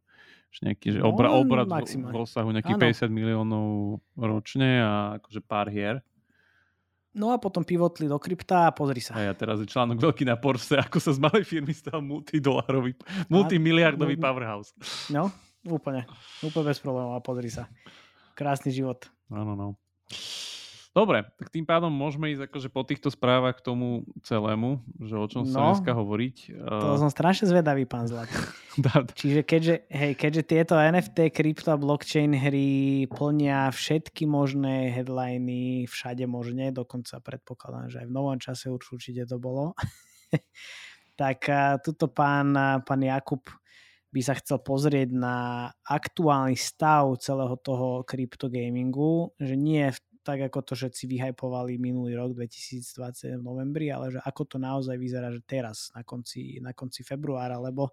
nejaký 0.62 0.98
že 0.98 1.00
obra, 1.02 1.32
no, 1.32 1.42
obrad 1.42 1.66
v, 1.66 1.98
v 1.98 2.14
rozsahu 2.14 2.50
nejakých 2.54 3.08
50 3.08 3.10
miliónov 3.10 3.98
ročne 4.14 4.78
a 4.78 4.92
akože 5.18 5.40
pár 5.42 5.72
hier. 5.72 6.04
No 7.14 7.30
a 7.30 7.38
potom 7.38 7.62
pivotli 7.62 8.10
do 8.10 8.18
krypta 8.18 8.66
a 8.66 8.74
pozri 8.74 8.98
sa. 8.98 9.14
A 9.14 9.30
ja 9.30 9.34
teraz 9.38 9.62
je 9.62 9.70
článok 9.70 10.02
veľký 10.02 10.26
na 10.26 10.34
Porsche, 10.34 10.82
ako 10.82 10.98
sa 10.98 11.14
z 11.14 11.22
malej 11.22 11.46
firmy 11.46 11.70
stal 11.70 12.02
multidolarový, 12.02 12.98
multimiliardový 13.30 14.18
powerhouse. 14.18 14.74
No, 15.14 15.30
úplne. 15.62 16.10
Úplne 16.42 16.64
bez 16.66 16.82
problémov 16.82 17.14
a 17.14 17.22
pozri 17.22 17.54
sa. 17.54 17.70
Krásny 18.34 18.74
život. 18.74 19.06
Áno, 19.30 19.54
no. 19.54 19.78
Dobre, 20.94 21.26
tak 21.26 21.50
tým 21.50 21.66
pádom 21.66 21.90
môžeme 21.90 22.30
ísť 22.30 22.46
akože 22.46 22.68
po 22.70 22.86
týchto 22.86 23.10
správach 23.10 23.58
k 23.58 23.66
tomu 23.66 24.06
celému, 24.22 24.78
že 25.02 25.18
o 25.18 25.26
čom 25.26 25.42
no, 25.42 25.50
sa 25.50 25.58
dneska 25.74 25.90
hovoriť. 25.90 26.54
To 26.54 26.94
uh... 26.94 27.02
som 27.02 27.10
strašne 27.10 27.50
zvedavý, 27.50 27.82
pán 27.82 28.06
Zlat. 28.06 28.30
Čiže 29.18 29.42
keďže, 29.42 29.90
hej, 29.90 30.14
keďže 30.14 30.42
tieto 30.46 30.78
NFT, 30.78 31.34
krypto 31.34 31.74
a 31.74 31.82
blockchain 31.82 32.30
hry 32.38 33.10
plnia 33.10 33.74
všetky 33.74 34.22
možné 34.30 34.94
headliny 34.94 35.90
všade 35.90 36.30
možne, 36.30 36.70
dokonca 36.70 37.18
predpokladám, 37.18 37.90
že 37.90 37.98
aj 37.98 38.06
v 38.06 38.14
novom 38.14 38.38
čase 38.38 38.70
už 38.70 38.94
určite 38.94 39.26
to 39.26 39.42
bolo, 39.42 39.74
tak 41.20 41.42
uh, 41.50 41.74
tuto 41.82 42.06
pán, 42.06 42.54
pán 42.86 43.02
Jakub 43.02 43.42
by 44.14 44.22
sa 44.22 44.38
chcel 44.38 44.62
pozrieť 44.62 45.10
na 45.10 45.66
aktuálny 45.90 46.54
stav 46.54 47.18
celého 47.18 47.58
toho 47.58 48.06
kryptogamingu, 48.06 49.34
že 49.42 49.58
nie 49.58 49.90
v 49.90 49.98
tak 50.24 50.40
ako 50.48 50.64
to, 50.64 50.72
že 50.72 50.96
si 50.96 51.04
vyhajpovali 51.04 51.76
minulý 51.76 52.16
rok 52.16 52.32
2020 52.32 53.38
v 53.38 53.42
novembri, 53.44 53.92
ale 53.92 54.16
že 54.16 54.20
ako 54.24 54.42
to 54.48 54.56
naozaj 54.56 54.96
vyzerá, 54.96 55.28
že 55.28 55.44
teraz 55.44 55.92
na 55.92 56.00
konci, 56.00 56.58
na 56.64 56.72
konci 56.72 57.04
februára, 57.04 57.60
lebo 57.60 57.92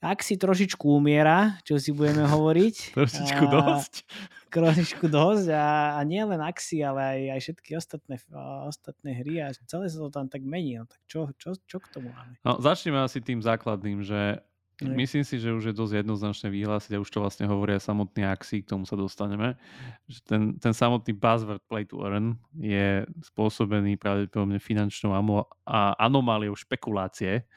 ak 0.00 0.20
si 0.20 0.36
trošičku 0.36 0.84
umiera, 0.92 1.56
čo 1.64 1.80
si 1.80 1.92
budeme 1.92 2.24
hovoriť. 2.34 2.96
trošičku 2.96 3.44
a, 3.48 3.50
dosť. 3.52 3.94
Trošičku 4.56 5.04
dosť 5.12 5.46
a, 5.52 5.96
a 5.96 6.00
nie 6.08 6.20
len 6.24 6.40
Axi, 6.40 6.80
ale 6.80 7.00
aj, 7.04 7.20
aj 7.36 7.40
všetky 7.44 7.70
ostatné, 7.76 8.16
ostatné 8.64 9.10
hry 9.20 9.34
a 9.44 9.52
celé 9.68 9.92
sa 9.92 10.00
to 10.00 10.08
tam 10.08 10.32
tak 10.32 10.40
mení. 10.44 10.80
No, 10.80 10.88
tak 10.88 11.00
čo, 11.04 11.28
čo, 11.36 11.56
čo 11.68 11.76
k 11.76 11.86
tomu 11.92 12.08
máme? 12.12 12.40
No, 12.40 12.56
začneme 12.56 13.00
asi 13.04 13.20
tým 13.20 13.44
základným, 13.44 14.00
že 14.00 14.40
Myslím 14.84 15.24
si, 15.24 15.40
že 15.40 15.56
už 15.56 15.72
je 15.72 15.74
dosť 15.74 16.04
jednoznačné 16.04 16.52
vyhlásiť 16.52 16.92
a 16.96 17.00
už 17.00 17.08
to 17.08 17.24
vlastne 17.24 17.48
hovoria 17.48 17.80
samotní 17.80 18.28
axi, 18.28 18.60
k 18.60 18.76
tomu 18.76 18.84
sa 18.84 18.92
dostaneme, 18.92 19.56
že 20.04 20.20
ten, 20.20 20.60
ten 20.60 20.76
samotný 20.76 21.16
buzzword 21.16 21.64
play 21.64 21.88
to 21.88 22.04
earn 22.04 22.36
je 22.60 23.08
spôsobený 23.24 23.96
pravdepodobne 23.96 24.60
finančnou 24.60 25.16
a 25.64 25.96
anomáliou 25.96 26.52
špekulácie, 26.52 27.48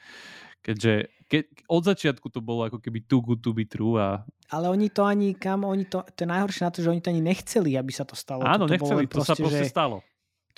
keďže 0.64 1.12
ke, 1.28 1.44
od 1.68 1.82
začiatku 1.84 2.32
to 2.32 2.40
bolo 2.40 2.64
ako 2.64 2.80
keby 2.80 3.04
too 3.04 3.20
good 3.20 3.44
to 3.44 3.52
be 3.52 3.68
true 3.68 4.00
a 4.00 4.24
ale 4.50 4.66
oni 4.66 4.90
to 4.90 5.06
ani 5.06 5.38
kam, 5.38 5.62
oni 5.62 5.86
to, 5.86 6.02
to 6.02 6.26
je 6.26 6.28
najhoršie 6.28 6.62
na 6.66 6.70
to, 6.74 6.82
že 6.82 6.90
oni 6.90 7.00
to 7.04 7.10
ani 7.14 7.22
nechceli, 7.22 7.78
aby 7.78 7.92
sa 7.94 8.02
to 8.02 8.18
stalo. 8.18 8.42
Áno, 8.42 8.66
to 8.66 8.74
nechceli, 8.74 9.06
to, 9.06 9.22
proste, 9.22 9.30
sa 9.30 9.34
proste 9.38 9.62
že... 9.62 9.70
stalo. 9.70 10.02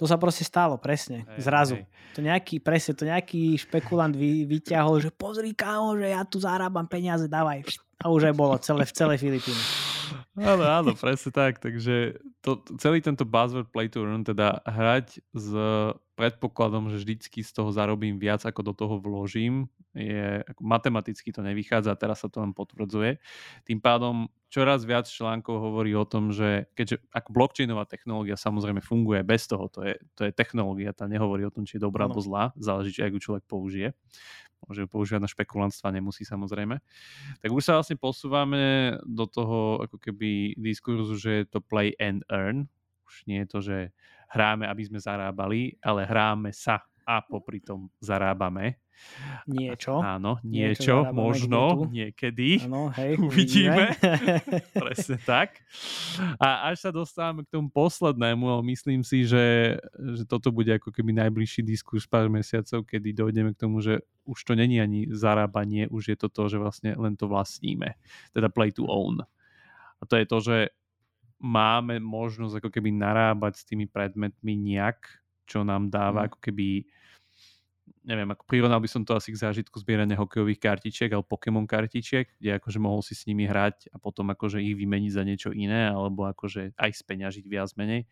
To 0.02 0.10
sa 0.10 0.18
proste 0.18 0.42
stalo, 0.42 0.74
presne, 0.82 1.22
hej, 1.22 1.46
zrazu. 1.46 1.78
Hej. 1.78 1.86
To 2.18 2.20
nejaký, 2.26 2.58
presne, 2.58 2.98
to 2.98 3.06
nejaký 3.06 3.54
špekulant 3.54 4.10
vy, 4.10 4.42
vyťahol, 4.50 4.98
že 4.98 5.14
pozri 5.14 5.54
kámo, 5.54 5.94
že 5.94 6.10
ja 6.10 6.26
tu 6.26 6.42
zarábam 6.42 6.90
peniaze, 6.90 7.30
dávaj. 7.30 7.62
A 8.02 8.10
už 8.10 8.26
aj 8.26 8.34
bolo 8.34 8.58
celé, 8.58 8.82
v 8.82 8.90
celej 8.98 9.22
Filipíne. 9.22 9.62
Áno, 10.42 10.66
áno, 10.66 10.90
presne 10.98 11.30
tak. 11.30 11.62
Takže 11.62 12.18
to, 12.42 12.58
celý 12.82 12.98
tento 12.98 13.22
buzzword 13.22 13.70
play 13.70 13.86
to 13.86 14.02
earn, 14.02 14.26
teda 14.26 14.58
hrať 14.66 15.22
s 15.30 15.48
predpokladom, 16.18 16.90
že 16.90 17.00
vždycky 17.00 17.40
z 17.40 17.50
toho 17.54 17.70
zarobím 17.70 18.18
viac, 18.18 18.42
ako 18.42 18.60
do 18.66 18.72
toho 18.74 18.94
vložím, 18.98 19.70
je, 19.94 20.42
matematicky 20.58 21.30
to 21.30 21.40
nevychádza, 21.40 21.94
teraz 21.96 22.26
sa 22.26 22.28
to 22.28 22.42
len 22.42 22.52
potvrdzuje. 22.52 23.22
Tým 23.64 23.78
pádom 23.78 24.26
čoraz 24.52 24.84
viac 24.84 25.08
článkov 25.08 25.62
hovorí 25.62 25.96
o 25.96 26.04
tom, 26.04 26.34
že 26.34 26.68
keďže 26.76 27.00
ako 27.14 27.30
blockchainová 27.32 27.88
technológia 27.88 28.36
samozrejme 28.36 28.84
funguje 28.84 29.24
bez 29.24 29.48
toho, 29.48 29.70
to 29.72 29.86
je, 29.86 29.94
to 30.18 30.28
je 30.28 30.32
technológia, 30.34 30.92
tá 30.92 31.08
nehovorí 31.08 31.46
o 31.46 31.54
tom, 31.54 31.64
či 31.64 31.80
je 31.80 31.86
dobrá 31.86 32.10
alebo 32.10 32.20
zlá, 32.20 32.52
záleží, 32.58 32.92
či 32.92 33.06
ako 33.06 33.18
človek 33.22 33.44
použije 33.48 33.94
môže 34.68 34.86
ju 34.86 34.88
používať 34.88 35.22
na 35.22 35.30
špekulantstva, 35.30 35.94
nemusí 35.94 36.22
samozrejme. 36.22 36.78
Tak 37.42 37.50
už 37.50 37.62
sa 37.62 37.78
vlastne 37.78 37.98
posúvame 37.98 38.94
do 39.02 39.26
toho 39.26 39.82
ako 39.82 39.98
keby 39.98 40.54
diskurzu, 40.54 41.18
že 41.18 41.30
je 41.42 41.44
to 41.50 41.58
play 41.58 41.90
and 41.98 42.22
earn. 42.32 42.64
Už 43.04 43.28
nie 43.28 43.44
je 43.44 43.48
to, 43.52 43.58
že 43.60 43.76
hráme, 44.32 44.64
aby 44.64 44.82
sme 44.88 44.96
zarábali, 44.96 45.76
ale 45.84 46.08
hráme 46.08 46.48
sa 46.56 46.80
a 47.04 47.20
popri 47.20 47.60
tom 47.60 47.90
zarábame. 47.98 48.78
Niečo. 49.50 49.98
Áno, 49.98 50.38
niečo, 50.46 51.02
niečo 51.02 51.16
možno, 51.16 51.90
niekedy. 51.90 52.62
Áno, 52.62 52.92
hej, 52.94 53.18
uvidíme. 53.26 53.98
Presne 54.78 55.18
tak. 55.26 55.58
A 56.38 56.70
až 56.70 56.86
sa 56.86 56.90
dostávame 56.94 57.42
k 57.42 57.50
tomu 57.50 57.66
poslednému, 57.72 58.46
ale 58.46 58.62
myslím 58.70 59.02
si, 59.02 59.26
že, 59.26 59.76
že 59.98 60.22
toto 60.28 60.54
bude 60.54 60.70
ako 60.78 60.94
keby 60.94 61.10
najbližší 61.18 61.66
diskurs 61.66 62.06
pár 62.06 62.30
mesiacov, 62.30 62.86
kedy 62.86 63.10
dojdeme 63.10 63.50
k 63.56 63.60
tomu, 63.60 63.82
že 63.82 64.06
už 64.22 64.38
to 64.46 64.52
není 64.54 64.78
ani 64.78 65.10
zarábanie, 65.10 65.90
už 65.90 66.14
je 66.14 66.16
to 66.16 66.30
to, 66.30 66.46
že 66.46 66.62
vlastne 66.62 66.94
len 66.94 67.18
to 67.18 67.26
vlastníme. 67.26 67.98
Teda 68.30 68.46
play 68.46 68.70
to 68.70 68.86
own. 68.86 69.18
A 69.98 70.02
to 70.06 70.14
je 70.14 70.26
to, 70.26 70.38
že 70.38 70.56
máme 71.42 71.98
možnosť 71.98 72.62
ako 72.62 72.70
keby 72.70 72.94
narábať 72.94 73.58
s 73.58 73.66
tými 73.66 73.90
predmetmi 73.90 74.54
nejak, 74.54 75.04
čo 75.44 75.66
nám 75.66 75.90
dáva 75.90 76.24
mm. 76.24 76.26
ako 76.30 76.38
keby 76.38 76.86
neviem, 78.02 78.30
ako 78.34 78.42
prirovnal 78.46 78.82
by 78.82 78.90
som 78.90 79.02
to 79.06 79.14
asi 79.14 79.30
k 79.30 79.42
zážitku 79.42 79.78
zbierania 79.78 80.18
hokejových 80.18 80.58
kartičiek 80.58 81.10
alebo 81.10 81.38
Pokémon 81.38 81.66
kartičiek, 81.66 82.26
kde 82.38 82.58
akože 82.58 82.78
mohol 82.82 83.02
si 83.02 83.14
s 83.14 83.26
nimi 83.30 83.46
hrať 83.46 83.94
a 83.94 83.96
potom 84.02 84.26
akože 84.34 84.58
ich 84.58 84.74
vymeniť 84.74 85.12
za 85.14 85.22
niečo 85.22 85.50
iné 85.54 85.90
alebo 85.90 86.26
akože 86.26 86.74
aj 86.74 86.90
speňažiť 86.98 87.44
viac 87.46 87.70
menej 87.78 88.06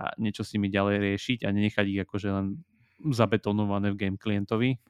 a 0.00 0.16
niečo 0.16 0.40
s 0.40 0.56
nimi 0.56 0.72
ďalej 0.72 0.96
riešiť 1.04 1.38
a 1.44 1.52
nenechať 1.52 1.86
ich 1.92 2.00
akože 2.00 2.28
len 2.32 2.46
zabetonované 3.12 3.92
v 3.92 4.00
game 4.00 4.18
klientovi 4.20 4.80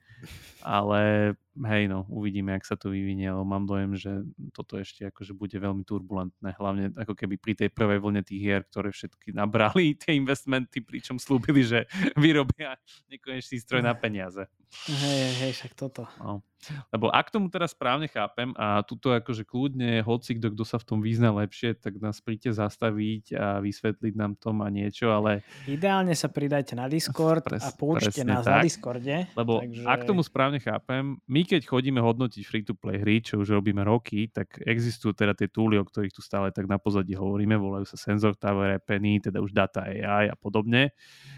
ale 0.62 1.35
hej 1.57 1.91
no, 1.91 2.07
uvidíme, 2.07 2.55
ak 2.55 2.63
sa 2.63 2.79
to 2.79 2.95
vyvinie, 2.95 3.31
lebo 3.31 3.43
mám 3.43 3.67
dojem, 3.67 3.99
že 3.99 4.23
toto 4.55 4.79
ešte 4.79 5.11
akože 5.11 5.35
bude 5.35 5.59
veľmi 5.59 5.83
turbulentné, 5.83 6.55
hlavne 6.55 6.95
ako 6.95 7.15
keby 7.19 7.35
pri 7.37 7.53
tej 7.59 7.69
prvej 7.75 7.99
vlne 7.99 8.23
tých 8.23 8.41
hier, 8.41 8.63
ktoré 8.67 8.95
všetky 8.95 9.35
nabrali 9.41 9.99
tie 9.99 10.15
investmenty, 10.15 10.83
pričom 10.85 11.19
slúbili, 11.19 11.67
že 11.67 11.91
vyrobia 12.23 12.79
nekonečný 13.11 13.59
stroj 13.59 13.83
na 13.83 13.95
peniaze. 13.97 14.47
Hej, 14.87 15.31
hej, 15.43 15.53
však 15.59 15.73
toto. 15.75 16.07
No. 16.23 16.47
Lebo 16.93 17.09
ak 17.09 17.33
tomu 17.33 17.49
teraz 17.49 17.73
správne 17.73 18.07
chápem 18.07 18.53
a 18.55 18.85
tuto 18.85 19.11
akože 19.17 19.49
kľudne 19.49 20.05
hoci 20.05 20.37
kto, 20.37 20.53
kto 20.53 20.65
sa 20.69 20.77
v 20.77 20.85
tom 20.87 20.99
vyzná 21.01 21.33
lepšie, 21.33 21.73
tak 21.75 21.97
nás 21.99 22.21
príďte 22.21 22.53
zastaviť 22.55 23.25
a 23.35 23.47
vysvetliť 23.65 24.15
nám 24.15 24.37
to 24.37 24.53
a 24.53 24.69
niečo, 24.69 25.09
ale... 25.09 25.41
Ideálne 25.65 26.13
sa 26.13 26.29
pridajte 26.29 26.77
na 26.77 26.85
Discord 26.87 27.49
Pres, 27.49 27.65
a 27.65 27.73
poučte 27.73 28.23
nás 28.23 28.45
tak, 28.45 28.61
na 28.61 28.67
Discorde. 28.67 29.17
Lebo 29.33 29.65
takže... 29.65 29.85
ak 29.89 30.01
tomu 30.05 30.21
správne 30.21 30.61
chápem, 30.61 31.17
my 31.25 31.39
keď 31.46 31.62
chodíme 31.68 32.03
hodnotiť 32.03 32.42
free-to-play 32.42 32.98
hry, 32.98 33.22
čo 33.22 33.38
už 33.38 33.55
robíme 33.55 33.87
roky, 33.87 34.26
tak 34.31 34.59
existujú 34.62 35.14
teda 35.14 35.37
tie 35.37 35.46
túly, 35.46 35.79
o 35.79 35.87
ktorých 35.87 36.11
tu 36.11 36.22
stále 36.24 36.50
tak 36.50 36.66
na 36.66 36.81
pozadí 36.81 37.14
hovoríme, 37.14 37.55
volajú 37.55 37.87
sa 37.87 37.94
Sensor 37.94 38.35
Tower, 38.35 38.83
Penny, 38.83 39.22
teda 39.22 39.38
už 39.38 39.55
Data 39.55 39.87
AI 39.87 40.31
a 40.33 40.37
podobne. 40.37 40.90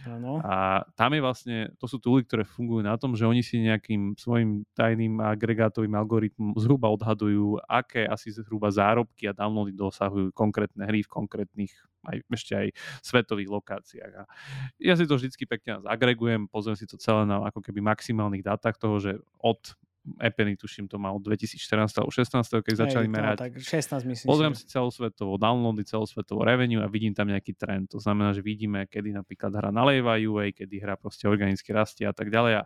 Ano. 0.08 0.40
A 0.40 0.86
tam 0.96 1.12
je 1.12 1.20
vlastne, 1.20 1.56
to 1.76 1.84
sú 1.84 2.00
túly, 2.00 2.24
ktoré 2.24 2.48
fungujú 2.48 2.80
na 2.80 2.96
tom, 2.96 3.12
že 3.12 3.28
oni 3.28 3.44
si 3.44 3.60
nejakým 3.60 4.16
svojim 4.16 4.64
tajným 4.72 5.20
agregátovým 5.20 5.92
algoritmom 5.92 6.56
zhruba 6.56 6.88
odhadujú, 6.88 7.60
aké 7.68 8.08
asi 8.08 8.32
zhruba 8.32 8.72
zárobky 8.72 9.28
a 9.28 9.36
downloady 9.36 9.76
dosahujú 9.76 10.32
konkrétne 10.32 10.88
hry 10.88 11.04
v 11.04 11.10
konkrétnych 11.12 11.72
aj, 12.06 12.18
ešte 12.34 12.52
aj 12.58 12.66
svetových 13.02 13.50
lokáciách. 13.50 14.12
A 14.18 14.22
ja 14.82 14.94
si 14.98 15.06
to 15.06 15.14
vždycky 15.14 15.46
pekne 15.46 15.82
zagregujem, 15.86 16.50
pozriem 16.50 16.74
si 16.74 16.86
to 16.86 16.98
celé 16.98 17.26
na 17.26 17.46
ako 17.46 17.62
keby 17.62 17.78
maximálnych 17.82 18.42
dátach 18.42 18.74
toho, 18.74 18.98
že 18.98 19.12
od 19.38 19.60
Epeny, 20.18 20.58
tuším, 20.58 20.90
to 20.90 20.98
mal 20.98 21.14
2014 21.22 21.62
alebo 22.02 22.10
16, 22.10 22.66
keď 22.66 22.74
začali 22.74 23.06
Hej, 23.06 23.14
merať. 23.14 23.36
Tak 23.38 23.52
16 23.62 24.02
myslím 24.10 24.26
Pozriem 24.26 24.54
si. 24.58 24.66
celosvetovo 24.66 25.38
downloady, 25.38 25.86
celosvetovo 25.86 26.42
revenue 26.42 26.82
a 26.82 26.90
vidím 26.90 27.14
tam 27.14 27.30
nejaký 27.30 27.54
trend. 27.54 27.94
To 27.94 28.02
znamená, 28.02 28.34
že 28.34 28.42
vidíme, 28.42 28.90
kedy 28.90 29.14
napríklad 29.14 29.54
hra 29.54 29.70
naléva 29.70 30.18
UA, 30.18 30.58
kedy 30.58 30.82
hra 30.82 30.98
proste 30.98 31.30
organicky 31.30 31.70
rastie 31.70 32.02
a 32.02 32.10
tak 32.10 32.34
ďalej. 32.34 32.52
A 32.60 32.62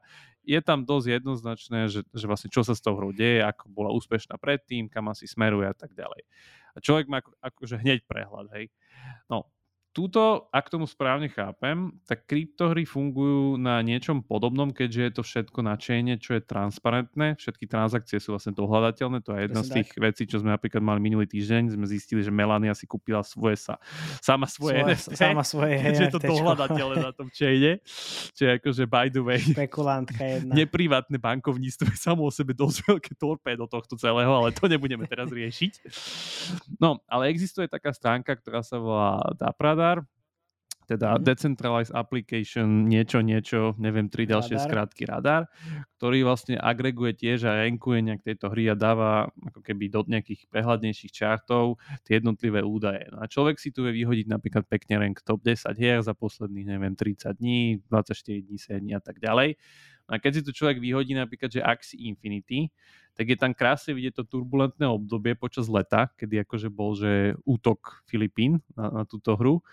je 0.49 0.61
tam 0.65 0.89
dosť 0.89 1.21
jednoznačné, 1.21 1.93
že, 1.93 2.01
že 2.09 2.25
vlastne 2.25 2.49
čo 2.49 2.65
sa 2.65 2.73
s 2.73 2.81
tou 2.81 2.97
hrou 2.97 3.13
deje, 3.13 3.45
ako 3.45 3.69
bola 3.69 3.93
úspešná 3.93 4.41
predtým, 4.41 4.89
kam 4.89 5.13
asi 5.13 5.29
smeruje 5.29 5.69
a 5.69 5.77
tak 5.77 5.93
ďalej. 5.93 6.25
A 6.73 6.81
človek 6.81 7.05
má 7.05 7.21
ako, 7.21 7.37
akože 7.41 7.77
hneď 7.85 8.01
prehľad, 8.09 8.49
hej. 8.57 8.73
No, 9.29 9.45
túto, 9.97 10.53
ak 10.53 10.69
tomu 10.69 10.85
správne 10.85 11.33
chápem, 11.33 11.89
tak 12.05 12.29
kryptohry 12.29 12.85
fungujú 12.85 13.57
na 13.57 13.81
niečom 13.81 14.21
podobnom, 14.21 14.69
keďže 14.69 15.01
je 15.01 15.13
to 15.17 15.23
všetko 15.25 15.65
na 15.65 15.73
chaine, 15.81 16.21
čo 16.21 16.37
je 16.37 16.45
transparentné. 16.45 17.41
Všetky 17.41 17.65
transakcie 17.65 18.21
sú 18.21 18.37
vlastne 18.37 18.53
dohľadateľné. 18.53 19.25
To 19.25 19.33
je 19.33 19.49
jedna 19.49 19.65
z 19.65 19.73
Presne 19.73 19.77
tých 19.81 19.89
vecí, 19.97 20.23
čo 20.29 20.45
sme 20.45 20.53
napríklad 20.53 20.85
mali 20.85 21.01
minulý 21.01 21.25
týždeň. 21.25 21.73
Sme 21.81 21.89
zistili, 21.89 22.21
že 22.21 22.29
Melania 22.29 22.77
si 22.77 22.85
kúpila 22.85 23.25
svoje 23.25 23.57
sa, 23.57 23.81
sama 24.21 24.45
svoje 24.45 24.85
Svoje- 24.85 24.93
NFT, 24.93 25.17
sama 25.17 25.43
svoje 25.49 25.75
keďže 25.89 26.03
je 26.05 26.13
to 26.13 26.21
dohľadateľné 26.21 26.97
na 27.01 27.13
tom 27.17 27.33
chaine. 27.33 27.81
Čo 28.37 28.43
je 28.45 28.51
akože 28.61 28.85
by 28.85 29.09
the 29.09 29.23
way 29.25 29.41
Špekulantka 29.41 30.21
jedna. 30.21 30.53
neprivátne 30.53 31.17
bankovníctvo 31.17 31.89
je 31.89 31.97
samo 31.97 32.29
o 32.29 32.31
sebe 32.35 32.53
dosť 32.53 32.77
veľké 32.85 33.13
torpédo 33.17 33.65
tohto 33.65 33.97
celého, 33.97 34.29
ale 34.29 34.53
to 34.53 34.69
nebudeme 34.69 35.09
teraz 35.09 35.33
riešiť. 35.33 35.73
No, 36.77 37.01
ale 37.09 37.33
existuje 37.33 37.65
taká 37.65 37.97
stránka, 37.97 38.37
ktorá 38.37 38.61
sa 38.61 38.77
volá 38.77 39.25
Dapradar, 39.87 40.07
teda 40.87 41.19
Mhm. 41.19 41.23
Decentralized 41.27 41.91
Application, 41.95 42.87
niečo, 42.87 43.19
niečo, 43.19 43.75
neviem, 43.75 44.07
tri 44.07 44.23
ďalšie 44.23 44.55
Radar. 44.55 44.67
skratky 44.71 45.03
radar, 45.03 45.43
ktorý 45.99 46.23
vlastne 46.23 46.55
agreguje 46.63 47.11
tiež 47.15 47.43
a 47.43 47.59
rankuje 47.67 48.07
nejak 48.07 48.23
tejto 48.23 48.55
hry 48.55 48.71
a 48.71 48.79
dáva 48.79 49.27
ako 49.51 49.67
keby 49.67 49.91
do 49.91 50.07
nejakých 50.07 50.47
prehľadnejších 50.47 51.11
čartov 51.11 51.83
tie 52.07 52.23
jednotlivé 52.23 52.63
údaje. 52.63 53.03
No 53.11 53.19
a 53.19 53.27
človek 53.27 53.59
si 53.59 53.75
tu 53.75 53.83
vie 53.83 53.99
vyhodiť 53.99 54.31
napríklad 54.31 54.63
pekne 54.71 55.03
rank 55.03 55.27
top 55.27 55.43
10 55.43 55.75
hier 55.75 55.99
za 56.07 56.15
posledných, 56.15 56.67
neviem, 56.71 56.95
30 56.95 57.35
dní, 57.35 57.83
24 57.91 58.47
dní, 58.47 58.57
7 58.59 58.79
dní 58.87 58.95
a 58.95 59.03
tak 59.03 59.19
ďalej. 59.19 59.59
No 60.07 60.11
a 60.15 60.19
keď 60.23 60.33
si 60.39 60.43
tu 60.47 60.55
človek 60.55 60.79
vyhodí 60.79 61.19
napríklad, 61.19 61.51
že 61.51 61.67
Axie 61.67 61.99
Infinity, 62.07 62.71
tak 63.17 63.33
je 63.33 63.39
tam 63.41 63.57
krásne 63.57 63.97
vidieť 63.97 64.21
to 64.21 64.25
turbulentné 64.29 64.85
obdobie 64.85 65.33
počas 65.33 65.73
leta, 65.73 66.13
kedy 66.21 66.45
akože 66.45 66.69
bol, 66.69 66.93
že 66.93 67.33
útok 67.49 68.05
Filipín 68.05 68.61
na, 68.77 69.03
na 69.03 69.03
túto 69.09 69.33
hru. 69.41 69.65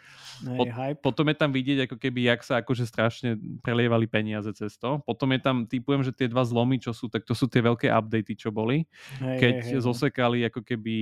Hej, 0.47 0.71
hype. 0.71 0.99
Potom 1.03 1.27
je 1.27 1.35
tam 1.35 1.51
vidieť 1.51 1.91
ako 1.91 1.99
keby, 1.99 2.31
jak 2.31 2.41
sa 2.47 2.63
akože 2.63 2.87
strašne 2.87 3.35
prelievali 3.59 4.07
peniaze 4.07 4.47
cez 4.55 4.79
to. 4.79 5.03
Potom 5.03 5.35
je 5.35 5.39
tam, 5.43 5.67
typujem, 5.67 6.07
že 6.07 6.15
tie 6.15 6.31
dva 6.31 6.47
zlomy, 6.47 6.79
čo 6.79 6.95
sú, 6.95 7.11
tak 7.11 7.27
to 7.27 7.35
sú 7.35 7.51
tie 7.51 7.59
veľké 7.59 7.91
updaty, 7.91 8.33
čo 8.39 8.55
boli. 8.55 8.87
Hej, 9.19 9.37
Keď 9.43 9.55
hej, 9.59 9.67
hej, 9.75 9.79
no. 9.79 9.83
zosekali 9.91 10.39
ako 10.47 10.63
keby 10.63 10.95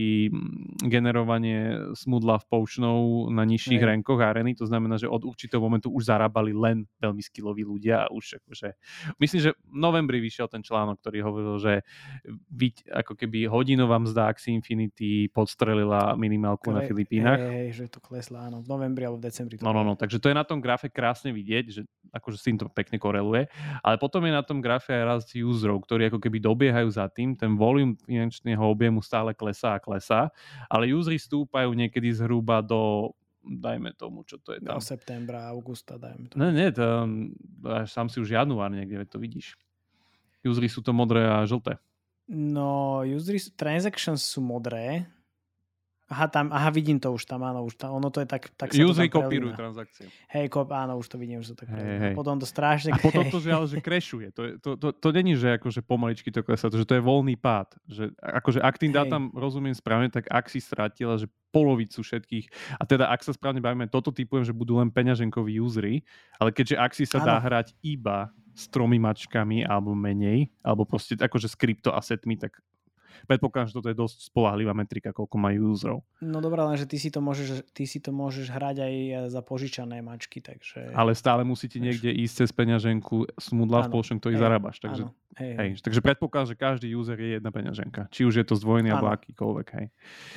generovanie 0.90 1.94
smudla 1.94 2.42
v 2.42 2.46
poučnou 2.50 3.30
na 3.30 3.46
nižších 3.46 3.78
Hej. 3.78 3.90
rankoch 3.94 4.18
areny, 4.18 4.58
to 4.58 4.66
znamená, 4.66 4.98
že 4.98 5.06
od 5.06 5.22
určitého 5.30 5.62
momentu 5.62 5.94
už 5.94 6.10
zarábali 6.10 6.58
len 6.58 6.90
veľmi 6.98 7.22
skilloví 7.22 7.62
ľudia 7.62 8.10
a 8.10 8.12
už 8.12 8.42
akože... 8.42 8.74
Myslím, 9.22 9.40
že 9.46 9.52
v 9.54 9.78
novembri 9.78 10.18
vyšiel 10.18 10.50
ten 10.50 10.66
článok, 10.66 10.98
ktorý 10.98 11.18
hovoril, 11.22 11.56
že 11.62 11.74
byť 12.32 12.76
ako 12.92 13.14
keby 13.18 13.50
hodinová 13.50 14.00
mzda 14.00 14.32
Axie 14.32 14.56
Infinity 14.56 15.28
podstrelila 15.32 16.16
minimálku 16.16 16.72
na 16.72 16.84
Kle- 16.84 16.90
Filipínach. 16.94 17.40
Hej, 17.40 17.52
hej, 17.52 17.70
že 17.74 17.84
to 17.92 18.00
klesla, 18.00 18.48
áno. 18.48 18.64
V 18.64 18.68
novembri 18.72 19.04
alebo 19.04 19.20
v 19.20 19.28
decembri. 19.28 19.60
To 19.60 19.66
No, 19.66 19.72
no, 19.76 19.82
no, 19.84 19.94
takže 20.00 20.22
to 20.22 20.32
je 20.32 20.36
na 20.36 20.46
tom 20.48 20.64
grafe 20.64 20.88
krásne 20.88 21.36
vidieť, 21.36 21.66
že 21.68 21.82
akože 22.12 22.38
s 22.40 22.46
tým 22.48 22.58
to 22.60 22.68
pekne 22.72 23.00
koreluje, 23.00 23.48
ale 23.82 23.96
potom 23.96 24.24
je 24.28 24.34
na 24.36 24.44
tom 24.44 24.60
grafe 24.60 24.92
aj 24.92 25.04
rast 25.04 25.30
userov, 25.32 25.84
ktorí 25.84 26.12
ako 26.12 26.20
keby 26.20 26.38
dobiehajú 26.44 26.90
za 26.92 27.08
tým, 27.08 27.36
ten 27.36 27.56
volume 27.56 27.96
finančného 28.04 28.62
objemu 28.62 29.00
stále 29.00 29.32
klesá 29.32 29.76
a 29.76 29.84
klesá, 29.84 30.28
ale 30.68 30.92
usery 30.92 31.20
stúpajú 31.20 31.72
niekedy 31.72 32.12
zhruba 32.12 32.60
do 32.60 33.12
dajme 33.42 33.90
tomu, 33.98 34.22
čo 34.22 34.38
to 34.38 34.54
je 34.54 34.62
Do 34.62 34.78
tam. 34.78 34.82
septembra, 34.82 35.50
augusta, 35.50 35.98
dajme 35.98 36.30
to. 36.30 36.38
Ne, 36.38 36.54
nie, 36.54 36.70
tam, 36.70 37.34
až 37.66 37.90
sám 37.90 38.06
si 38.06 38.22
už 38.22 38.30
január 38.30 38.70
niekde, 38.70 39.02
to 39.10 39.18
vidíš. 39.18 39.58
Usery 40.46 40.70
sú 40.70 40.82
to 40.82 40.94
modré 40.94 41.26
a 41.26 41.46
žlté. 41.46 41.78
No, 42.32 43.04
user 43.04 43.36
transactions 43.60 44.24
sú 44.24 44.40
modré. 44.40 45.04
Aha, 46.12 46.28
tam, 46.28 46.52
aha, 46.52 46.68
vidím 46.76 47.00
to 47.00 47.08
už 47.08 47.24
tam, 47.24 47.40
áno, 47.40 47.64
už 47.64 47.80
tam, 47.80 47.96
ono 47.96 48.12
to 48.12 48.20
je 48.20 48.28
tak, 48.28 48.52
tak 48.60 48.76
sa 48.76 48.84
Usery 48.84 49.08
kopírujú 49.08 49.56
transakcie. 49.56 50.12
Hej, 50.28 50.52
kop, 50.52 50.68
áno, 50.76 51.00
už 51.00 51.08
to 51.08 51.16
vidím, 51.16 51.40
že 51.40 51.56
to 51.56 51.64
tak 51.64 51.72
prelína. 51.72 52.12
hej. 52.12 52.16
Potom 52.20 52.36
to 52.36 52.44
strašne... 52.44 52.92
A 52.92 53.00
potom 53.00 53.24
to 53.32 53.40
žiaľ, 53.40 53.64
že 53.64 53.80
crashuje. 53.80 54.28
To, 54.36 54.42
je, 54.44 54.52
to, 54.60 54.76
to, 54.76 54.92
to 54.92 55.08
není, 55.16 55.40
že 55.40 55.56
akože 55.56 55.80
pomaličky 55.80 56.28
to 56.28 56.44
klesá, 56.44 56.68
to, 56.68 56.76
že 56.76 56.84
to 56.84 57.00
je 57.00 57.04
voľný 57.04 57.40
pád. 57.40 57.80
Že, 57.88 58.12
akože 58.20 58.60
ak 58.60 58.76
tým 58.76 58.92
Hej. 58.92 59.08
dátam 59.08 59.32
rozumiem 59.32 59.72
správne, 59.72 60.12
tak 60.12 60.28
ak 60.28 60.52
si 60.52 60.60
stratila, 60.60 61.16
že 61.16 61.32
polovicu 61.56 62.04
všetkých, 62.04 62.76
a 62.76 62.84
teda 62.84 63.08
ak 63.08 63.24
sa 63.24 63.32
správne 63.32 63.64
bavíme, 63.64 63.88
toto 63.88 64.12
typujem, 64.12 64.44
že 64.44 64.52
budú 64.52 64.84
len 64.84 64.92
peňaženkoví 64.92 65.64
usery, 65.64 66.04
ale 66.36 66.52
keďže 66.52 66.76
ak 66.76 66.92
si 66.92 67.08
sa 67.08 67.24
dá 67.24 67.40
Áno. 67.40 67.44
hrať 67.48 67.72
iba 67.88 68.36
s 68.56 68.68
tromi 68.68 69.00
mačkami 69.00 69.64
alebo 69.64 69.96
menej, 69.96 70.52
alebo 70.62 70.84
proste 70.84 71.16
akože 71.16 71.48
s 71.48 71.56
kryptoasetmi, 71.56 72.36
tak 72.38 72.60
predpokladám, 73.28 73.70
že 73.72 73.76
toto 73.78 73.90
je 73.92 73.98
dosť 73.98 74.18
spolahlivá 74.32 74.76
metrika, 74.76 75.16
koľko 75.16 75.36
majú 75.38 75.74
userov. 75.74 76.00
No 76.22 76.40
dobré, 76.40 76.62
lenže 76.64 76.86
ty 76.86 76.98
si 76.98 77.10
to 77.10 77.20
môžeš, 77.24 77.64
ty 77.72 77.84
si 77.88 78.00
to 78.04 78.14
môžeš 78.14 78.52
hrať 78.52 78.78
aj 78.84 78.94
za 79.32 79.42
požičané 79.42 80.04
mačky, 80.04 80.44
takže... 80.44 80.94
Ale 80.94 81.16
stále 81.18 81.42
musíte 81.48 81.82
niekde 81.82 82.12
ísť 82.12 82.46
cez 82.46 82.50
peňaženku 82.54 83.32
smudla 83.40 83.88
v 83.88 83.98
polšom, 83.98 84.18
ktorý 84.22 84.36
Hej, 84.38 84.44
zarábaš. 84.44 84.78
Takže 84.84 85.04
Áno, 85.08 85.16
hej, 85.40 85.54
hej. 85.58 85.70
Takže 85.82 86.00
predpokladám, 86.06 86.50
že 86.54 86.56
každý 86.60 86.88
user 86.94 87.18
je 87.18 87.40
jedna 87.40 87.50
peňaženka. 87.50 88.12
Či 88.14 88.28
už 88.28 88.34
je 88.42 88.46
to 88.46 88.56
zdvojený 88.60 88.94
alebo 88.94 89.10
akýkoľvek. 89.10 89.68
Hej. 89.74 89.88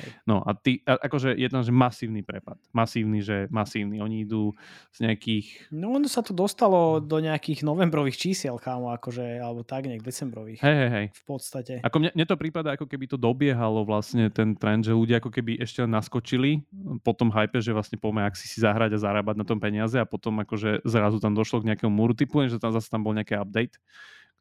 Hej. 0.01 0.09
No 0.25 0.41
a 0.41 0.55
ty, 0.57 0.81
a, 0.87 0.97
akože 0.97 1.35
je 1.37 1.47
tam, 1.51 1.61
že 1.61 1.71
masívny 1.75 2.25
prepad. 2.25 2.57
Masívny, 2.71 3.19
že 3.21 3.45
masívny. 3.53 4.01
Oni 4.01 4.25
idú 4.25 4.57
z 4.95 5.05
nejakých... 5.05 5.69
No 5.69 5.93
ono 5.93 6.09
sa 6.09 6.25
to 6.25 6.33
dostalo 6.33 6.97
do 7.03 7.17
nejakých 7.21 7.61
novembrových 7.61 8.17
čísiel, 8.17 8.57
kámo, 8.57 8.89
akože, 8.97 9.37
alebo 9.37 9.61
tak 9.61 9.85
nejak 9.85 10.01
decembrových. 10.01 10.63
Hej, 10.65 10.75
hej, 10.75 10.89
hej. 10.89 11.05
V 11.13 11.23
podstate. 11.27 11.73
Ako 11.85 12.01
mne, 12.01 12.09
mne 12.17 12.25
to 12.25 12.35
prípada, 12.39 12.64
ako 12.73 12.89
keby 12.89 13.05
to 13.05 13.17
dobiehalo 13.21 13.85
vlastne 13.85 14.33
ten 14.33 14.57
trend, 14.57 14.89
že 14.89 14.97
ľudia 14.97 15.21
ako 15.21 15.29
keby 15.29 15.61
ešte 15.61 15.85
naskočili 15.85 16.65
po 17.05 17.13
tom 17.13 17.29
hype, 17.29 17.61
že 17.61 17.69
vlastne 17.69 18.01
poďme 18.01 18.25
ak 18.25 18.33
si 18.33 18.49
si 18.49 18.57
zahrať 18.57 18.97
a 18.97 18.99
zarábať 18.99 19.35
na 19.37 19.45
tom 19.45 19.61
peniaze 19.61 20.01
a 20.01 20.09
potom 20.09 20.41
akože 20.41 20.81
zrazu 20.81 21.21
tam 21.21 21.37
došlo 21.37 21.61
k 21.61 21.73
nejakému 21.73 21.93
múru 21.93 22.17
typu, 22.17 22.41
že 22.49 22.57
tam 22.57 22.73
zase 22.73 22.89
tam 22.89 23.05
bol 23.05 23.13
nejaký 23.13 23.37
update, 23.37 23.77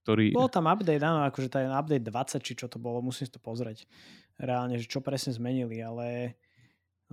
ktorý... 0.07 0.33
Bol 0.33 0.49
tam 0.49 0.69
update, 0.69 1.05
áno, 1.05 1.25
akože 1.29 1.49
ten 1.53 1.69
update 1.69 2.05
20, 2.09 2.41
či 2.41 2.53
čo 2.57 2.67
to 2.69 2.81
bolo, 2.81 3.05
musím 3.05 3.29
si 3.29 3.33
to 3.33 3.41
pozrieť. 3.41 3.85
Reálne, 4.41 4.81
že 4.81 4.89
čo 4.89 5.05
presne 5.05 5.37
zmenili, 5.37 5.81
ale 5.81 6.37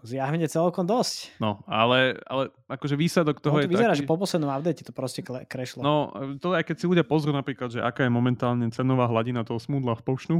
zjavne 0.01 0.47
celkom 0.47 0.87
dosť. 0.87 1.37
No, 1.37 1.61
ale, 1.69 2.17
ale 2.25 2.49
akože 2.71 2.95
výsledok 2.97 3.43
toho 3.43 3.59
No, 3.59 3.61
je 3.61 3.69
to 3.69 3.73
vyzerá, 3.75 3.93
taký... 3.93 4.07
že 4.07 4.09
po 4.09 4.17
poslednom 4.17 4.49
update 4.49 4.81
to 4.87 4.93
proste 4.95 5.21
crashlo. 5.25 5.81
No, 5.83 5.95
to 6.41 6.57
aj 6.57 6.63
keď 6.65 6.75
si 6.81 6.85
ľudia 6.89 7.05
pozrú 7.05 7.35
napríklad, 7.35 7.69
že 7.69 7.79
aká 7.83 8.07
je 8.07 8.11
momentálne 8.11 8.65
cenová 8.73 9.05
hladina 9.11 9.45
toho 9.45 9.61
smúdla 9.61 9.93
v 9.99 10.03
Pošnu, 10.07 10.37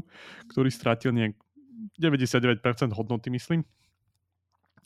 ktorý 0.50 0.70
stratil 0.74 1.14
nejak 1.14 1.38
99% 2.00 2.64
hodnoty, 2.96 3.30
myslím. 3.34 3.62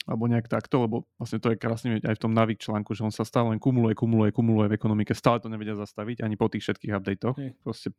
Alebo 0.06 0.30
nejak 0.30 0.46
takto, 0.46 0.86
lebo 0.86 1.10
vlastne 1.18 1.42
to 1.42 1.50
je 1.50 1.58
krásne 1.58 1.98
aj 1.98 2.14
v 2.14 2.22
tom 2.22 2.30
Navik 2.30 2.62
článku, 2.62 2.94
že 2.94 3.02
on 3.02 3.10
sa 3.10 3.26
stále 3.26 3.50
len 3.50 3.58
kumuluje, 3.58 3.98
kumuluje, 3.98 4.30
kumuluje 4.30 4.70
v 4.70 4.74
ekonomike. 4.78 5.12
Stále 5.18 5.42
to 5.42 5.50
nevedia 5.50 5.74
zastaviť 5.74 6.22
ani 6.22 6.38
po 6.38 6.46
tých 6.46 6.62
všetkých 6.62 6.92
updatech. 6.94 7.58
Proste. 7.66 7.90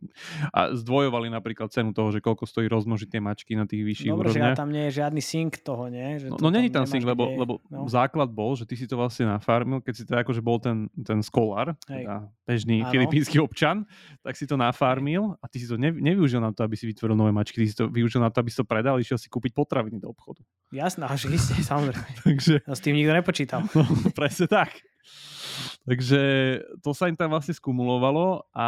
A 0.56 0.72
zdvojovali 0.72 1.28
napríklad 1.28 1.68
cenu 1.68 1.92
toho, 1.92 2.16
že 2.16 2.24
koľko 2.24 2.48
stojí 2.48 2.72
rozmnožiť 2.72 3.12
tie 3.12 3.20
mačky 3.20 3.60
na 3.60 3.68
tých 3.68 3.84
vyšších 3.84 4.12
Dobre, 4.16 4.32
že 4.32 4.40
úrovniach. 4.40 4.56
tam 4.56 4.72
nie 4.72 4.88
je 4.88 4.92
žiadny 5.04 5.22
sync 5.22 5.60
toho, 5.60 5.92
nie? 5.92 6.24
Že 6.24 6.28
No, 6.32 6.48
no 6.48 6.50
není 6.50 6.72
tam 6.72 6.88
sync, 6.88 7.04
lebo, 7.04 7.28
lebo 7.36 7.60
no. 7.68 7.92
základ 7.92 8.32
bol, 8.32 8.56
že 8.56 8.64
ty 8.64 8.80
si 8.80 8.88
to 8.88 8.96
vlastne 8.96 9.28
nafarmil, 9.28 9.84
keď 9.84 9.94
si 9.94 10.04
to 10.08 10.16
akože 10.16 10.40
bol 10.40 10.64
ten, 10.64 10.88
ten 11.04 11.20
skolár, 11.20 11.76
Hej. 11.92 12.08
teda 12.08 12.16
bežný 12.48 12.84
Áno. 12.84 12.92
filipínsky 12.96 13.38
občan, 13.44 13.84
tak 14.24 14.40
si 14.40 14.48
to 14.48 14.56
nafarmil 14.56 15.36
a 15.44 15.46
ty 15.52 15.60
si 15.60 15.68
to 15.68 15.76
ne, 15.76 15.92
nevyužil 15.92 16.40
na 16.40 16.56
to, 16.56 16.64
aby 16.64 16.80
si 16.80 16.88
vytvoril 16.88 17.20
nové 17.20 17.36
mačky, 17.36 17.60
ty 17.60 17.68
si 17.68 17.76
to 17.76 17.92
využil 17.92 18.24
na 18.24 18.32
to, 18.32 18.40
aby 18.40 18.48
si 18.48 18.58
to 18.60 18.66
predal, 18.68 18.96
išiel 18.96 19.20
si 19.20 19.28
kúpiť 19.28 19.52
potraviny 19.52 20.00
do 20.00 20.08
obchodu. 20.08 20.40
Jasné, 20.72 21.04
až 21.08 21.28
isté, 21.32 21.60
samozrejme. 21.60 21.97
Takže, 22.24 22.62
No, 22.68 22.76
s 22.76 22.80
tým 22.80 22.96
nikto 22.96 23.14
nepočítal. 23.14 23.64
no, 23.78 23.84
presne 24.16 24.48
tak. 24.48 24.70
Takže 25.88 26.22
to 26.84 26.92
sa 26.92 27.08
im 27.08 27.16
tam 27.16 27.32
vlastne 27.32 27.56
skumulovalo 27.56 28.44
a 28.52 28.68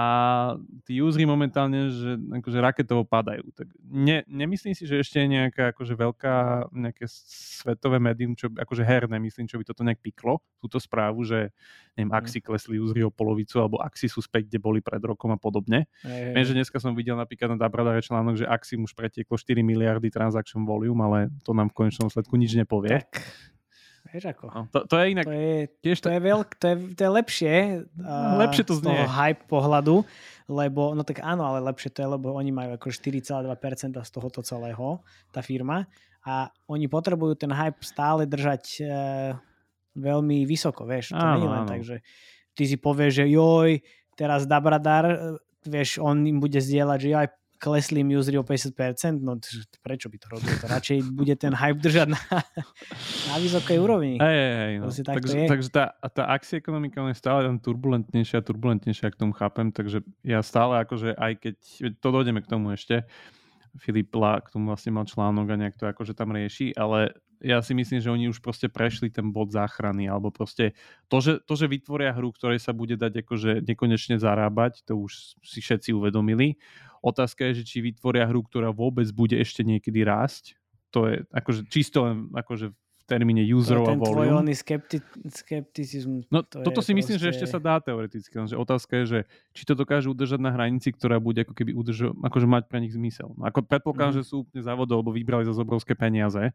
tí 0.87 1.03
usery 1.03 1.27
momentálne, 1.27 1.91
že 1.91 2.15
akože 2.15 2.59
raketovo 2.63 3.03
padajú. 3.03 3.43
Tak 3.59 3.67
ne, 3.83 4.23
nemyslím 4.23 4.71
si, 4.71 4.87
že 4.87 5.03
ešte 5.03 5.19
je 5.19 5.27
nejaká 5.27 5.75
akože 5.75 5.99
veľká, 5.99 6.35
nejaké 6.71 7.03
svetové 7.11 7.99
médium, 7.99 8.39
čo, 8.39 8.47
akože 8.47 8.87
herné, 8.87 9.19
myslím, 9.19 9.51
čo 9.51 9.59
by 9.59 9.67
toto 9.67 9.83
nejak 9.83 9.99
piklo, 9.99 10.39
túto 10.63 10.79
správu, 10.79 11.27
že 11.27 11.51
neviem, 11.99 12.15
ak 12.15 12.31
si 12.31 12.39
klesli 12.39 12.79
usery 12.79 13.03
o 13.03 13.11
polovicu, 13.11 13.59
alebo 13.59 13.83
ak 13.83 13.99
si 13.99 14.07
sú 14.07 14.23
späť, 14.23 14.47
kde 14.47 14.63
boli 14.63 14.79
pred 14.79 15.03
rokom 15.03 15.35
a 15.35 15.39
podobne. 15.39 15.91
Viem, 16.07 16.47
že 16.47 16.55
dneska 16.55 16.79
som 16.79 16.95
videl 16.95 17.19
napríklad 17.19 17.51
na 17.51 17.59
Dabradare 17.59 17.99
článok, 17.99 18.39
že 18.39 18.47
Axim 18.47 18.87
už 18.87 18.95
pretieklo 18.95 19.35
4 19.35 19.59
miliardy 19.59 20.07
transaction 20.07 20.63
volume, 20.63 21.03
ale 21.03 21.27
to 21.43 21.51
nám 21.51 21.67
v 21.67 21.83
konečnom 21.83 22.07
sledku 22.07 22.39
nič 22.39 22.55
nepovie. 22.55 23.03
Tak, 23.03 23.11
Vieš 24.09 24.25
ako? 24.33 24.45
No, 24.49 24.61
to, 24.73 24.79
to 24.89 24.95
je 24.97 25.05
inak... 25.13 25.25
To 25.29 25.33
je, 25.33 25.55
tiež 25.85 25.97
to 26.01 26.09
je, 26.09 26.19
veľk, 26.19 26.49
to 26.57 26.65
je, 26.65 26.75
to 26.97 27.01
je 27.05 27.11
lepšie. 27.13 27.53
No, 27.93 28.41
lepšie 28.41 28.63
to 28.65 28.73
z 28.77 28.81
toho 28.81 29.03
znie. 29.05 29.13
hype 29.13 29.43
pohľadu, 29.45 30.01
lebo, 30.49 30.97
no 30.97 31.05
tak 31.05 31.21
áno, 31.21 31.45
ale 31.45 31.61
lepšie 31.61 31.93
to 31.93 32.01
je, 32.01 32.07
lebo 32.17 32.33
oni 32.33 32.49
majú 32.49 32.73
ako 32.73 32.89
4,2% 32.89 33.45
z 34.01 34.09
tohoto 34.09 34.41
celého, 34.41 34.97
tá 35.29 35.45
firma. 35.45 35.85
A 36.25 36.49
oni 36.65 36.89
potrebujú 36.89 37.37
ten 37.37 37.53
hype 37.53 37.79
stále 37.85 38.25
držať 38.25 38.63
e, 38.81 38.83
veľmi 39.95 40.43
vysoko, 40.43 40.83
vieš. 40.89 41.13
To 41.13 41.21
Áno, 41.21 41.37
nie 41.37 41.45
je 41.45 41.53
len 41.53 41.63
áno. 41.63 41.69
tak, 41.69 41.81
že 41.85 41.95
ty 42.57 42.63
si 42.65 42.75
povieš, 42.75 43.23
že 43.23 43.25
joj, 43.29 43.79
teraz 44.17 44.43
Dabradar, 44.49 45.05
e, 45.05 45.17
vieš, 45.63 46.01
on 46.01 46.25
im 46.25 46.41
bude 46.41 46.59
zdieľať, 46.59 46.97
že 46.99 47.09
joj, 47.13 47.27
klesli 47.59 47.99
im 47.99 48.15
usery 48.15 48.39
o 48.39 48.43
50%, 48.47 49.19
no 49.19 49.35
prečo 49.83 50.07
by 50.07 50.17
to 50.17 50.27
robil? 50.31 50.53
To 50.63 50.67
radšej 50.71 50.97
bude 51.11 51.35
ten 51.35 51.51
hype 51.51 51.83
držať 51.83 52.15
na, 52.15 52.21
na 53.27 53.35
vysokej 53.37 53.77
úrovni. 53.77 54.15
Hej, 54.15 54.37
hej, 54.39 54.55
hej, 54.55 54.73
no. 54.79 54.87
Tak 54.87 55.15
takže, 55.19 55.37
takže 55.45 55.69
tá, 55.69 55.85
tá 56.07 56.23
akcia 56.31 56.63
ekonomika 56.63 57.03
je 57.11 57.19
stále 57.19 57.43
tam 57.43 57.59
turbulentnejšia 57.59 58.39
a 58.39 58.47
turbulentnejšia, 58.47 59.11
k 59.11 59.19
tomu 59.19 59.35
chápem, 59.35 59.75
takže 59.75 60.07
ja 60.23 60.39
stále 60.39 60.79
akože 60.87 61.19
aj 61.19 61.31
keď, 61.43 61.55
to 61.99 62.07
dojdeme 62.09 62.39
k 62.39 62.47
tomu 62.47 62.71
ešte, 62.71 63.03
Filip 63.77 64.09
Lá 64.17 64.41
k 64.41 64.49
tomu 64.49 64.73
vlastne 64.73 64.95
mal 64.95 65.05
článok 65.05 65.45
a 65.53 65.59
nejak 65.59 65.75
to 65.77 65.85
akože 65.85 66.17
tam 66.17 66.33
rieši, 66.33 66.73
ale 66.73 67.13
ja 67.39 67.63
si 67.63 67.71
myslím, 67.71 68.03
že 68.03 68.11
oni 68.11 68.27
už 68.27 68.43
proste 68.43 68.67
prešli 68.67 69.07
ten 69.07 69.31
bod 69.31 69.55
záchrany, 69.55 70.11
alebo 70.11 70.31
proste 70.31 70.75
to, 71.07 71.23
že, 71.23 71.39
to, 71.47 71.53
že 71.55 71.71
vytvoria 71.71 72.11
hru, 72.11 72.35
ktorej 72.35 72.59
sa 72.59 72.75
bude 72.75 72.99
dať 72.99 73.23
akože 73.23 73.51
nekonečne 73.63 74.19
zarábať, 74.19 74.83
to 74.83 74.99
už 74.99 75.39
si 75.39 75.59
všetci 75.63 75.95
uvedomili. 75.95 76.59
Otázka 76.99 77.47
je, 77.51 77.63
že 77.63 77.67
či 77.67 77.77
vytvoria 77.79 78.27
hru, 78.27 78.43
ktorá 78.43 78.75
vôbec 78.75 79.07
bude 79.15 79.39
ešte 79.39 79.63
niekedy 79.63 80.03
rásť. 80.03 80.59
To 80.91 81.07
je 81.07 81.23
akože 81.31 81.71
čisto 81.71 82.27
akože 82.35 82.75
termíne 83.09 83.41
userov 83.49 83.83
a 83.83 83.87
ten 83.87 83.99
tvoj 83.99 84.13
volume. 84.23 84.39
oný 84.39 84.53
skepti- 84.53 85.01
skepticizm. 85.25 86.21
No 86.27 86.41
to 86.41 86.61
toto 86.61 86.79
si 86.79 86.91
myslím, 86.91 87.15
že 87.15 87.25
proste- 87.25 87.41
ešte 87.41 87.47
sa 87.47 87.59
dá 87.59 87.79
teoreticky, 87.79 88.29
lenže 88.31 88.53
otázka 88.53 88.93
je, 88.95 89.05
že 89.07 89.19
či 89.51 89.63
to 89.63 89.73
dokážu 89.73 90.13
udržať 90.13 90.37
na 90.37 90.49
hranici, 90.49 90.89
ktorá 90.89 91.17
bude 91.17 91.41
ako 91.41 91.53
keby 91.53 91.73
udržo- 91.73 92.13
akože 92.15 92.45
mať 92.45 92.63
pre 92.65 92.79
nich 92.79 92.91
zmysel. 92.91 93.31
No, 93.31 93.43
ako 93.43 93.61
predpokladám, 93.61 94.13
Mhm. 94.13 94.17
že 94.17 94.23
sú 94.23 94.35
úplne 94.43 94.61
závodov, 94.61 95.01
lebo 95.01 95.11
vybrali 95.11 95.43
za 95.43 95.55
obrovské 95.55 95.93
peniaze. 95.93 96.53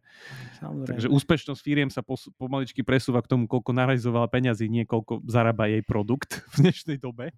Samozrejme. 0.56 0.86
Takže 0.86 1.08
úspešnosť 1.08 1.60
firiem 1.60 1.88
sa 1.88 2.00
pos- 2.00 2.30
pomaličky 2.32 2.80
presúva 2.80 3.18
k 3.18 3.28
tomu, 3.28 3.44
koľko 3.44 3.72
narajzovala 3.72 4.26
peňazí, 4.26 4.66
nie 4.66 4.84
koľko 4.84 5.24
zarába 5.24 5.66
jej 5.66 5.82
produkt 5.82 6.30
v 6.54 6.64
dnešnej 6.64 6.96
dobe. 6.96 7.34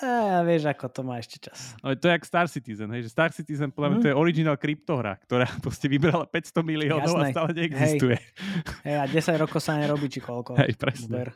A 0.00 0.42
vieš, 0.42 0.66
ako 0.66 0.86
to 0.86 1.00
má 1.02 1.16
ešte 1.16 1.40
čas. 1.42 1.72
Ale 1.80 1.94
to 1.94 2.04
je 2.04 2.12
jak 2.12 2.24
Star 2.24 2.46
Citizen, 2.46 2.88
hej, 2.90 3.02
že 3.02 3.10
Star 3.10 3.30
Citizen 3.30 3.70
podľa 3.70 3.88
Mhm. 3.90 3.98
to 3.98 4.06
je 4.06 4.14
original 4.14 4.54
kryptohra, 4.54 5.16
ktorá 5.20 5.48
proste 5.64 5.86
vybrala 5.86 6.24
500 6.24 6.60
miliónov 6.60 7.00
a 7.10 7.20
Jasné. 7.22 7.32
stále 7.32 7.50
neexistuje. 7.54 8.16
Hej, 8.16 8.59
a 8.84 9.04
10 9.06 9.42
rokov 9.42 9.60
sa 9.62 9.76
nerobí, 9.76 10.08
či 10.08 10.20
koľko. 10.20 10.56
Hej, 10.58 10.76
presne. 10.76 11.10
Ber. 11.10 11.28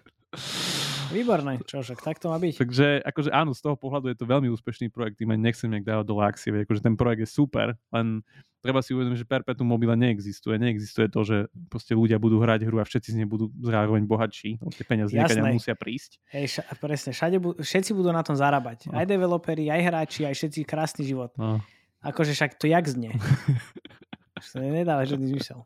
Výborné, 1.14 1.60
čo 1.68 1.84
však, 1.84 2.00
tak 2.00 2.16
to 2.18 2.32
má 2.32 2.40
byť. 2.40 2.54
Takže 2.58 2.87
akože 3.06 3.30
áno, 3.30 3.52
z 3.54 3.60
toho 3.60 3.76
pohľadu 3.76 4.10
je 4.10 4.18
to 4.18 4.26
veľmi 4.26 4.48
úspešný 4.50 4.88
projekt, 4.90 5.20
tým 5.20 5.37
nechcem 5.37 5.68
nejak 5.70 5.84
dávať 5.87 6.04
dole 6.08 6.22
akcie, 6.24 6.50
veď 6.50 6.66
akože 6.66 6.82
ten 6.82 6.94
projekt 6.98 7.22
je 7.22 7.30
super, 7.30 7.76
len 7.92 8.24
treba 8.64 8.80
si 8.80 8.96
uvedomiť, 8.96 9.20
že 9.22 9.28
Perpetuum 9.28 9.68
mobile 9.68 9.92
neexistuje. 9.94 10.56
Neexistuje 10.56 11.12
to, 11.12 11.20
že 11.22 11.37
proste 11.68 11.92
ľudia 11.92 12.16
budú 12.16 12.40
hrať 12.40 12.64
hru 12.64 12.80
a 12.80 12.88
všetci 12.88 13.12
z 13.12 13.16
nej 13.20 13.28
budú 13.28 13.52
zároveň 13.60 14.08
bohatší. 14.08 14.56
Tie 14.72 14.84
peniaze 14.88 15.12
niekade 15.12 15.44
musia 15.44 15.76
prísť. 15.76 16.16
Hej, 16.32 16.58
ša- 16.58 16.66
presne, 16.80 17.12
všade 17.12 17.37
bu- 17.37 17.56
všetci 17.60 17.92
budú 17.92 18.08
na 18.08 18.24
tom 18.24 18.34
zarábať. 18.34 18.88
No. 18.88 18.96
Aj 18.96 19.04
developeri, 19.04 19.68
aj 19.68 19.80
hráči, 19.84 20.24
aj 20.24 20.34
všetci 20.34 20.64
krásny 20.64 21.04
život. 21.04 21.37
No. 21.37 21.60
Akože 22.00 22.32
však 22.32 22.56
to 22.56 22.64
jak 22.68 22.88
znie. 22.88 23.12
To 24.34 24.58
nedáva 24.58 25.06
žiadny 25.06 25.30
zmysel. 25.30 25.62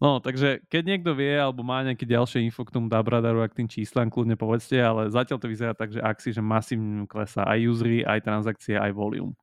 no, 0.00 0.16
takže 0.16 0.64
keď 0.72 0.82
niekto 0.96 1.12
vie 1.12 1.36
alebo 1.36 1.60
má 1.60 1.84
nejaké 1.84 2.08
ďalšie 2.08 2.40
info 2.40 2.64
k 2.64 2.72
tomu 2.72 2.88
Dabradaru 2.88 3.44
a 3.44 3.50
k 3.52 3.60
tým 3.60 3.68
číslam, 3.68 4.08
kľudne 4.08 4.32
povedzte, 4.32 4.80
ale 4.80 5.12
zatiaľ 5.12 5.36
to 5.36 5.50
vyzerá 5.52 5.76
tak, 5.76 5.92
že 5.92 6.00
Axi, 6.00 6.32
že 6.32 6.40
masívne 6.40 7.04
klesá 7.04 7.44
aj 7.44 7.68
usery, 7.68 8.00
aj 8.00 8.24
transakcie, 8.24 8.80
aj 8.80 8.96
volume. 8.96 9.36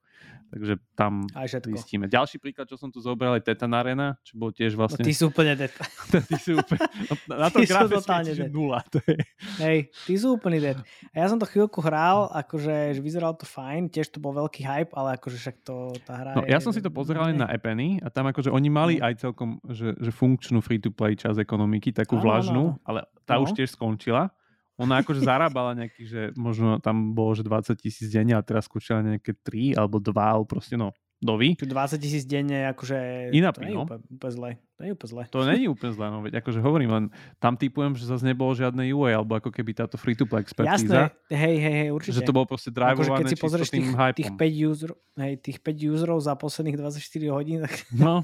Takže 0.50 0.82
tam 0.98 1.30
zistíme. 1.78 2.10
Ďalší 2.10 2.42
príklad, 2.42 2.66
čo 2.66 2.74
som 2.74 2.90
tu 2.90 2.98
zobral, 2.98 3.38
je 3.38 3.46
Tetan 3.46 3.70
Arena, 3.70 4.18
čo 4.26 4.34
bol 4.34 4.50
tiež 4.50 4.74
No 4.74 4.82
vlastne... 4.82 5.06
ty 5.06 5.14
sú 5.14 5.30
úplne 5.30 5.54
dead. 5.54 5.70
Ty 6.30 6.36
si 6.42 6.58
úplne, 6.58 6.82
no, 7.06 7.14
na 7.38 7.54
tom 7.54 7.62
sú 7.62 7.70
grafe 7.70 7.96
svieti, 8.02 8.34
že 8.34 8.46
nula. 8.50 8.82
To 8.90 8.98
je. 9.06 9.22
Hej, 9.62 9.78
ty 10.10 10.14
sú 10.18 10.42
úplný 10.42 10.58
dead. 10.58 10.78
A 11.14 11.16
ja 11.22 11.28
som 11.30 11.38
to 11.38 11.46
chvíľku 11.46 11.86
hral, 11.86 12.34
akože 12.34 12.98
že 12.98 13.02
vyzeralo 13.02 13.38
to 13.38 13.46
fajn, 13.46 13.94
tiež 13.94 14.10
to 14.10 14.18
bol 14.18 14.34
veľký 14.34 14.66
hype, 14.66 14.92
ale 14.98 15.22
akože 15.22 15.38
však 15.38 15.56
to, 15.62 15.94
tá 16.02 16.18
hra 16.18 16.32
No, 16.34 16.42
je... 16.42 16.50
ja 16.50 16.58
som 16.58 16.74
si 16.74 16.82
to 16.82 16.90
pozeral 16.90 17.30
aj 17.30 17.38
na 17.38 17.48
Epeny 17.54 18.02
a 18.02 18.10
tam 18.10 18.26
akože 18.26 18.50
oni 18.50 18.70
mali 18.74 18.94
No. 18.98 19.06
aj 19.06 19.14
celkom, 19.22 19.62
že, 19.70 19.94
že 20.02 20.10
funkčnú 20.10 20.66
free-to-play 20.66 21.14
časť 21.14 21.38
ekonomiky, 21.38 21.94
takú 21.94 22.18
Áno, 22.18 22.26
vlažnú, 22.26 22.64
ale 22.82 23.06
tá 23.24 23.38
No. 23.38 23.46
už 23.46 23.54
tiež 23.54 23.70
skončila. 23.78 24.34
Ona 24.80 25.04
akože 25.04 25.22
zarábala 25.28 25.76
nejaký, 25.76 26.08
že 26.08 26.22
možno 26.40 26.80
tam 26.80 27.12
bolo, 27.12 27.36
že 27.36 27.44
20 27.44 27.76
tisíc 27.76 28.08
denne 28.08 28.40
a 28.40 28.42
teraz 28.42 28.66
skúšala 28.72 29.04
nejaké 29.04 29.36
3 29.36 29.76
alebo 29.76 30.00
2, 30.00 30.16
alebo 30.16 30.48
proste 30.48 30.80
no, 30.80 30.96
dovi. 31.20 31.60
Tu 31.60 31.68
20 31.68 32.00
tisíc 32.00 32.24
denne, 32.24 32.72
akože... 32.72 33.30
Iná 33.36 33.52
to 33.52 33.60
nie 33.60 33.76
je 33.76 33.78
no. 33.78 33.84
úplne, 33.84 34.00
úplne 34.08 34.32
zle. 34.32 34.50
To 34.56 34.80
nie 34.80 34.88
je 34.88 34.96
úplne 34.96 35.12
zle. 35.12 35.24
To 35.28 35.40
není 35.44 35.66
úplne 35.68 35.92
zlé, 35.92 36.06
no 36.08 36.18
veď 36.24 36.34
akože 36.40 36.60
hovorím, 36.64 36.90
len 36.96 37.06
tam 37.44 37.60
typujem, 37.60 37.92
že 38.00 38.08
zase 38.08 38.24
nebolo 38.24 38.56
žiadne 38.56 38.88
UA, 38.88 39.20
alebo 39.20 39.36
ako 39.36 39.52
keby 39.52 39.76
táto 39.76 40.00
free-to-play 40.00 40.40
expertíza. 40.40 40.80
Jasné, 40.80 41.36
hej, 41.36 41.56
hej, 41.60 41.76
hej, 41.84 41.90
určite. 41.92 42.16
Že 42.16 42.22
to 42.24 42.36
bolo 42.36 42.48
proste 42.48 42.72
akože 42.72 42.80
drivované 42.80 43.20
keď 43.20 43.26
si 43.28 43.38
pozrieš 43.38 43.70
tých, 43.76 43.88
hypom. 43.92 44.16
tých 44.16 44.32
5 44.32 44.70
user, 44.72 44.92
hej, 45.20 45.34
tých 45.44 45.58
5 45.60 45.92
userov 45.92 46.18
za 46.24 46.34
posledných 46.40 46.78
24 46.80 47.36
hodín, 47.36 47.60
tak 47.68 47.76
No, 47.92 48.24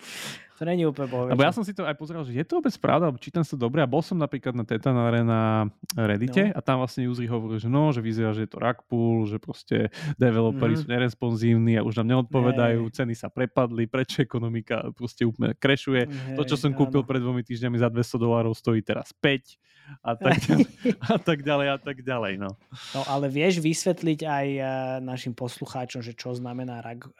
to 0.60 0.68
není 0.68 0.84
úplne 0.84 1.08
bohové. 1.08 1.32
Lebo 1.32 1.40
ja 1.40 1.56
som 1.56 1.64
si 1.64 1.72
to 1.72 1.88
aj 1.88 1.96
pozeral, 1.96 2.20
že 2.20 2.36
je 2.36 2.44
to 2.44 2.60
vôbec 2.60 2.76
pravda, 2.76 3.08
alebo 3.08 3.16
čítam 3.16 3.40
sa 3.40 3.56
to 3.56 3.64
dobre 3.64 3.80
a 3.80 3.88
bol 3.88 4.04
som 4.04 4.14
napríklad 4.14 4.52
na 4.52 4.68
Tetanare 4.68 5.24
na 5.24 5.64
Reddite 5.96 6.52
No. 6.52 6.52
a 6.52 6.60
tam 6.60 6.84
vlastne 6.84 7.08
usery 7.08 7.24
hovorili, 7.26 7.56
že 7.56 7.66
no, 7.66 7.88
že 7.88 7.98
vyzerá, 7.98 8.36
že 8.36 8.44
je 8.44 8.52
to 8.52 8.60
rug 8.60 8.84
pull, 8.84 9.24
že 9.24 9.40
proste 9.40 9.88
developeri 10.14 10.76
Mhm. 10.76 10.80
sú 10.80 10.86
neresponsívni 10.86 11.74
a 11.74 11.82
už 11.82 12.04
nám 12.04 12.20
neodpovedajú, 12.20 12.80
Hej. 12.86 12.92
ceny 12.92 13.14
sa 13.14 13.26
prepadli, 13.26 13.88
prečo 13.88 14.20
ekonomika 14.20 14.84
proste 14.92 15.24
úplne 15.24 15.56
krešuje. 15.56 16.36
To, 16.36 16.44
čo 16.44 16.60
som 16.60 16.76
kúpil 16.76 17.00
pred 17.02 17.18
dvomi 17.18 17.40
týždňami 17.40 17.80
za 17.80 17.88
200 17.88 18.20
dolárov, 18.20 18.52
stojí 18.52 18.84
teraz 18.84 19.16
5 19.16 19.56
a 20.04 20.14
tak 20.14 20.38
ďalej, 20.38 20.68
a 21.02 21.16
tak 21.18 21.38
ďalej, 21.40 21.66
a 21.66 21.78
tak 21.80 21.96
ďalej. 22.00 22.32
No. 22.38 22.50
No 22.94 23.00
ale 23.08 23.26
vieš 23.26 23.58
vysvetliť 23.58 24.20
aj 24.22 24.46
eh, 24.52 24.64
našim 25.00 25.32
poslucháčom, 25.32 25.98
že 25.98 26.12
čo 26.12 26.30
znamená 26.30 26.78
rug? 26.78 27.10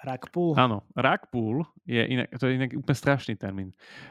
Áno, 0.55 0.85
rug 0.93 1.23
pull 1.31 1.57
je 1.83 1.99
inak, 1.99 2.31
to 2.39 2.47
je 2.47 2.55
inak 2.55 2.71
úplne 2.71 2.95
strašný 3.31 3.39
termín. 3.39 3.69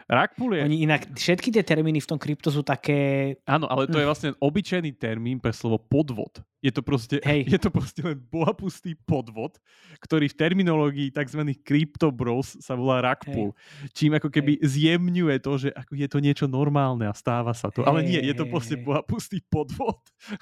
Rug 0.08 0.32
pull 0.38 0.56
je... 0.56 0.62
Oni 0.64 0.78
inak, 0.88 1.02
všetky 1.12 1.52
tie 1.52 1.64
termíny 1.64 2.00
v 2.00 2.08
tom 2.08 2.20
krypto 2.20 2.50
sú 2.52 2.64
také... 2.64 3.36
Áno, 3.44 3.68
ale 3.68 3.88
to 3.88 4.00
je 4.00 4.06
Hm. 4.06 4.10
vlastne 4.10 4.30
obyčajný 4.40 4.92
termín 4.96 5.38
pre 5.44 5.52
slovo 5.52 5.78
podvod. 5.80 6.40
Je 6.60 6.72
to 6.72 6.84
proste, 6.84 7.20
Hej. 7.28 7.48
je 7.48 7.60
to 7.60 7.70
proste 7.72 8.00
len 8.04 8.20
bohapustý 8.20 8.96
podvod, 9.08 9.60
ktorý 10.00 10.28
v 10.32 10.36
terminológii 10.36 11.10
tzv. 11.12 11.42
crypto 11.64 12.12
bros 12.12 12.56
sa 12.60 12.76
volá 12.76 13.00
Hej. 13.04 13.32
pull. 13.32 13.52
Čím 13.96 14.16
ako 14.20 14.30
keby 14.32 14.60
zjemňuje 14.64 15.36
to, 15.44 15.52
že 15.56 15.70
ako 15.76 15.92
je 15.96 16.08
to 16.08 16.20
niečo 16.24 16.46
normálne 16.48 17.08
a 17.08 17.14
stáva 17.16 17.52
sa 17.56 17.72
to. 17.72 17.84
Ale 17.84 18.04
nie, 18.04 18.20
je 18.20 18.36
to 18.36 18.48
Hej, 18.48 18.52
proste 18.52 18.76
hej. 18.80 18.84
bohapustý 18.88 19.38
podvod. 19.48 20.00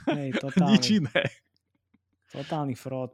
Hej, 0.10 0.38
Nič 0.70 1.02
iné. 1.02 1.22
Totálny 2.44 2.76
fraud. 2.78 3.14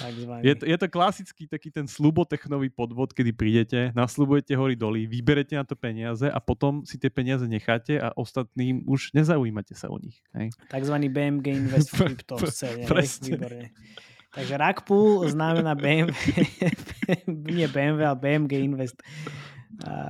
Takzvaný. 0.00 0.42
Je 0.42 0.54
to, 0.56 0.64
je 0.66 0.76
to 0.80 0.86
klasický 0.88 1.44
taký 1.46 1.68
ten 1.68 1.84
slubotechnový 1.84 2.72
podvod, 2.72 3.12
kedy 3.12 3.32
prídete, 3.36 3.80
naslubujete 3.92 4.56
hory 4.56 4.74
doly, 4.74 5.04
vyberete 5.04 5.54
na 5.56 5.64
to 5.64 5.76
peniaze 5.76 6.24
a 6.24 6.38
potom 6.40 6.82
si 6.88 6.96
tie 6.96 7.12
peniaze 7.12 7.44
necháte 7.44 8.00
a 8.00 8.10
ostatným 8.16 8.82
už 8.88 9.12
nezaujímate 9.12 9.76
sa 9.76 9.92
o 9.92 10.00
nich. 10.00 10.20
Hej? 10.32 10.56
Takzvaný 10.72 11.12
BMG 11.12 11.46
Invest 11.52 11.92
v 11.92 12.16
pre- 12.24 12.48
scéne. 12.48 12.88
Výborne. 12.88 13.68
Takže 14.32 14.56
pull 14.88 15.28
znamená 15.28 15.76
BMW, 15.76 16.24
nie 17.28 17.68
BMW, 17.68 18.00
ale 18.08 18.16
BMG 18.16 18.52
Invest 18.64 18.96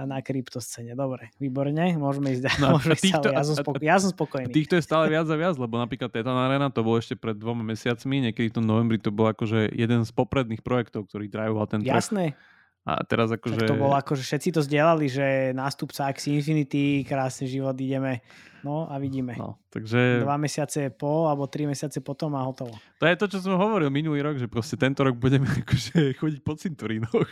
na 0.04 0.18
kryptoscéne. 0.18 0.92
Dobre, 0.92 1.30
výborne, 1.38 1.94
môžeme 1.94 2.34
ísť, 2.34 2.58
No 2.58 2.66
môžeme 2.76 2.98
ísť 2.98 3.04
týchto- 3.06 3.30
ďalej. 3.30 3.36
Ja 3.38 3.44
som, 3.44 3.54
spoko- 3.54 3.82
ja 3.82 3.96
som 4.02 4.10
spokojný. 4.10 4.50
Týchto 4.50 4.74
je 4.76 4.82
stále 4.82 5.06
viac 5.06 5.26
a 5.30 5.36
viac, 5.38 5.54
lebo 5.54 5.78
napríklad 5.78 6.10
Tetan 6.10 6.34
Arena, 6.34 6.68
to 6.68 6.82
bolo 6.82 6.98
ešte 6.98 7.14
pred 7.14 7.38
dvoma 7.38 7.62
mesiacmi, 7.62 8.30
niekedy 8.30 8.50
v 8.50 8.56
tom 8.58 8.66
novembri 8.66 8.98
to 8.98 9.14
bol 9.14 9.30
akože 9.30 9.70
jeden 9.70 10.02
z 10.02 10.10
popredných 10.10 10.60
projektov, 10.60 11.06
ktorý 11.06 11.30
driveoval 11.30 11.66
ten 11.70 11.80
trh. 11.80 11.94
Jasné, 11.94 12.34
A 12.82 13.06
teraz 13.06 13.30
že... 13.30 13.38
akože... 13.38 13.70
to 13.70 13.78
bolo 13.78 13.94
ako, 13.94 14.18
že 14.18 14.26
všetci 14.26 14.48
to 14.50 14.60
zdieľali, 14.66 15.06
že 15.06 15.26
nástupca 15.54 16.10
Axie 16.10 16.34
Infinity, 16.34 17.06
krásny 17.06 17.46
život, 17.46 17.78
ideme. 17.78 18.20
No 18.62 18.86
a 18.86 18.94
vidíme. 19.02 19.34
No, 19.34 19.58
takže 19.74 20.22
Dva 20.22 20.38
mesiace 20.38 20.90
po, 20.94 21.26
alebo 21.26 21.50
tri 21.50 21.66
mesiace 21.66 21.98
potom 21.98 22.34
a 22.38 22.46
hotovo. 22.46 22.74
to 22.98 23.04
je 23.10 23.16
to, 23.18 23.26
čo 23.26 23.38
som 23.42 23.58
hovoril 23.58 23.90
minulý 23.90 24.22
rok, 24.22 24.38
že 24.38 24.46
proste 24.46 24.78
tento 24.78 25.02
rok 25.02 25.18
budeme 25.18 25.46
akože 25.66 26.14
chodiť 26.18 26.40
po 26.46 26.52
cintorínoch. 26.54 27.26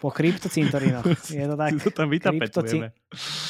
Po 0.00 0.08
kryptocintorínoch. 0.10 1.04
Je 1.34 1.46
to 1.46 1.56
tak. 1.58 1.70
Si 1.76 1.84
to 1.84 1.90
tam 1.92 2.08
vytapetujeme. 2.08 2.88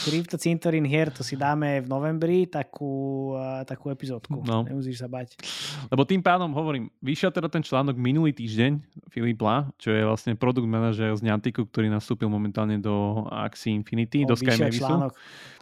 Crypto 0.05 0.37
Cintorín 0.37 0.85
hier, 0.85 1.09
to 1.09 1.25
si 1.25 1.39
dáme 1.39 1.81
v 1.81 1.87
novembri 1.89 2.45
takú, 2.45 3.33
takú 3.65 3.89
epizódku. 3.89 4.45
No. 4.45 4.61
Nemusíš 4.67 5.01
sa 5.01 5.09
bať. 5.09 5.41
Lebo 5.89 6.05
tým 6.05 6.21
pádom 6.21 6.53
hovorím, 6.53 6.93
vyšiel 7.01 7.33
teda 7.33 7.49
ten 7.49 7.65
článok 7.65 7.97
minulý 7.97 8.37
týždeň, 8.37 8.85
Filip 9.09 9.41
La, 9.41 9.71
čo 9.81 9.95
je 9.95 10.05
vlastne 10.05 10.37
produkt 10.37 10.69
manažer 10.69 11.15
z 11.17 11.25
Niantiku, 11.25 11.65
ktorý 11.65 11.89
nastúpil 11.89 12.29
momentálne 12.29 12.77
do 12.77 13.25
Axie 13.31 13.73
Infinity, 13.73 14.27
on 14.27 14.29
do 14.29 14.35
Sky 14.37 14.59
článok. 14.69 15.15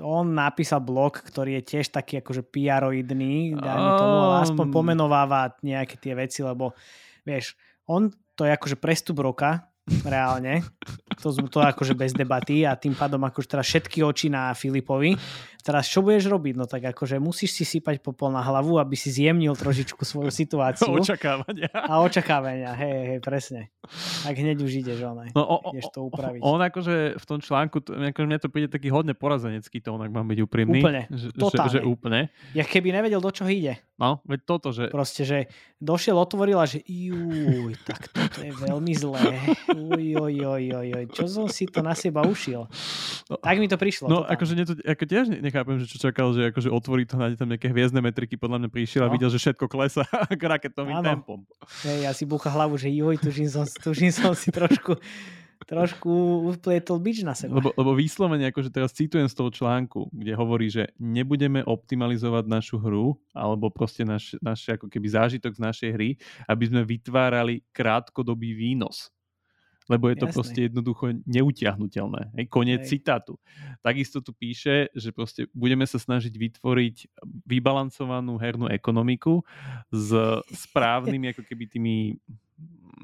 On 0.03 0.27
napísal 0.27 0.72
blog, 0.79 1.21
ktorý 1.21 1.61
je 1.61 1.77
tiež 1.77 1.93
taký 1.93 2.23
akože 2.23 2.47
PR-oidný, 2.47 3.59
dajme 3.59 3.91
tomu, 3.99 4.17
ale 4.31 4.37
aspoň 4.47 4.67
pomenováva 4.71 5.53
nejaké 5.61 5.99
tie 5.99 6.17
veci, 6.17 6.41
lebo 6.41 6.77
vieš, 7.27 7.59
on 7.89 8.09
to 8.33 8.49
je 8.49 8.53
akože 8.55 8.77
prestup 8.81 9.21
roka, 9.21 9.73
reálne. 10.07 10.63
To, 11.21 11.35
to 11.35 11.59
akože 11.59 11.95
bez 11.95 12.15
debaty 12.15 12.63
a 12.67 12.79
tým 12.79 12.95
pádom 12.95 13.23
akože 13.23 13.49
teraz 13.51 13.67
všetky 13.69 14.03
oči 14.03 14.27
na 14.31 14.55
Filipovi. 14.55 15.15
Teraz 15.63 15.87
čo 15.87 16.03
budeš 16.03 16.27
robiť? 16.27 16.55
No 16.59 16.67
tak 16.67 16.83
akože 16.91 17.23
musíš 17.23 17.55
si 17.55 17.65
sypať 17.65 18.03
popol 18.03 18.35
na 18.35 18.43
hlavu, 18.43 18.83
aby 18.83 18.99
si 18.99 19.15
zjemnil 19.15 19.55
trošičku 19.55 20.03
svoju 20.03 20.35
situáciu. 20.43 20.91
Očakávania. 20.91 21.71
A 21.71 22.03
očakávania, 22.03 22.75
hej, 22.75 22.99
hej, 23.15 23.19
presne. 23.23 23.71
Tak 24.27 24.35
hneď 24.35 24.59
už 24.59 24.73
ideš, 24.83 24.99
ono, 25.07 25.27
no, 25.31 25.43
o, 25.43 25.57
ideš 25.71 25.91
to 25.95 26.07
upraviť. 26.07 26.43
On 26.43 26.59
akože 26.59 27.19
v 27.19 27.25
tom 27.25 27.39
článku, 27.39 27.79
akože 27.87 28.27
mne 28.27 28.39
to 28.43 28.51
príde 28.51 28.69
taký 28.71 28.91
hodne 28.91 29.15
porazenecký 29.15 29.79
tón, 29.79 30.03
ak 30.03 30.11
mám 30.11 30.27
byť 30.27 30.39
úprimný. 30.43 30.83
Úplne, 30.83 31.03
že, 31.15 31.31
totálne. 31.31 31.71
Že, 31.71 31.79
že 31.79 31.81
úplne. 31.87 32.21
Ja 32.59 32.67
keby 32.67 32.91
nevedel, 32.91 33.23
do 33.23 33.31
čoho 33.31 33.51
ide. 33.51 33.79
No, 34.03 34.19
veď 34.27 34.41
toto, 34.43 34.75
že... 34.75 34.91
Proste, 34.91 35.23
že 35.23 35.39
došiel, 35.79 36.19
otvoril 36.19 36.59
a 36.59 36.67
že 36.67 36.83
juj, 36.83 37.79
tak 37.87 38.11
toto 38.11 38.43
je 38.43 38.51
veľmi 38.51 38.93
zlé. 38.99 39.39
Uj, 39.71 40.05
uj, 40.19 40.37
uj, 40.43 40.65
uj, 40.75 40.89
uj, 40.91 41.05
čo 41.15 41.31
som 41.31 41.47
si 41.47 41.71
to 41.71 41.87
na 41.87 41.95
seba 41.95 42.27
ušiel. 42.27 42.67
No, 43.31 43.39
tak 43.39 43.63
mi 43.63 43.71
to 43.71 43.79
prišlo. 43.79 44.11
No, 44.11 44.27
totálne. 44.27 44.35
akože 44.35 44.53
to, 44.67 44.75
ako 44.83 45.05
tiež 45.07 45.25
nechápem, 45.53 45.77
že 45.77 45.85
čo 45.85 46.01
čakal, 46.01 46.33
že 46.33 46.49
akože 46.49 46.73
otvorí 46.73 47.05
to, 47.05 47.21
nájde 47.21 47.37
tam 47.37 47.53
nejaké 47.53 47.69
hviezdne 47.69 48.01
metriky, 48.01 48.41
podľa 48.41 48.65
mňa 48.65 48.71
prišiel 48.73 49.05
no. 49.05 49.13
a 49.13 49.13
videl, 49.13 49.29
že 49.29 49.37
všetko 49.37 49.69
klesá 49.69 50.09
raketovým 50.57 51.05
tempom. 51.05 51.45
Hej, 51.85 52.09
ja 52.09 52.17
si 52.17 52.25
búcha 52.25 52.49
hlavu, 52.49 52.81
že 52.81 52.89
joj, 52.89 53.21
tužím 53.21 53.53
som, 53.53 53.69
tužím 53.69 54.09
som 54.09 54.33
si 54.33 54.49
trošku 54.49 54.97
trošku 55.63 56.11
uplietol 56.53 56.99
bič 56.99 57.23
na 57.23 57.39
seba. 57.39 57.59
Lebo, 57.59 57.71
lebo 57.75 57.95
výslovene, 57.95 58.51
akože 58.51 58.75
teraz 58.75 58.91
citujem 58.91 59.31
z 59.31 59.35
toho 59.39 59.51
článku, 59.51 60.11
kde 60.11 60.35
hovorí, 60.35 60.67
že 60.69 60.91
nebudeme 60.99 61.63
optimalizovať 61.63 62.45
našu 62.51 62.77
hru, 62.83 63.15
alebo 63.31 63.71
proste 63.71 64.03
náš, 64.03 64.35
náš 64.43 64.67
ako 64.69 64.91
keby 64.91 65.07
zážitok 65.07 65.55
z 65.55 65.61
našej 65.63 65.91
hry, 65.95 66.11
aby 66.51 66.65
sme 66.67 66.83
vytvárali 66.83 67.63
krátkodobý 67.71 68.53
výnos. 68.59 69.15
Lebo 69.93 70.09
je 70.09 70.17
to 70.17 70.27
Jasne. 70.29 70.37
proste 70.41 70.61
jednoducho 70.73 71.05
neutiahnutelné. 71.29 72.33
Hej, 72.41 72.47
koniec 72.49 72.89
Hej. 72.89 72.97
citátu. 72.97 73.37
Takisto 73.85 74.25
tu 74.25 74.33
píše, 74.33 74.89
že 74.97 75.13
proste 75.13 75.53
budeme 75.53 75.85
sa 75.85 76.01
snažiť 76.01 76.33
vytvoriť 76.33 76.97
vybalancovanú 77.45 78.41
hernú 78.41 78.73
ekonomiku 78.73 79.45
s 79.93 80.09
správnymi 80.65 81.37
ako 81.37 81.43
keby 81.45 81.65
tými 81.69 81.97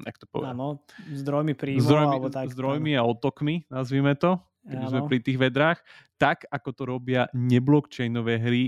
jak 0.05 0.15
to 0.15 0.25
povedať? 0.31 0.55
Áno, 0.55 0.79
zdrojmi 1.11 1.53
príjmov. 1.59 1.83
Zdrojmi, 1.83 2.15
alebo 2.15 2.29
tak, 2.31 2.47
zdrojmi 2.55 2.91
a 2.95 3.03
otokmi, 3.03 3.67
nazvime 3.67 4.15
to, 4.15 4.39
keď 4.63 4.77
sme 4.87 5.01
pri 5.11 5.17
tých 5.19 5.37
vedrách, 5.39 5.79
tak 6.15 6.47
ako 6.47 6.69
to 6.71 6.83
robia 6.87 7.27
neblockchainové 7.35 8.39
hry 8.39 8.63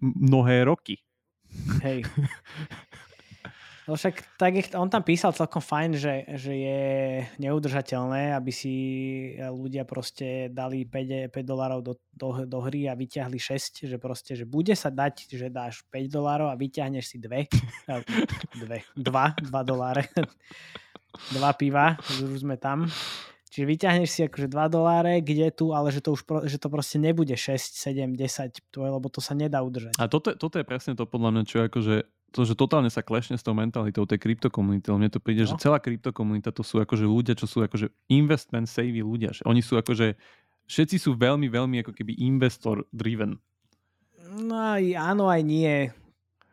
mnohé 0.00 0.64
roky. 0.64 1.00
Hej. 1.84 2.06
No 3.90 3.98
však 3.98 4.38
tak 4.38 4.54
on 4.78 4.86
tam 4.86 5.02
písal 5.02 5.34
celkom 5.34 5.58
fajn, 5.58 5.98
že, 5.98 6.22
že 6.38 6.54
je 6.54 6.82
neudržateľné, 7.42 8.38
aby 8.38 8.52
si 8.54 8.74
ľudia 9.42 9.82
proste 9.82 10.46
dali 10.46 10.86
5, 10.86 11.34
5 11.34 11.42
dolárov 11.42 11.82
do, 11.82 11.98
do, 12.14 12.46
do 12.46 12.58
hry 12.62 12.86
a 12.86 12.94
vyťahli 12.94 13.34
6, 13.34 13.90
že 13.90 13.98
proste, 13.98 14.38
že 14.38 14.46
bude 14.46 14.78
sa 14.78 14.94
dať, 14.94 15.34
že 15.34 15.50
dáš 15.50 15.82
5 15.90 16.06
dolárov 16.06 16.54
a 16.54 16.54
vyťahneš 16.54 17.02
si 17.02 17.18
dve, 17.18 17.50
dve, 18.62 18.86
dva, 18.94 19.34
dva 19.34 19.60
doláre, 19.66 20.06
dva 21.34 21.50
piva, 21.58 21.98
už 22.22 22.46
sme 22.46 22.62
tam. 22.62 22.86
Čiže 23.50 23.66
vyťahneš 23.66 24.06
si 24.14 24.20
akože 24.22 24.46
2 24.46 24.70
doláre, 24.70 25.18
kde 25.18 25.50
tu, 25.50 25.74
ale 25.74 25.90
že 25.90 25.98
to 25.98 26.14
už 26.14 26.22
pro, 26.22 26.46
že 26.46 26.62
to 26.62 26.70
proste 26.70 27.02
nebude 27.02 27.34
6, 27.34 27.58
7, 27.58 28.14
10, 28.14 28.70
tvoje, 28.70 28.90
lebo 28.94 29.10
to 29.10 29.18
sa 29.18 29.34
nedá 29.34 29.66
udržať. 29.66 29.98
A 29.98 30.06
toto, 30.06 30.30
toto 30.38 30.62
je 30.62 30.64
presne 30.68 30.94
to 30.94 31.10
podľa 31.10 31.34
mňa, 31.34 31.42
čo 31.42 31.66
akože 31.66 32.19
to, 32.30 32.46
že 32.46 32.54
totálne 32.54 32.88
sa 32.88 33.02
klešne 33.02 33.34
s 33.34 33.44
tou 33.44 33.52
mentalitou 33.52 34.06
tej 34.06 34.22
kryptokomunity, 34.22 34.90
mne 34.90 35.10
to 35.10 35.18
príde, 35.18 35.44
no. 35.44 35.50
že 35.50 35.58
celá 35.58 35.82
kryptokomunita 35.82 36.54
to 36.54 36.62
sú 36.62 36.78
akože 36.78 37.02
ľudia, 37.02 37.34
čo 37.34 37.50
sú 37.50 37.62
akože 37.66 37.90
investment 38.10 38.70
savvy 38.70 39.02
ľudia. 39.02 39.34
Že 39.34 39.42
oni 39.50 39.62
sú 39.62 39.74
akože, 39.76 40.14
všetci 40.70 40.96
sú 40.96 41.18
veľmi, 41.18 41.50
veľmi 41.50 41.82
ako 41.82 41.92
keby 41.92 42.14
investor 42.22 42.86
driven. 42.94 43.38
No 44.30 44.78
aj 44.78 44.84
áno, 44.94 45.26
aj 45.26 45.42
nie. 45.42 45.90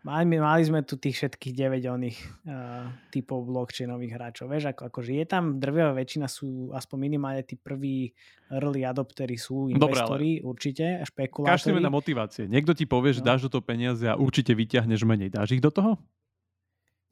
Mali, 0.06 0.38
mali 0.38 0.64
sme 0.64 0.86
tu 0.86 0.96
tých 0.96 1.18
všetkých 1.18 1.54
9 1.58 1.84
oných 1.90 2.18
uh, 2.46 2.88
typov 3.10 3.44
blockchainových 3.50 4.14
hráčov. 4.14 4.46
Vieš, 4.48 4.72
ako, 4.72 4.94
akože 4.94 5.12
je 5.18 5.26
tam 5.26 5.58
drvivá 5.58 5.92
väčšina 5.98 6.30
sú 6.30 6.70
aspoň 6.72 6.98
minimálne 7.10 7.42
tí 7.42 7.58
prví 7.58 8.14
early 8.54 8.86
adoptery 8.86 9.36
sú 9.36 9.68
investori, 9.74 10.40
Dobre, 10.40 10.48
určite, 10.48 10.86
špekulátori. 11.02 11.60
Každý 11.60 11.82
na 11.82 11.92
motivácie. 11.92 12.44
Niekto 12.46 12.78
ti 12.78 12.86
povie, 12.86 13.18
že 13.18 13.26
no. 13.26 13.34
dáš 13.34 13.50
do 13.50 13.58
toho 13.58 13.64
peniaze 13.66 14.06
a 14.06 14.16
určite 14.16 14.54
vyťahneš 14.54 15.02
menej. 15.04 15.34
Dáš 15.34 15.58
ich 15.58 15.64
do 15.66 15.74
toho? 15.74 15.98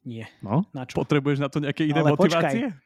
Nie. 0.06 0.30
No? 0.40 0.64
Na 0.70 0.86
čo? 0.86 1.02
Potrebuješ 1.02 1.42
na 1.42 1.50
to 1.50 1.58
nejaké 1.58 1.84
iné 1.84 2.00
Ale 2.00 2.14
motivácie? 2.14 2.70
Počkaj. 2.70 2.84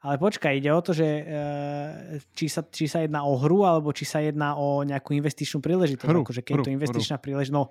Ale 0.00 0.16
počkaj, 0.16 0.52
ide 0.56 0.72
o 0.72 0.80
to, 0.80 0.96
že 0.96 1.04
uh, 1.04 2.16
či, 2.32 2.48
sa, 2.48 2.64
či 2.64 2.88
sa 2.88 3.04
jedná 3.04 3.20
o 3.20 3.36
hru, 3.36 3.68
alebo 3.68 3.92
či 3.92 4.08
sa 4.08 4.24
jedná 4.24 4.56
o 4.56 4.80
nejakú 4.80 5.12
investičnú 5.12 5.60
príležitosť. 5.60 6.08
Hru, 6.08 6.24
akože 6.24 6.40
keď 6.40 6.54
hru, 6.56 6.64
to 6.64 6.72
investičná 6.72 7.20
hru. 7.20 7.24
príležitosť, 7.28 7.52
no 7.52 7.68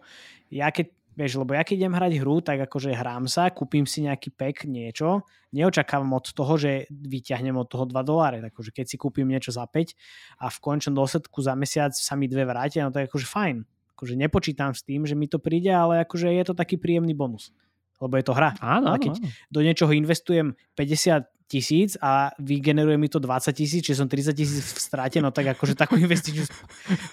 ja 0.54 0.70
keď 0.70 0.94
Vieš, 1.20 1.44
lebo 1.44 1.52
ja 1.52 1.68
keď 1.68 1.84
idem 1.84 2.00
hrať 2.00 2.14
hru, 2.24 2.40
tak 2.40 2.64
akože 2.64 2.96
hrám 2.96 3.28
sa, 3.28 3.52
kúpim 3.52 3.84
si 3.84 4.08
nejaký 4.08 4.32
pek, 4.32 4.64
niečo, 4.64 5.28
neočakávam 5.52 6.16
od 6.16 6.32
toho, 6.32 6.56
že 6.56 6.88
vyťahnem 6.88 7.60
od 7.60 7.68
toho 7.68 7.84
2 7.84 7.92
doláre. 8.08 8.40
Takže 8.40 8.72
keď 8.72 8.86
si 8.88 8.96
kúpim 8.96 9.28
niečo 9.28 9.52
za 9.52 9.68
5 9.68 10.00
a 10.40 10.48
v 10.48 10.58
končnom 10.64 10.96
dôsledku 10.96 11.44
za 11.44 11.60
mesiac 11.60 11.92
sa 11.92 12.16
mi 12.16 12.32
dve 12.32 12.48
vrátia, 12.48 12.88
no 12.88 12.96
to 12.96 13.04
je 13.04 13.12
akože 13.12 13.28
fajn. 13.28 13.68
Akože 14.00 14.16
nepočítam 14.16 14.72
s 14.72 14.88
tým, 14.88 15.04
že 15.04 15.20
mi 15.20 15.28
to 15.28 15.44
príde, 15.44 15.68
ale 15.76 16.08
akože 16.08 16.32
je 16.32 16.44
to 16.48 16.56
taký 16.56 16.80
príjemný 16.80 17.12
bonus. 17.12 17.52
Lebo 18.00 18.16
je 18.16 18.24
to 18.24 18.32
hra. 18.32 18.56
Áno, 18.64 18.96
a 18.96 18.96
keď 18.96 19.20
áno. 19.20 19.28
do 19.52 19.60
niečoho 19.60 19.92
investujem 19.92 20.56
50 20.80 21.28
tisíc 21.50 21.98
a 21.98 22.30
vygeneruje 22.38 22.94
mi 23.02 23.10
to 23.10 23.18
20 23.18 23.50
tisíc, 23.58 23.82
čiže 23.82 24.06
som 24.06 24.08
30 24.08 24.38
tisíc 24.38 24.62
v 24.62 24.80
strate, 24.80 25.18
no 25.18 25.34
tak 25.34 25.58
akože 25.58 25.74
takú 25.74 25.98
investičnú 26.06 26.46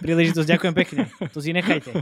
príležitosť 0.05 0.45
ďakujem 0.45 0.75
pekne. 0.77 1.03
To 1.33 1.41
si 1.41 1.57
nechajte. 1.57 1.97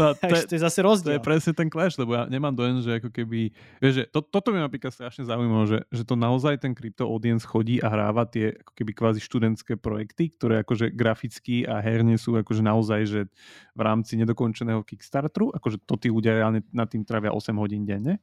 No, 0.00 0.14
to, 0.18 0.24
je, 0.32 0.42
to 0.48 0.52
je 0.56 0.60
zase 0.64 0.80
rozdiel. 0.80 1.12
To 1.12 1.16
je 1.20 1.28
presne 1.28 1.52
ten 1.52 1.68
clash, 1.68 2.00
lebo 2.00 2.16
ja 2.16 2.24
nemám 2.24 2.56
dojem, 2.56 2.80
že 2.80 3.04
ako 3.04 3.12
keby... 3.12 3.52
Vieš, 3.84 3.92
že 3.92 4.02
to, 4.08 4.24
toto 4.24 4.48
mi 4.48 4.64
napríklad 4.64 4.88
strašne 4.88 5.28
zaujímalo, 5.28 5.68
že, 5.68 5.78
že 5.92 6.02
to 6.08 6.16
naozaj 6.16 6.56
ten 6.56 6.72
krypto 6.72 7.04
audience 7.04 7.44
chodí 7.44 7.84
a 7.84 7.92
hráva 7.92 8.24
tie 8.24 8.56
ako 8.56 8.72
keby 8.72 8.92
kvázi 8.96 9.20
študentské 9.20 9.76
projekty, 9.76 10.32
ktoré 10.32 10.64
akože 10.64 10.96
graficky 10.96 11.68
a 11.68 11.84
herne 11.84 12.16
sú 12.16 12.32
akože 12.40 12.64
naozaj, 12.64 13.00
že 13.04 13.20
v 13.76 13.80
rámci 13.84 14.16
nedokončeného 14.16 14.80
Kickstarteru, 14.80 15.52
akože 15.52 15.84
to 15.84 16.00
tí 16.00 16.08
ľudia 16.08 16.40
reálne 16.40 16.64
nad 16.72 16.88
tým 16.88 17.04
trávia 17.04 17.36
8 17.36 17.52
hodín 17.60 17.84
denne. 17.84 18.16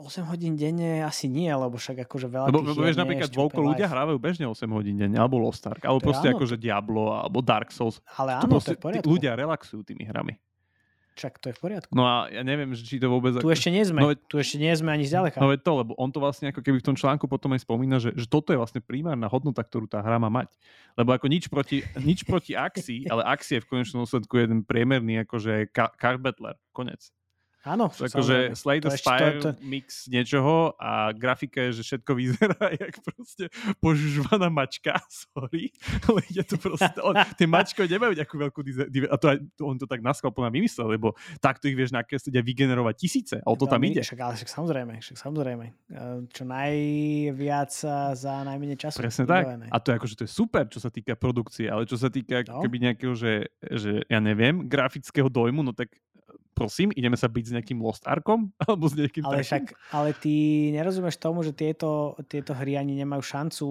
8 0.00 0.26
hodín 0.26 0.56
denne 0.56 1.04
asi 1.04 1.28
nie, 1.28 1.48
lebo 1.52 1.76
však 1.76 2.08
akože 2.08 2.26
veľa 2.26 2.46
Lebo, 2.48 2.64
lebo 2.64 2.80
vieš, 2.80 2.96
napríklad 2.96 3.28
dvojko 3.28 3.60
ľudia 3.60 3.86
hrávajú 3.86 4.18
bežne 4.18 4.46
8 4.48 4.64
hodín 4.72 4.96
denne, 4.96 5.20
alebo 5.20 5.36
Lost 5.36 5.64
Ark, 5.68 5.84
alebo 5.84 6.00
proste 6.00 6.32
áno, 6.32 6.40
akože 6.40 6.56
Diablo, 6.56 7.12
alebo 7.12 7.38
Dark 7.44 7.68
Souls. 7.70 8.00
Ale 8.16 8.40
áno, 8.40 8.48
to, 8.48 8.52
proste, 8.56 8.68
to 8.68 8.72
je 8.72 8.78
v 8.78 8.82
poriadku. 8.82 9.08
Ľudia 9.12 9.32
relaxujú 9.36 9.80
tými 9.84 10.08
hrami. 10.08 10.40
Čak 11.20 11.36
to 11.36 11.52
je 11.52 11.54
v 11.54 11.60
poriadku. 11.60 11.92
No 11.92 12.08
a 12.08 12.32
ja 12.32 12.40
neviem, 12.40 12.72
či 12.72 12.96
to 12.96 13.12
vôbec... 13.12 13.36
Tu 13.36 13.44
ako... 13.44 13.52
ešte 13.52 13.68
nie 13.68 13.84
sme, 13.84 14.00
no, 14.00 14.16
tu 14.16 14.40
ešte 14.40 14.56
nie 14.56 14.72
sme 14.72 14.88
ani 14.94 15.04
zďaleka. 15.04 15.36
No 15.36 15.52
veď 15.52 15.60
to, 15.60 15.72
lebo 15.84 15.92
on 16.00 16.08
to 16.08 16.16
vlastne 16.16 16.48
ako 16.48 16.64
keby 16.64 16.80
v 16.80 16.86
tom 16.86 16.96
článku 16.96 17.28
potom 17.28 17.52
aj 17.52 17.60
spomína, 17.60 18.00
že, 18.00 18.16
že 18.16 18.24
toto 18.24 18.54
je 18.54 18.58
vlastne 18.58 18.80
primárna 18.80 19.28
hodnota, 19.28 19.60
ktorú 19.60 19.84
tá 19.84 20.00
hra 20.00 20.16
má 20.16 20.32
mať. 20.32 20.54
Lebo 20.96 21.12
ako 21.12 21.28
nič 21.28 21.52
proti, 21.52 21.84
nič 22.00 22.24
proti 22.24 22.56
akcii, 22.56 23.10
ale 23.12 23.26
akcie 23.26 23.60
v 23.60 23.68
konečnom 23.68 24.08
dôsledku 24.08 24.32
je 24.38 24.42
jeden 24.48 24.60
priemerný 24.64 25.20
akože 25.28 25.68
card 25.74 26.24
battler. 26.24 26.56
Konec. 26.72 27.12
Áno. 27.60 27.92
Akože 27.92 28.56
Slay 28.56 28.80
the 28.80 28.88
Spire 28.96 29.36
to, 29.36 29.52
to... 29.52 29.60
mix 29.60 30.08
niečoho 30.08 30.72
a 30.80 31.12
grafika 31.12 31.68
je, 31.68 31.80
že 31.80 31.82
všetko 31.92 32.10
vyzerá 32.16 32.56
jak 32.80 32.96
proste 33.04 33.52
požužovaná 33.84 34.48
mačka, 34.48 34.96
sorry, 35.28 35.68
ale 36.08 36.24
ide 36.32 36.40
to 36.48 36.56
proste, 36.56 36.96
on, 37.04 37.20
tie 37.36 37.44
mačko 37.44 37.84
nemajú 37.84 38.16
nejakú 38.16 38.36
veľkú 38.40 38.60
a 39.12 39.16
to, 39.20 39.26
to, 39.60 39.62
on 39.68 39.76
to 39.76 39.84
tak 39.84 40.00
naskal 40.00 40.32
plná 40.32 40.48
vymyslel, 40.48 40.88
lebo 40.88 41.12
takto 41.44 41.68
ich 41.68 41.76
vieš 41.76 41.92
nakresliť 41.92 42.32
a 42.32 42.42
vygenerovať 42.42 42.94
tisíce, 42.96 43.36
a 43.36 43.48
o 43.52 43.56
to 43.60 43.68
tam 43.68 43.84
ide. 43.84 44.00
Však, 44.00 44.20
ale 44.24 44.34
však 44.40 44.50
samozrejme, 44.50 44.92
však 45.04 45.16
samozrejme. 45.20 45.64
E, 45.68 45.72
čo 46.32 46.42
najviac 46.48 47.72
za 48.16 48.34
najmenej 48.48 48.78
času. 48.80 49.04
Presne 49.04 49.24
tak. 49.28 49.44
A 49.68 49.76
to 49.76 49.92
je 49.92 49.94
akože 50.00 50.14
to 50.16 50.24
je 50.24 50.32
super, 50.32 50.64
čo 50.64 50.80
sa 50.80 50.88
týka 50.88 51.12
produkcie, 51.12 51.68
ale 51.68 51.84
čo 51.84 52.00
sa 52.00 52.08
týka 52.08 52.40
no. 52.48 52.64
keby 52.64 52.76
nejakého, 52.90 53.12
že, 53.12 53.52
že 53.60 54.00
ja 54.08 54.20
neviem, 54.22 54.64
grafického 54.64 55.28
dojmu, 55.28 55.60
no 55.60 55.76
tak 55.76 55.92
prosím, 56.60 56.92
ideme 56.92 57.16
sa 57.16 57.32
byť 57.32 57.44
s 57.48 57.52
nejakým 57.56 57.80
Lost 57.80 58.04
Arkom? 58.04 58.52
Alebo 58.68 58.84
s 58.84 58.94
nejakým 59.00 59.24
ale 59.24 59.40
však, 59.40 59.72
ale 59.96 60.12
ty 60.12 60.68
nerozumieš 60.76 61.16
tomu, 61.16 61.40
že 61.40 61.56
tieto, 61.56 62.20
tieto 62.28 62.52
hry 62.52 62.76
ani 62.76 62.92
nemajú 63.00 63.24
šancu 63.24 63.64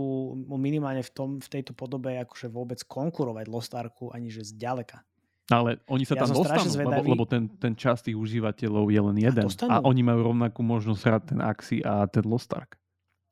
minimálne 0.57 1.05
v, 1.05 1.11
tom, 1.13 1.29
v 1.37 1.47
tejto 1.47 1.77
podobe 1.77 2.17
akože 2.17 2.49
vôbec 2.49 2.81
konkurovať 2.89 3.45
Lost 3.45 3.77
Arku, 3.77 4.09
ani 4.09 4.33
že 4.33 4.41
zďaleka. 4.41 5.05
Ale 5.49 5.81
oni 5.89 6.05
sa 6.05 6.13
Ja 6.13 6.29
tam 6.29 6.37
dostanú, 6.37 6.69
lebo, 6.77 7.01
lebo 7.17 7.23
ten, 7.25 7.49
ten 7.57 7.73
čas 7.73 8.05
tých 8.05 8.13
užívateľov 8.13 8.85
je 8.93 9.01
len 9.01 9.17
jeden. 9.17 9.45
dostanú. 9.49 9.81
A, 9.81 9.85
oni 9.85 10.05
majú 10.05 10.29
rovnakú 10.29 10.61
možnosť 10.61 11.01
hrať 11.01 11.23
ten 11.25 11.39
Axi 11.41 11.77
a 11.81 12.05
ten 12.05 12.21
Lost 12.25 12.53
Ark. 12.53 12.77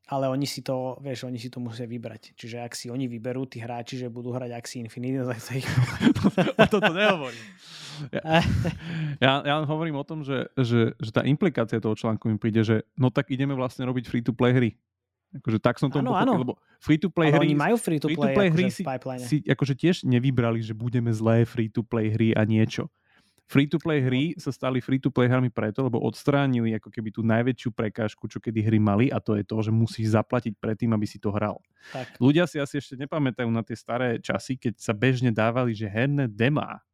Ale 0.08 0.24
oni 0.32 0.48
si 0.48 0.64
to, 0.64 0.96
vieš, 1.04 1.28
oni 1.28 1.36
si 1.36 1.52
to 1.52 1.60
musia 1.60 1.84
vybrať. 1.84 2.32
Čiže 2.32 2.64
ak 2.64 2.72
si 2.72 2.88
oni 2.88 3.04
vyberú, 3.04 3.44
tí 3.44 3.60
hráči, 3.60 4.00
že 4.00 4.08
budú 4.08 4.32
hrať 4.32 4.56
Axie 4.56 4.80
Infinity, 4.80 5.20
tak 5.20 5.36
to 5.36 5.50
ich... 5.60 5.68
o 6.64 6.66
toto 6.66 6.92
nehovorím. 6.92 7.46
Ja, 7.98 8.38
ja, 9.18 9.32
ja 9.42 9.54
len 9.58 9.66
hovorím 9.66 9.98
o 9.98 10.06
tom, 10.06 10.22
že, 10.22 10.46
že, 10.54 10.94
že 11.02 11.10
tá 11.10 11.26
implikácia 11.26 11.82
toho 11.82 11.98
článku 11.98 12.30
mi 12.30 12.38
príde, 12.38 12.62
že 12.62 12.86
no 12.94 13.10
tak 13.10 13.26
ideme 13.34 13.58
vlastne 13.58 13.82
robiť 13.90 14.06
free-to-play 14.06 14.54
hry. 14.54 14.70
Akože 15.34 15.58
tak 15.60 15.76
som 15.76 15.90
to 15.90 16.00
pochopil, 16.00 16.24
áno. 16.24 16.40
lebo 16.40 16.54
free-to-play 16.80 17.28
hry, 17.34 17.52
oni 17.52 17.58
majú 17.58 17.76
free-to-play, 17.76 18.32
free-to-play 18.32 18.48
hry 18.54 18.64
akože 18.64 18.70
si, 18.72 18.82
v 18.82 18.88
pipeline. 18.88 19.20
si 19.26 19.36
akože 19.44 19.74
tiež 19.74 19.96
nevybrali, 20.06 20.62
že 20.62 20.72
budeme 20.72 21.10
zlé 21.12 21.42
free-to-play 21.42 22.06
hry 22.14 22.28
a 22.32 22.46
niečo. 22.48 22.88
Free-to-play 23.48 24.04
hry 24.04 24.24
sa 24.36 24.52
stali 24.52 24.84
free-to-play 24.84 25.24
hrami 25.24 25.48
preto, 25.48 25.80
lebo 25.80 25.96
odstránili 26.04 26.76
ako 26.76 26.92
keby 26.92 27.08
tú 27.08 27.24
najväčšiu 27.24 27.72
prekážku, 27.72 28.28
čo 28.28 28.44
kedy 28.44 28.60
hry 28.60 28.76
mali 28.76 29.08
a 29.08 29.24
to 29.24 29.40
je 29.40 29.44
to, 29.48 29.56
že 29.64 29.72
musíš 29.72 30.12
zaplatiť 30.12 30.52
predtým, 30.60 30.92
aby 30.92 31.08
si 31.08 31.16
to 31.16 31.32
hral. 31.32 31.64
Tak. 31.96 32.20
Ľudia 32.20 32.44
si 32.44 32.60
asi 32.60 32.76
ešte 32.76 33.00
nepamätajú 33.00 33.48
na 33.48 33.64
tie 33.64 33.72
staré 33.72 34.20
časy, 34.20 34.60
keď 34.60 34.76
sa 34.76 34.92
bežne 34.92 35.32
dávali, 35.32 35.72
že 35.72 35.88
herné 35.88 36.28
demá. 36.28 36.84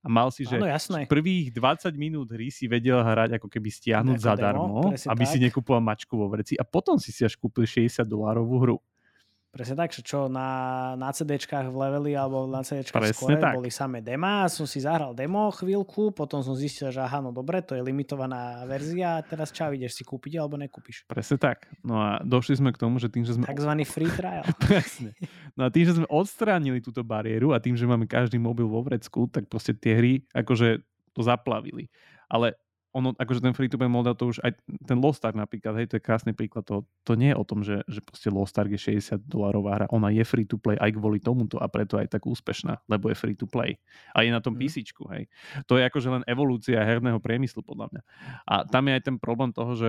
A 0.00 0.08
mal 0.08 0.30
si, 0.30 0.46
že 0.48 0.56
Áno, 0.56 0.70
jasné. 0.70 1.04
prvých 1.10 1.52
20 1.52 1.92
minút 1.98 2.30
hry 2.32 2.48
si 2.48 2.64
vedel 2.70 3.02
hrať 3.02 3.36
ako 3.36 3.50
keby 3.52 3.68
stiahnuť 3.68 4.16
zadarmo, 4.16 4.94
aby 4.94 5.24
si 5.28 5.36
tak. 5.36 5.44
nekupoval 5.50 5.82
mačku 5.84 6.14
vo 6.16 6.30
vreci 6.30 6.56
a 6.56 6.64
potom 6.64 6.96
si 6.96 7.12
si 7.12 7.20
až 7.26 7.36
kúpil 7.36 7.68
60 7.68 8.06
dolárovú 8.06 8.56
hru. 8.62 8.76
Presne 9.50 9.74
tak, 9.74 9.90
že 9.90 10.06
čo 10.06 10.30
na, 10.30 10.94
na 10.94 11.10
CDčkách 11.10 11.74
v 11.74 11.76
leveli 11.76 12.12
alebo 12.14 12.46
na 12.46 12.62
CDčkách 12.62 13.10
Score 13.10 13.34
tak. 13.34 13.58
boli 13.58 13.66
samé 13.66 13.98
dema, 13.98 14.46
som 14.46 14.62
si 14.62 14.78
zahral 14.78 15.10
demo 15.10 15.50
chvíľku, 15.50 16.14
potom 16.14 16.38
som 16.38 16.54
zistil, 16.54 16.94
že 16.94 17.02
aha, 17.02 17.18
no 17.18 17.34
dobre, 17.34 17.58
to 17.58 17.74
je 17.74 17.82
limitovaná 17.82 18.62
verzia 18.70 19.18
a 19.18 19.24
teraz 19.26 19.50
čau, 19.50 19.74
ideš 19.74 19.98
si 19.98 20.06
kúpiť 20.06 20.38
alebo 20.38 20.54
nekúpiš. 20.54 21.02
Presne 21.10 21.34
tak. 21.42 21.66
No 21.82 21.98
a 21.98 22.22
došli 22.22 22.62
sme 22.62 22.70
k 22.70 22.78
tomu, 22.78 23.02
že 23.02 23.10
tým, 23.10 23.26
že 23.26 23.34
sme... 23.34 23.42
Takzvaný 23.42 23.82
free 23.82 24.14
trial. 24.14 24.46
Presne. 24.70 25.18
No 25.58 25.66
a 25.66 25.68
tým, 25.74 25.82
že 25.82 25.98
sme 25.98 26.06
odstránili 26.06 26.78
túto 26.78 27.02
bariéru 27.02 27.50
a 27.50 27.58
tým, 27.58 27.74
že 27.74 27.90
máme 27.90 28.06
každý 28.06 28.38
mobil 28.38 28.70
vo 28.70 28.86
vrecku, 28.86 29.26
tak 29.34 29.50
proste 29.50 29.74
tie 29.74 29.98
hry 29.98 30.12
akože 30.30 30.78
to 31.10 31.26
zaplavili. 31.26 31.90
Ale 32.30 32.54
ono, 32.90 33.14
akože 33.14 33.38
ten 33.40 33.54
free-to-play 33.54 33.86
model, 33.86 34.18
to 34.18 34.30
už 34.34 34.42
aj 34.42 34.58
ten 34.82 34.98
Lost 34.98 35.22
Ark 35.22 35.38
napríklad, 35.38 35.78
hej, 35.78 35.86
to 35.90 35.94
je 35.98 36.02
krásny 36.02 36.34
príklad, 36.34 36.66
to, 36.66 36.82
to 37.06 37.14
nie 37.14 37.30
je 37.30 37.38
o 37.38 37.44
tom, 37.46 37.62
že, 37.62 37.86
že 37.86 38.02
proste 38.02 38.28
Lost 38.34 38.58
Ark 38.58 38.70
je 38.74 38.80
60 38.98 39.22
dolárová 39.30 39.78
hra, 39.78 39.86
ona 39.94 40.10
je 40.10 40.26
free-to-play 40.26 40.74
aj 40.78 40.98
kvôli 40.98 41.22
tomuto 41.22 41.56
a 41.62 41.70
preto 41.70 41.96
aj 42.02 42.10
tak 42.10 42.26
úspešná, 42.26 42.82
lebo 42.90 43.06
je 43.08 43.16
free-to-play. 43.16 43.78
A 44.14 44.26
je 44.26 44.30
na 44.34 44.42
tom 44.42 44.58
Mhm. 44.58 44.60
PC, 44.60 44.82
hej. 45.14 45.30
To 45.70 45.78
je 45.78 45.86
akože 45.86 46.08
len 46.10 46.22
evolúcia 46.26 46.82
herného 46.82 47.22
priemyslu, 47.22 47.62
podľa 47.62 47.94
mňa. 47.94 48.02
A 48.50 48.54
tam 48.66 48.82
je 48.90 48.92
aj 48.98 49.02
ten 49.06 49.16
problém 49.22 49.54
toho, 49.54 49.72
že 49.78 49.88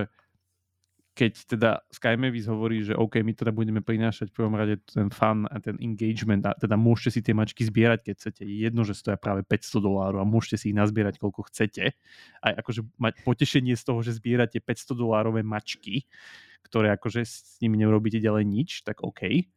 keď 1.12 1.34
teda 1.44 1.70
Sky 1.92 2.16
Mavis 2.16 2.48
hovorí, 2.48 2.88
že 2.88 2.96
OK, 2.96 3.20
my 3.20 3.36
teda 3.36 3.52
budeme 3.52 3.84
prinášať 3.84 4.32
v 4.32 4.36
prvom 4.42 4.56
rade 4.56 4.80
ten 4.88 5.12
fun 5.12 5.44
a 5.52 5.60
ten 5.60 5.76
engagement 5.84 6.48
a 6.48 6.56
teda 6.56 6.80
môžete 6.80 7.20
si 7.20 7.22
tie 7.22 7.36
mačky 7.36 7.68
zbierať, 7.68 8.08
keď 8.08 8.14
chcete. 8.16 8.42
Je 8.48 8.58
jedno, 8.64 8.88
že 8.88 8.96
stoja 8.96 9.20
práve 9.20 9.44
500 9.44 9.84
dolárov 9.84 10.24
a 10.24 10.26
môžete 10.26 10.56
si 10.64 10.66
ich 10.72 10.78
nazbierať, 10.78 11.20
koľko 11.20 11.52
chcete. 11.52 11.92
Aj 12.40 12.54
akože 12.56 12.88
mať 12.96 13.28
potešenie 13.28 13.76
z 13.76 13.84
toho, 13.84 14.00
že 14.00 14.16
zbierate 14.16 14.64
500 14.64 14.96
dolárové 14.96 15.44
mačky, 15.44 16.08
ktoré 16.64 16.96
akože 16.96 17.28
s 17.28 17.60
nimi 17.60 17.76
neurobíte 17.76 18.24
ďalej 18.24 18.48
nič, 18.48 18.70
tak 18.88 19.04
OK. 19.04 19.52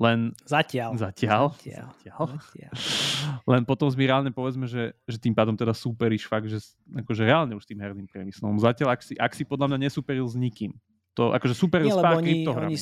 Len 0.00 0.32
Zatiaľ. 0.48 0.96
Zatiaľ. 0.96 1.52
Zatiaľ. 1.60 1.92
Zatiaľ. 1.92 2.24
Zatiaľ. 2.40 2.72
len 3.52 3.62
potom 3.68 3.92
sme 3.92 4.08
reálne 4.08 4.32
povedzme, 4.32 4.64
že, 4.64 4.96
že 5.04 5.20
tým 5.20 5.36
pádom 5.36 5.52
teda 5.52 5.76
súperíš 5.76 6.24
fakt, 6.24 6.48
že 6.48 6.56
akože 6.88 7.28
reálne 7.28 7.52
už 7.52 7.68
tým 7.68 7.76
herným 7.76 8.08
priemyslom. 8.08 8.56
Zatiaľ, 8.56 8.96
ak 8.96 9.00
si, 9.04 9.12
ak 9.20 9.36
si 9.36 9.44
podľa 9.44 9.76
mňa 9.76 9.92
nesúperil 9.92 10.24
s 10.24 10.32
nikým. 10.40 10.72
To 11.20 11.36
akože 11.36 11.52
superil 11.52 11.92
Nie, 11.92 11.94
s 11.94 12.00
pár 12.00 12.16
oni, 12.16 12.48
oni, 12.48 12.76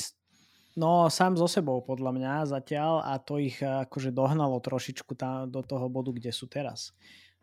no 0.79 1.11
sám 1.11 1.35
so 1.35 1.49
sebou 1.49 1.83
podľa 1.83 2.15
mňa 2.15 2.33
zatiaľ 2.55 3.03
a 3.03 3.19
to 3.19 3.35
ich 3.35 3.59
eh, 3.59 3.83
akože 3.83 4.15
dohnalo 4.15 4.55
trošičku 4.63 5.11
tam, 5.19 5.51
do 5.51 5.59
toho 5.59 5.91
bodu, 5.91 6.15
kde 6.15 6.31
sú 6.31 6.47
teraz. 6.47 6.95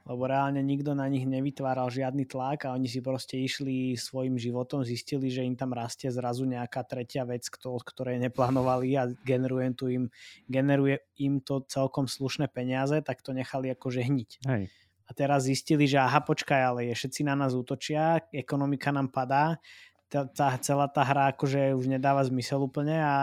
Lebo 0.06 0.22
reálne 0.30 0.62
nikto 0.62 0.94
na 0.94 1.10
nich 1.10 1.26
nevytváral 1.26 1.90
žiadny 1.90 2.30
tlak 2.30 2.70
a 2.70 2.78
oni 2.78 2.86
si 2.86 3.02
proste 3.02 3.42
išli 3.42 3.98
svojim 3.98 4.38
životom, 4.38 4.86
zistili, 4.86 5.26
že 5.34 5.42
im 5.42 5.58
tam 5.58 5.74
rastie 5.74 6.14
zrazu 6.14 6.46
nejaká 6.46 6.86
tretia 6.86 7.26
vec, 7.26 7.50
kto, 7.50 7.74
od 7.74 7.82
ktorej 7.82 8.22
neplánovali 8.22 8.94
a 8.94 9.10
generuje, 9.26 9.66
tu 9.74 9.90
im, 9.90 10.04
generuje 10.46 11.02
im 11.18 11.42
to 11.42 11.66
celkom 11.66 12.06
slušné 12.06 12.46
peniaze, 12.46 13.02
tak 13.02 13.18
to 13.18 13.34
nechali 13.34 13.74
akože 13.74 14.06
hniť. 14.06 14.30
Hej. 14.46 14.70
A 15.06 15.14
teraz 15.14 15.46
zistili, 15.46 15.86
že 15.86 16.02
aha, 16.02 16.18
počkaj, 16.18 16.60
ale 16.62 16.80
je, 16.90 16.94
všetci 16.98 17.22
na 17.22 17.38
nás 17.38 17.54
útočia, 17.54 18.26
ekonomika 18.34 18.90
nám 18.90 19.14
padá, 19.14 19.62
tá, 20.06 20.22
tá, 20.30 20.54
celá 20.62 20.86
tá 20.86 21.02
hra 21.02 21.34
akože 21.34 21.74
už 21.74 21.90
nedáva 21.90 22.22
zmysel 22.22 22.62
úplne 22.62 22.94
a 23.02 23.14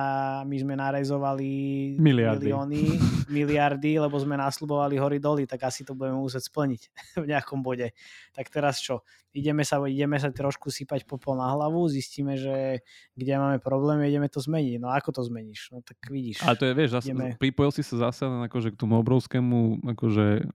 my 0.44 0.56
sme 0.60 0.76
narezovali 0.76 1.50
Miliardy. 1.96 2.52
milióny, 2.52 2.84
miliardy, 3.40 4.04
lebo 4.04 4.20
sme 4.20 4.36
nasľubovali 4.36 5.00
hory 5.00 5.18
doly, 5.24 5.48
tak 5.48 5.64
asi 5.64 5.88
to 5.88 5.96
budeme 5.96 6.20
musieť 6.20 6.52
splniť 6.52 6.82
v 7.24 7.26
nejakom 7.32 7.64
bode. 7.64 7.96
Tak 8.36 8.52
teraz 8.52 8.84
čo? 8.84 9.08
Ideme 9.34 9.66
sa, 9.66 9.82
ideme 9.90 10.14
sa 10.22 10.30
trošku 10.30 10.70
sypať 10.70 11.10
popol 11.10 11.34
na 11.42 11.50
hlavu, 11.50 11.90
zistíme, 11.90 12.38
že 12.38 12.86
kde 13.18 13.34
máme 13.34 13.58
problém, 13.58 14.06
ideme 14.06 14.30
to 14.30 14.38
zmeniť. 14.38 14.78
No 14.78 14.94
ako 14.94 15.10
to 15.10 15.22
zmeníš? 15.26 15.74
No 15.74 15.82
tak 15.82 15.98
vidíš. 16.06 16.46
A 16.46 16.54
to 16.54 16.70
je, 16.70 16.74
vieš, 16.78 16.94
zase, 17.02 17.10
Ideme. 17.10 17.34
pripojil 17.42 17.74
si 17.74 17.82
sa 17.82 18.10
zase 18.10 18.30
len 18.30 18.46
akože 18.46 18.70
k 18.70 18.78
tomu 18.78 19.02
obrovskému 19.02 19.82
akože 19.98 20.54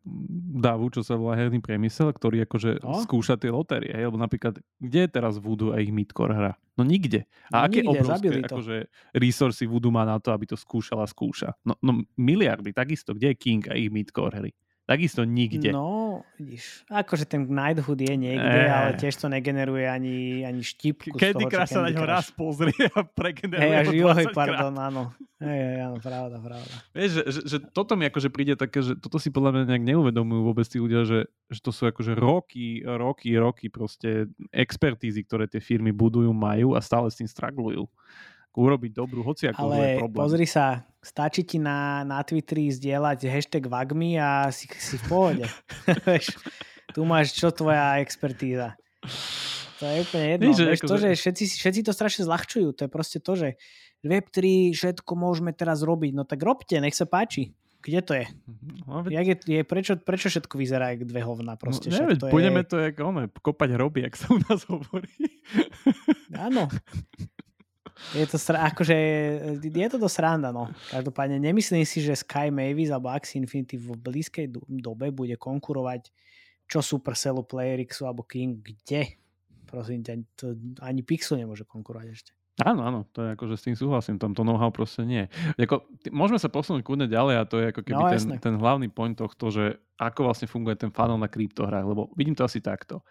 davu, 0.63 0.95
čo 0.95 1.03
sa 1.03 1.19
volá 1.19 1.35
herný 1.35 1.59
priemysel, 1.59 2.15
ktorý 2.15 2.47
akože 2.47 2.79
No. 2.87 3.03
skúša 3.03 3.35
tie 3.35 3.51
lotérie. 3.51 3.91
Hej? 3.91 4.15
Lebo 4.15 4.19
napríklad, 4.23 4.63
kde 4.79 4.99
je 5.05 5.11
teraz 5.11 5.43
Voodoo 5.43 5.75
a 5.75 5.83
ich 5.83 5.91
midcore 5.91 6.31
hra? 6.31 6.55
No 6.79 6.87
nikde. 6.87 7.27
A 7.51 7.67
No 7.67 7.67
aké 7.67 7.83
nikde, 7.83 8.07
obrovské 8.07 8.29
akože 8.47 8.77
resursy 9.11 9.67
Voodoo 9.67 9.91
má 9.91 10.07
na 10.07 10.23
to, 10.23 10.31
aby 10.31 10.47
to 10.47 10.55
skúšala 10.55 11.03
skúša? 11.11 11.51
No, 11.67 11.75
no 11.83 12.07
miliardy, 12.15 12.71
takisto. 12.71 13.11
Kde 13.11 13.35
je 13.35 13.37
King 13.43 13.67
a 13.67 13.75
ich 13.75 13.91
midcore 13.91 14.39
hry? 14.39 14.53
Takisto 14.89 15.21
nikde. 15.21 15.69
No, 15.69 16.25
vidíš. 16.35 16.89
Akože 16.89 17.29
ten 17.29 17.45
Knighthood 17.45 18.01
je 18.01 18.15
niekde, 18.17 18.41
Eh. 18.41 18.73
ale 18.73 18.97
tiež 18.97 19.21
to 19.21 19.29
negeneruje 19.29 19.85
ani, 19.85 20.17
ani 20.41 20.65
štipku 20.65 21.13
z 21.13 21.21
Candy 21.21 21.45
toho, 21.45 21.53
Crush 21.53 21.77
sa 21.77 21.85
na 21.85 21.93
ňo 21.93 22.05
raz 22.09 22.33
pozrie 22.33 22.89
a 22.89 23.05
pregeneruje 23.05 23.69
Hej, 23.69 23.77
až 23.77 23.87
ho 23.87 23.95
juhoj, 24.01 24.25
20 24.25 24.25
krát. 24.25 24.39
pardon, 24.41 24.75
áno. 24.75 25.03
Hej, 25.39 25.61
hej, 25.61 25.79
áno, 25.85 25.97
pravda, 26.01 26.37
pravda. 26.41 26.73
Vieš, 26.91 27.11
že, 27.13 27.23
že, 27.29 27.41
že 27.45 27.57
toto 27.69 27.95
mi 27.95 28.09
akože 28.09 28.29
príde 28.29 28.57
také, 28.57 28.81
že 28.81 28.97
toto 28.97 29.21
si 29.21 29.29
podľa 29.29 29.51
mňa 29.53 29.65
nejak 29.69 29.85
neuvedomujú 29.87 30.41
vôbec 30.43 30.65
tí 30.65 30.81
ľudia, 30.81 31.05
že, 31.05 31.21
že 31.47 31.61
to 31.61 31.69
sú 31.69 31.85
akože 31.85 32.17
roky, 32.17 32.81
roky, 32.81 33.37
roky 33.37 33.69
proste 33.69 34.25
expertízy, 34.49 35.21
ktoré 35.23 35.45
tie 35.45 35.61
firmy 35.61 35.93
budujú, 35.93 36.33
majú 36.33 36.73
a 36.73 36.81
stále 36.81 37.07
s 37.07 37.15
tým 37.15 37.29
straglujú. 37.29 37.85
Urobiť 38.51 38.91
dobrú, 38.91 39.21
hoci 39.23 39.47
ako 39.47 39.61
je 39.61 39.77
Ale 39.77 40.01
problém. 40.01 40.19
pozri 40.19 40.43
sa, 40.43 40.88
stačí 41.03 41.47
ti 41.47 41.59
na, 41.63 42.03
na 42.03 42.21
Twitteri 42.23 42.69
zdieľať 42.75 43.29
hashtag 43.31 43.65
Vagmi 43.71 44.19
a 44.19 44.51
si, 44.51 44.67
si 44.77 44.99
v 44.99 45.05
pohode. 45.07 45.45
Tu 46.89 47.05
máš 47.05 47.37
čo 47.37 47.53
tvoja 47.53 48.01
expertíza. 48.01 48.73
To 49.79 49.85
je 49.85 49.97
úplne 50.09 50.27
jedno. 50.35 50.51
Že 50.57 50.65
Vieš, 50.65 50.81
akože- 50.81 50.89
to, 50.89 50.97
že 50.97 51.09
všetci, 51.21 51.45
všetci 51.61 51.81
to 51.85 51.93
strašne 51.93 52.23
zľahčujú. 52.25 52.69
To 52.73 52.81
je 52.89 52.91
proste 52.91 53.19
to, 53.21 53.33
že 53.37 53.49
Web3, 54.03 54.73
všetko 54.73 55.13
môžeme 55.13 55.53
teraz 55.53 55.85
robiť. 55.85 56.17
No 56.17 56.25
tak 56.25 56.41
robte, 56.41 56.81
nech 56.81 56.97
sa 56.97 57.05
páči. 57.05 57.53
Kde 57.79 58.01
to 58.03 58.13
je? 58.19 58.27
No, 58.91 59.07
Jak 59.07 59.27
je, 59.29 59.37
je 59.55 59.63
prečo, 59.63 59.95
prečo 59.95 60.27
všetko 60.27 60.59
vyzerá 60.59 60.99
jak 60.99 61.07
dve 61.07 61.23
hovna? 61.23 61.55
Proste, 61.55 61.95
no, 61.95 62.03
neviem, 62.03 62.19
to 62.19 62.27
budeme 62.27 62.67
je... 62.67 62.69
to 62.75 62.77
jak 62.83 62.97
ono, 62.99 63.31
kopať 63.31 63.69
hroby, 63.79 64.03
jak 64.03 64.19
sa 64.19 64.35
u 64.35 64.39
nás 64.43 64.67
hovorí. 64.67 65.15
Áno. 66.35 66.67
Je 68.15 68.25
to 68.25 68.39
sra- 68.41 68.71
akože, 68.73 68.97
je 69.63 69.89
to 69.91 69.99
dosť 69.99 70.17
sranda, 70.23 70.49
no. 70.55 70.71
Každopádne 70.89 71.37
nemyslím 71.43 71.85
si, 71.85 72.01
že 72.01 72.17
Sky 72.17 72.49
Mavis 72.49 72.89
alebo 72.89 73.11
Axie 73.13 73.43
Infinity 73.43 73.77
v 73.77 73.99
blízkej 73.99 74.47
do- 74.49 74.65
dobe 74.69 75.11
bude 75.13 75.37
konkurovať 75.37 76.09
čo 76.69 76.85
Supercellu, 76.85 77.49
PlayerXu 77.49 78.05
alebo 78.05 78.23
King, 78.29 78.61
kde? 78.61 79.17
Prosím 79.65 80.05
ťa, 80.05 80.13
to 80.37 80.47
ani 80.85 81.01
Pixel 81.05 81.41
nemôže 81.41 81.65
konkurovať 81.65 82.07
ešte. 82.13 82.31
Áno, 82.59 82.83
áno, 82.83 83.07
to 83.15 83.23
je 83.23 83.39
akože 83.39 83.55
s 83.55 83.65
tým 83.71 83.77
súhlasím, 83.79 84.19
tam 84.19 84.35
to 84.35 84.43
know-how 84.43 84.75
proste 84.75 85.07
nie. 85.07 85.31
Jako, 85.55 85.87
t- 86.03 86.11
môžeme 86.11 86.43
sa 86.43 86.51
posunúť 86.51 86.83
kľudne 86.83 87.07
ďalej 87.07 87.35
a 87.39 87.47
to 87.47 87.63
je 87.63 87.71
ako 87.71 87.83
keby 87.87 88.03
No, 88.03 88.11
ten, 88.11 88.27
ten 88.43 88.55
hlavný 88.59 88.91
point 88.91 89.15
tohto, 89.15 89.55
že 89.55 89.79
ako 89.95 90.27
vlastne 90.27 90.51
funguje 90.51 90.75
ten 90.75 90.91
funnel 90.91 91.23
na 91.23 91.31
kryptohrách, 91.31 91.87
lebo 91.87 92.11
vidím 92.19 92.35
to 92.35 92.43
asi 92.43 92.59
takto. 92.59 93.07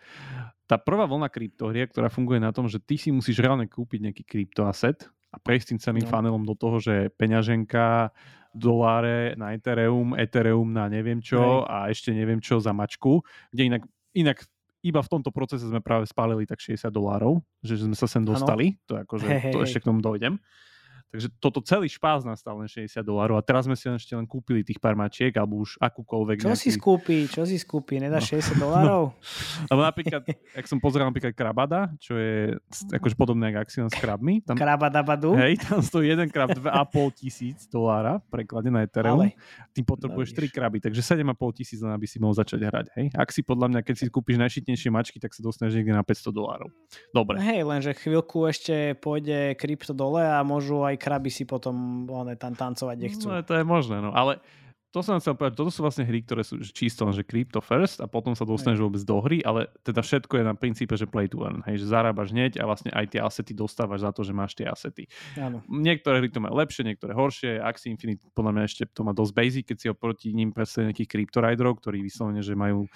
Tá 0.67 0.75
prvá 0.75 1.07
vlna 1.07 1.31
kryptohrie, 1.31 1.87
ktorá 1.87 2.11
funguje 2.11 2.43
na 2.43 2.51
tom, 2.51 2.67
že 2.67 2.77
ty 2.77 2.99
si 2.99 3.09
musíš 3.09 3.39
reálne 3.39 3.65
kúpiť 3.65 3.99
nejaký 4.11 4.23
kryptoaset 4.27 5.07
a 5.31 5.39
prejsť 5.39 5.75
tým 5.75 5.79
celým 5.79 6.05
No. 6.05 6.11
funnelom 6.11 6.43
do 6.43 6.55
toho, 6.55 6.83
že 6.83 7.07
peňaženka, 7.15 8.11
doláre 8.51 9.37
na 9.37 9.53
Ethereum, 9.53 10.17
Ethereum 10.17 10.67
na 10.73 10.89
neviem 10.89 11.21
čo 11.21 11.61
a 11.63 11.87
ešte 11.87 12.09
neviem 12.11 12.41
čo 12.41 12.57
za 12.57 12.73
mačku, 12.73 13.21
kde 13.53 13.69
inak, 13.69 13.83
inak 14.17 14.37
iba 14.81 14.99
v 15.03 15.09
tomto 15.09 15.29
procese 15.29 15.67
sme 15.67 15.79
práve 15.79 16.09
spálili 16.09 16.47
tak 16.47 16.57
60 16.59 16.89
dolárov, 16.89 17.39
že 17.61 17.77
sme 17.77 17.93
sa 17.93 18.07
sem 18.09 18.23
dostali, 18.25 18.79
to 18.89 18.97
akože, 18.97 19.27
Hej, 19.29 19.39
hej, 19.39 19.53
to 19.53 19.59
hej. 19.61 19.65
ešte 19.67 19.79
k 19.83 19.87
tomu 19.87 19.99
dojdem. 20.01 20.39
Takže 21.07 21.27
toto 21.39 21.63
celý 21.63 21.87
špás 21.87 22.27
nastal 22.27 22.59
len 22.59 22.67
60 22.67 22.99
dolárov 22.99 23.39
a 23.39 23.43
teraz 23.43 23.63
sme 23.63 23.79
si 23.79 23.87
ešte 23.87 24.11
len 24.11 24.27
kúpili 24.27 24.59
tých 24.59 24.75
pár 24.75 24.99
mačiek 24.99 25.31
alebo 25.39 25.63
už 25.63 25.79
akúkoľvek. 25.79 26.43
Čo 26.43 26.51
nejaký... 26.51 26.59
si 26.59 26.69
skúpi? 26.75 27.17
Čo 27.31 27.47
si 27.47 27.55
skúpi? 27.55 28.03
Nedáš 28.03 28.35
no. 28.35 28.43
60 28.43 28.63
dolárov? 28.63 28.85
No. 28.97 29.13
Lebo 29.67 29.81
napríklad, 29.83 30.23
ak 30.55 30.65
som 30.65 30.79
pozeral 30.79 31.11
napríklad 31.11 31.35
Krabada, 31.35 31.91
čo 31.99 32.15
je 32.15 32.55
akože 32.87 33.15
podobné 33.19 33.51
ako 33.51 33.59
Axiom 33.61 33.87
s 33.91 33.97
krabmi. 33.99 34.39
Tam, 34.41 34.55
Krabadabadu? 34.55 35.35
Hej, 35.35 35.59
tam 35.59 35.83
stojí 35.83 36.07
jeden 36.07 36.31
krab 36.31 36.55
2,5 36.55 37.19
tisíc 37.19 37.67
dolára 37.67 38.17
preklade 38.31 38.71
na 38.71 38.83
Ethereum. 38.83 39.27
Ale... 39.27 39.35
Tým 39.75 39.85
potrebuješ 39.85 40.33
no, 40.33 40.37
3 40.43 40.55
kraby, 40.55 40.77
takže 40.81 41.01
7,5 41.03 41.59
tisíc 41.61 41.79
len 41.83 41.93
aby 41.93 42.07
si 42.07 42.17
mohol 42.17 42.35
začať 42.35 42.59
hrať. 42.63 42.85
Hej? 42.95 43.05
Ak 43.13 43.29
si 43.29 43.43
podľa 43.43 43.67
mňa, 43.75 43.79
keď 43.85 43.95
si 43.95 44.03
kúpiš 44.09 44.37
najšitnejšie 44.39 44.89
mačky, 44.89 45.17
tak 45.21 45.31
sa 45.35 45.41
dostaneš 45.43 45.79
niekde 45.79 45.93
na 45.93 46.03
500 46.03 46.31
dolárov. 46.33 46.69
Dobre. 47.11 47.37
Hej, 47.39 47.61
lenže 47.67 47.91
chvíľku 47.95 48.47
ešte 48.49 48.97
pôjde 48.97 49.53
krypto 49.59 49.93
dole 49.93 50.23
a 50.25 50.41
môžu 50.41 50.81
aj 50.83 50.96
kraby 50.97 51.29
si 51.29 51.45
potom 51.45 52.05
one, 52.09 52.35
tam 52.35 52.57
tancovať, 52.57 52.95
kde 52.97 53.09
chcú. 53.13 53.25
No, 53.29 53.45
to 53.45 53.53
je 53.55 53.63
možné, 53.63 54.01
no. 54.01 54.11
Ale 54.11 54.41
to 54.97 55.03
som 55.03 55.19
chcel 55.19 55.35
povedať, 55.35 55.59
toto 55.59 55.69
sú 55.69 55.83
vlastne 55.83 56.07
hry, 56.07 56.23
ktoré 56.23 56.41
sú 56.41 56.57
čisto 56.63 57.05
že 57.11 57.21
crypto 57.21 57.59
first 57.59 57.99
a 57.99 58.07
potom 58.07 58.33
sa 58.33 58.47
dostaneš 58.47 58.81
vôbec 58.81 59.03
do 59.03 59.19
hry, 59.19 59.43
ale 59.43 59.67
teda 59.83 59.99
všetko 59.99 60.39
je 60.39 60.43
na 60.47 60.55
princípe, 60.55 60.95
že 60.95 61.05
play 61.05 61.27
to 61.27 61.43
earn, 61.43 61.61
hej, 61.67 61.83
že 61.83 61.91
zarábaš 61.91 62.31
hneď 62.31 62.57
a 62.57 62.65
vlastne 62.65 62.89
aj 62.95 63.05
tie 63.13 63.19
asety 63.21 63.53
dostávaš 63.53 64.07
za 64.07 64.11
to, 64.15 64.23
že 64.23 64.33
máš 64.33 64.55
tie 64.55 64.65
asety. 64.65 65.05
Áno. 65.37 65.61
Niektoré 65.67 66.23
hry 66.23 66.33
to 66.33 66.39
majú 66.39 66.55
lepšie, 66.57 66.87
niektoré 66.87 67.13
horšie, 67.13 67.59
Axie 67.59 67.93
Infinite 67.93 68.23
podľa 68.31 68.51
mňa 68.57 68.63
ešte 68.63 68.83
to 68.89 69.03
má 69.03 69.11
dosť 69.11 69.33
basic, 69.35 69.63
keď 69.69 69.77
si 69.77 69.87
oproti 69.91 70.33
ním 70.33 70.55
predstavia 70.55 70.89
nejakých 70.89 71.11
crypto 71.13 71.43
riderov, 71.43 71.77
ktorí 71.83 72.01
vyslovene, 72.01 72.41
že 72.41 72.55
majú 72.55 72.87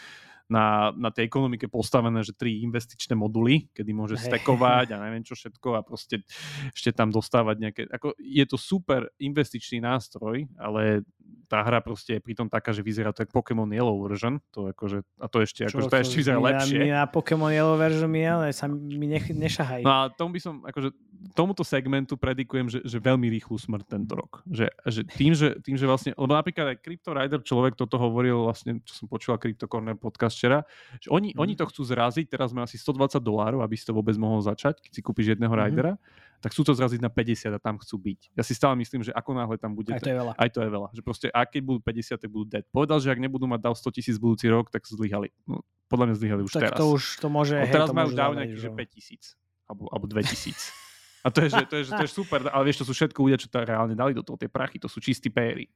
na, 0.52 0.91
na 0.91 1.10
tej 1.16 1.32
ekonomike 1.32 1.72
postavené, 1.72 2.20
že 2.28 2.36
tri 2.36 2.60
investičné 2.68 3.16
moduly, 3.16 3.72
kedy 3.72 3.91
môže 3.95 4.20
hey. 4.20 4.36
stekovať 4.36 4.91
a 4.91 5.02
neviem 5.08 5.24
čo 5.24 5.39
všetko 5.39 5.80
a 5.80 5.82
proste 5.88 6.28
ešte 6.76 6.91
tam 6.91 7.08
dostávať 7.08 7.56
nejaké... 7.56 7.82
Ako, 7.88 8.20
je 8.20 8.43
to 8.43 8.60
super 8.60 9.08
investičný 9.16 9.80
nástroj, 9.80 10.52
ale 10.60 11.08
tá 11.52 11.60
hra 11.60 11.84
proste 11.84 12.16
je 12.16 12.22
pritom 12.24 12.47
taká, 12.47 12.72
že 12.72 12.80
vyzerá 12.80 13.12
to 13.12 13.28
ako 13.28 13.43
Pokémon 13.43 13.68
Yellow 13.68 13.99
version, 14.08 14.39
to 14.56 14.72
akože, 14.72 15.04
a 15.20 15.28
to 15.28 15.43
ešte, 15.43 15.68
akože, 15.68 15.84
to, 15.84 15.91
to 15.91 15.99
ešte 15.99 16.16
vyzerá 16.24 16.39
my 16.39 16.47
lepšie. 16.47 16.80
My 16.80 16.89
na 16.95 17.04
Pokémon 17.12 17.52
Yellow 17.52 17.76
version 17.76 18.08
my, 18.08 18.24
ale 18.24 18.56
sa 18.56 18.72
mi 18.72 19.12
nech, 19.12 19.28
nešahaj. 19.28 19.84
No 19.84 19.91
a 19.91 20.02
tomu 20.08 20.39
by 20.39 20.39
som, 20.39 20.64
akože, 20.64 20.95
tomuto 21.36 21.68
segmentu 21.68 22.16
predikujem, 22.16 22.72
že, 22.72 22.80
že 22.88 22.97
veľmi 23.04 23.28
rýchlu 23.36 23.60
smrť 23.60 23.84
tento 23.84 24.16
rok. 24.16 24.39
Že, 24.47 24.72
že 24.88 25.02
tým, 25.04 25.32
že, 25.36 25.60
tým, 25.60 25.76
že 25.76 25.84
vlastne, 25.84 26.16
lebo 26.16 26.32
napríklad 26.32 26.72
aj 26.72 26.78
Crypto 26.80 27.12
Rider 27.12 27.43
človek 27.43 27.76
toto 27.76 27.99
hovoril 27.99 28.47
vlastne, 28.47 28.80
čo 28.88 29.04
som 29.04 29.06
počúval 29.12 29.36
Crypto 29.36 29.68
Corner 29.68 29.99
podcast 29.99 30.39
včera, 30.39 30.64
že 31.04 31.12
oni, 31.12 31.36
mm. 31.36 31.43
oni 31.43 31.54
to 31.60 31.68
chcú 31.68 31.84
zraziť, 31.84 32.32
teraz 32.32 32.56
má 32.56 32.64
asi 32.64 32.80
120 32.80 33.20
dolárov, 33.20 33.60
aby 33.60 33.76
si 33.76 33.84
to 33.84 33.91
vôbec 33.91 34.16
mohol 34.16 34.39
začať, 34.39 34.80
keď 34.80 34.91
si 34.95 35.02
kúpiš 35.04 35.36
jedného 35.36 35.52
mm. 35.52 35.60
ridera 35.60 35.99
tak 36.42 36.58
sú 36.58 36.66
to 36.66 36.74
zraziť 36.74 36.98
na 36.98 37.14
50 37.14 37.54
a 37.54 37.60
tam 37.62 37.78
chcú 37.78 38.02
byť. 38.02 38.34
Ja 38.34 38.42
si 38.42 38.58
stále 38.58 38.74
myslím, 38.82 39.06
že 39.06 39.14
ako 39.14 39.38
náhle 39.38 39.62
tam 39.62 39.78
bude... 39.78 39.94
Aj 39.94 40.02
to 40.02 40.10
je 40.10 40.18
veľa. 40.18 40.34
Aj 40.34 40.50
to 40.50 40.60
je 40.66 40.70
veľa. 40.74 40.88
Že 40.89 41.02
proste, 41.06 41.28
a 41.30 41.46
keď 41.46 41.62
budú 41.62 41.80
50, 41.86 42.18
tak 42.18 42.30
budú 42.34 42.46
dead. 42.50 42.66
Povedal, 42.74 42.98
že 42.98 43.14
ak 43.14 43.22
nebudú 43.22 43.46
mať 43.46 43.62
DAO 43.62 43.78
100 43.78 43.94
tisíc 43.94 44.18
budúci 44.18 44.50
rok, 44.50 44.74
tak 44.74 44.82
zlyhali. 44.89 45.30
No, 45.46 45.62
podľa 45.86 46.06
mňa 46.10 46.16
zlyhali 46.18 46.42
už 46.42 46.52
tak 46.58 46.74
teraz. 46.74 46.78
to 46.82 46.86
už 46.98 47.04
to 47.22 47.28
môže... 47.30 47.56
No, 47.62 47.70
teraz 47.70 47.94
majú 47.94 48.10
DAO 48.10 48.34
nejaký, 48.34 48.58
že 48.58 48.70
5 48.74 48.98
tisíc. 48.98 49.24
Alebo, 49.70 49.86
alebo 49.94 50.06
2 50.10 50.34
tisíc. 50.34 50.74
A 51.22 51.30
to 51.30 51.46
je, 51.46 51.54
že, 51.54 51.64
to, 51.70 51.76
je, 51.78 51.84
že, 51.86 51.94
to 51.94 52.04
je 52.10 52.10
super, 52.10 52.42
ale 52.50 52.64
vieš, 52.66 52.82
to 52.82 52.86
sú 52.89 52.98
všetko 52.98 53.22
ľudia, 53.22 53.38
čo 53.38 53.46
to 53.46 53.62
reálne 53.62 53.94
dali 53.94 54.18
do 54.18 54.26
toho, 54.26 54.42
tie 54.42 54.50
prachy, 54.50 54.82
to 54.82 54.89
sú 54.89 54.98
čistí 54.98 55.30
péry. 55.30 55.70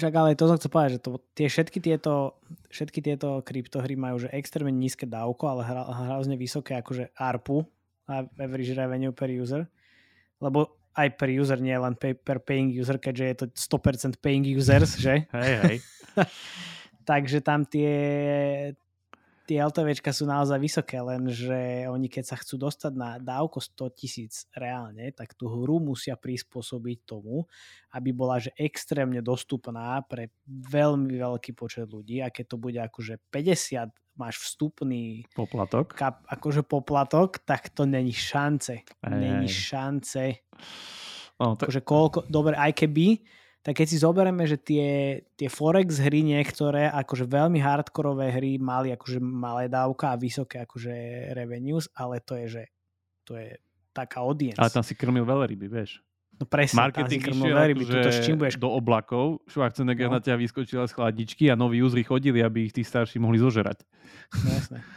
Však 0.00 0.12
ale 0.16 0.32
to 0.32 0.48
som 0.48 0.56
chcel 0.56 0.72
povedať, 0.72 0.92
že 0.96 1.00
to, 1.04 1.10
tie, 1.36 1.46
všetky, 1.52 1.78
tieto, 1.84 2.40
všetky 2.72 3.04
tieto 3.04 3.44
kryptohry 3.44 3.92
majú 3.92 4.24
že 4.24 4.32
extrémne 4.32 4.72
nízke 4.72 5.04
dávko, 5.04 5.44
ale 5.44 5.68
hrozne 5.68 6.40
vysoké 6.40 6.80
akože 6.80 7.12
ARPU, 7.12 7.68
average 8.08 8.72
revenue 8.72 9.12
per 9.12 9.28
user 9.28 9.68
lebo 10.42 10.82
aj 10.92 11.08
per 11.16 11.32
user, 11.32 11.56
nie 11.62 11.72
len 11.72 11.96
pay, 11.96 12.12
per 12.12 12.42
paying 12.44 12.68
user, 12.68 13.00
keďže 13.00 13.24
je 13.24 13.36
to 13.38 13.46
100% 13.80 14.20
paying 14.20 14.44
users, 14.44 15.00
že? 15.00 15.24
Hej, 15.32 15.52
hej. 15.64 15.76
Takže 17.08 17.40
tam 17.40 17.64
tie, 17.64 17.94
tie 19.46 19.58
LTVčka 19.62 20.14
sú 20.14 20.24
naozaj 20.24 20.58
vysoké, 20.58 20.98
lenže 21.02 21.86
oni 21.90 22.06
keď 22.06 22.24
sa 22.32 22.36
chcú 22.38 22.68
dostať 22.68 22.92
na 22.94 23.18
dávko 23.18 23.58
100 23.58 23.98
tisíc 23.98 24.34
reálne, 24.54 25.10
tak 25.12 25.34
tú 25.34 25.50
hru 25.50 25.82
musia 25.82 26.14
prispôsobiť 26.14 26.98
tomu, 27.04 27.44
aby 27.92 28.10
bola 28.14 28.38
že 28.38 28.54
extrémne 28.54 29.18
dostupná 29.20 29.98
pre 30.06 30.30
veľmi 30.46 31.18
veľký 31.18 31.52
počet 31.58 31.90
ľudí 31.90 32.22
a 32.22 32.30
keď 32.30 32.44
to 32.54 32.56
bude 32.56 32.78
akože 32.78 33.18
50 33.30 33.90
máš 34.16 34.36
vstupný 34.44 35.24
poplatok, 35.32 35.96
kap, 35.96 36.20
akože 36.28 36.62
poplatok, 36.68 37.40
tak 37.48 37.72
to 37.72 37.88
není 37.88 38.12
šance. 38.12 38.84
Není 39.08 39.48
šance. 39.48 40.44
No, 41.40 41.56
to... 41.56 41.66
akože 41.66 41.80
koľko, 41.80 42.18
dobre, 42.28 42.54
aj 42.54 42.76
keby, 42.76 43.24
tak 43.62 43.78
keď 43.78 43.86
si 43.86 43.96
zoberieme, 44.02 44.42
že 44.42 44.58
tie, 44.58 45.22
tie 45.38 45.46
Forex 45.46 46.02
hry 46.02 46.26
niektoré, 46.26 46.90
akože 46.90 47.30
veľmi 47.30 47.62
hardkorové 47.62 48.34
hry 48.34 48.58
mali 48.58 48.90
akože 48.90 49.22
malé 49.22 49.70
dávka 49.70 50.10
a 50.10 50.18
vysoké 50.18 50.66
akože 50.66 50.90
revenues, 51.30 51.86
ale 51.94 52.18
to 52.18 52.34
je, 52.42 52.46
že 52.58 52.62
to 53.22 53.38
je 53.38 53.54
taká 53.94 54.26
audience. 54.26 54.58
Ale 54.58 54.74
tam 54.74 54.82
si 54.82 54.98
krmil 54.98 55.22
veľryby, 55.22 55.70
vieš. 55.70 56.02
No 56.42 56.48
presne, 56.48 56.82
Marketing 56.82 57.22
išiel 57.22 57.54
akože 57.54 57.98
s 58.10 58.18
čím 58.26 58.34
budeš... 58.42 58.58
do 58.58 58.66
oblakov, 58.66 59.46
Schwarzenegger 59.46 60.10
no. 60.10 60.18
na 60.18 60.20
ťa 60.20 60.34
vyskočila 60.42 60.90
z 60.90 60.98
chladničky 60.98 61.46
a 61.46 61.54
noví 61.54 61.78
úzry 61.78 62.02
chodili, 62.02 62.42
aby 62.42 62.66
ich 62.66 62.74
tí 62.74 62.82
starší 62.82 63.22
mohli 63.22 63.38
zožerať. 63.38 63.86
No, 64.42 64.50
jasné. 64.50 64.78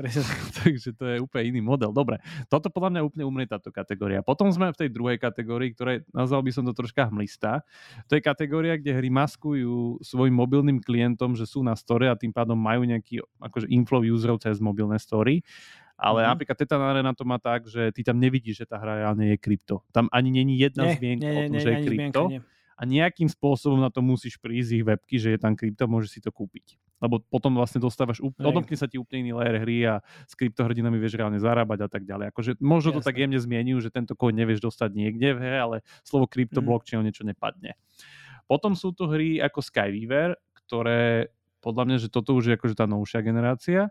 Presne. 0.00 0.24
Takže 0.64 0.90
to 0.96 1.04
je 1.04 1.16
úplne 1.20 1.44
iný 1.52 1.60
model. 1.60 1.92
Dobre, 1.92 2.24
toto 2.48 2.72
podľa 2.72 2.96
mňa 2.96 3.00
úplne 3.04 3.24
umrie 3.28 3.44
táto 3.44 3.68
kategória. 3.68 4.24
Potom 4.24 4.48
sme 4.48 4.72
v 4.72 4.80
tej 4.80 4.88
druhej 4.88 5.20
kategórii, 5.20 5.76
ktorej 5.76 6.08
nazval 6.16 6.40
by 6.40 6.50
som 6.56 6.64
to 6.64 6.72
troška 6.72 7.12
hmlistá. 7.12 7.60
To 8.08 8.16
je 8.16 8.24
kategória, 8.24 8.80
kde 8.80 8.96
hry 8.96 9.12
maskujú 9.12 10.00
svojim 10.00 10.32
mobilným 10.32 10.80
klientom, 10.80 11.36
že 11.36 11.44
sú 11.44 11.60
na 11.60 11.76
store 11.76 12.08
a 12.08 12.16
tým 12.16 12.32
pádom 12.32 12.56
majú 12.56 12.88
nejaký 12.88 13.20
akože 13.44 13.68
inflow 13.68 14.00
userov 14.00 14.40
cez 14.40 14.56
mobilné 14.56 14.96
story 14.96 15.44
ale 16.00 16.24
mm-hmm. 16.24 16.32
napríklad 16.32 16.56
Tetan 16.56 16.80
Arena 16.80 17.12
to 17.12 17.28
má 17.28 17.36
tak, 17.36 17.68
že 17.68 17.92
ty 17.92 18.00
tam 18.00 18.16
nevidíš, 18.16 18.64
že 18.64 18.66
tá 18.72 18.80
hra 18.80 19.04
reálne 19.04 19.28
je 19.28 19.36
krypto. 19.36 19.84
Tam 19.92 20.08
ani 20.08 20.32
není 20.32 20.56
jedna 20.56 20.88
nie, 20.88 20.96
zmienka 20.96 21.28
nie, 21.28 21.36
o 21.36 21.40
tom, 21.44 21.52
nie, 21.52 21.60
že 21.60 21.70
je 21.70 21.80
krypto. 21.84 22.22
A 22.80 22.82
nejakým 22.88 23.28
spôsobom 23.28 23.76
na 23.76 23.92
to 23.92 24.00
musíš 24.00 24.40
prísť 24.40 24.80
ich 24.80 24.84
webky, 24.88 25.20
že 25.20 25.36
je 25.36 25.38
tam 25.38 25.52
krypto, 25.52 25.84
môžeš 25.84 26.10
si 26.16 26.20
to 26.24 26.32
kúpiť. 26.32 26.80
Lebo 27.00 27.24
potom 27.24 27.56
vlastne 27.56 27.80
dostávaš, 27.80 28.20
úplne, 28.20 28.44
odomkne 28.44 28.76
sa 28.76 28.84
ti 28.84 29.00
úplne 29.00 29.24
iný 29.24 29.32
layer 29.40 29.56
hry 29.64 29.76
a 29.88 29.94
s 30.28 30.36
kryptohrdinami 30.36 31.00
vieš 31.00 31.16
reálne 31.16 31.40
zarábať 31.40 31.84
a 31.84 31.88
tak 31.88 32.04
ďalej. 32.04 32.28
Akože 32.30 32.50
možno 32.60 32.92
Jasne. 32.92 32.98
to 33.00 33.06
tak 33.08 33.16
jemne 33.16 33.40
zmienujú, 33.40 33.78
že 33.80 33.90
tento 33.90 34.12
kód 34.12 34.36
nevieš 34.36 34.60
dostať 34.60 34.92
niekde 34.92 35.32
v 35.32 35.38
hre, 35.40 35.58
ale 35.58 35.76
slovo 36.04 36.28
krypto 36.28 36.60
mm. 36.60 36.66
blockchain 36.68 37.00
niečo 37.00 37.24
nepadne. 37.24 37.80
Potom 38.44 38.76
sú 38.76 38.92
to 38.92 39.08
hry 39.08 39.40
ako 39.40 39.64
Skyweaver, 39.64 40.36
ktoré 40.66 41.32
podľa 41.64 41.84
mňa, 41.88 41.96
že 42.04 42.08
toto 42.12 42.36
už 42.36 42.52
je 42.52 42.56
akože 42.56 42.76
tá 42.76 42.84
novšia 42.84 43.24
generácia 43.24 43.88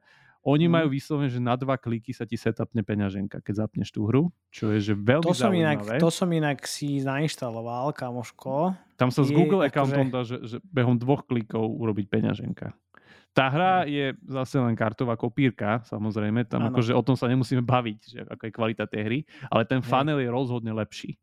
oni 0.47 0.71
mm. 0.71 0.71
majú 0.71 0.87
vyslovene, 0.95 1.27
že 1.27 1.43
na 1.43 1.59
dva 1.59 1.75
kliky 1.75 2.15
sa 2.15 2.23
ti 2.23 2.39
setupne 2.39 2.79
peňaženka, 2.79 3.43
keď 3.43 3.67
zapneš 3.67 3.91
tú 3.91 4.07
hru, 4.07 4.31
čo 4.47 4.71
je 4.71 4.79
že 4.79 4.93
veľmi 4.95 5.27
to 5.27 5.35
som 5.35 5.51
inak, 5.51 5.83
To 5.99 6.07
som 6.07 6.29
inak 6.31 6.63
si 6.63 7.03
nainštaloval, 7.03 7.91
kamoško. 7.91 8.71
Tam 8.95 9.11
sa 9.11 9.27
s 9.27 9.31
Google 9.35 9.67
akože- 9.67 9.67
accountom 9.67 10.07
že... 10.07 10.11
dá, 10.11 10.21
že, 10.23 10.37
že 10.47 10.57
behom 10.63 10.95
dvoch 10.95 11.27
klikov 11.27 11.67
urobiť 11.67 12.07
peňaženka. 12.07 12.71
Tá 13.29 13.45
hra 13.47 13.85
je 13.85 14.17
zase 14.25 14.57
len 14.57 14.73
kartová 14.73 15.13
kopírka, 15.13 15.85
samozrejme, 15.85 16.49
tam 16.49 16.65
ano. 16.65 16.73
akože 16.73 16.91
o 16.97 17.01
tom 17.05 17.13
sa 17.13 17.29
nemusíme 17.29 17.61
baviť, 17.61 17.99
že 18.01 18.19
ako 18.25 18.43
je 18.49 18.51
kvalita 18.51 18.83
tej 18.89 19.01
hry, 19.05 19.19
ale 19.53 19.63
ten 19.69 19.85
funnel 19.85 20.17
je 20.19 20.29
rozhodne 20.33 20.73
lepší. 20.73 21.15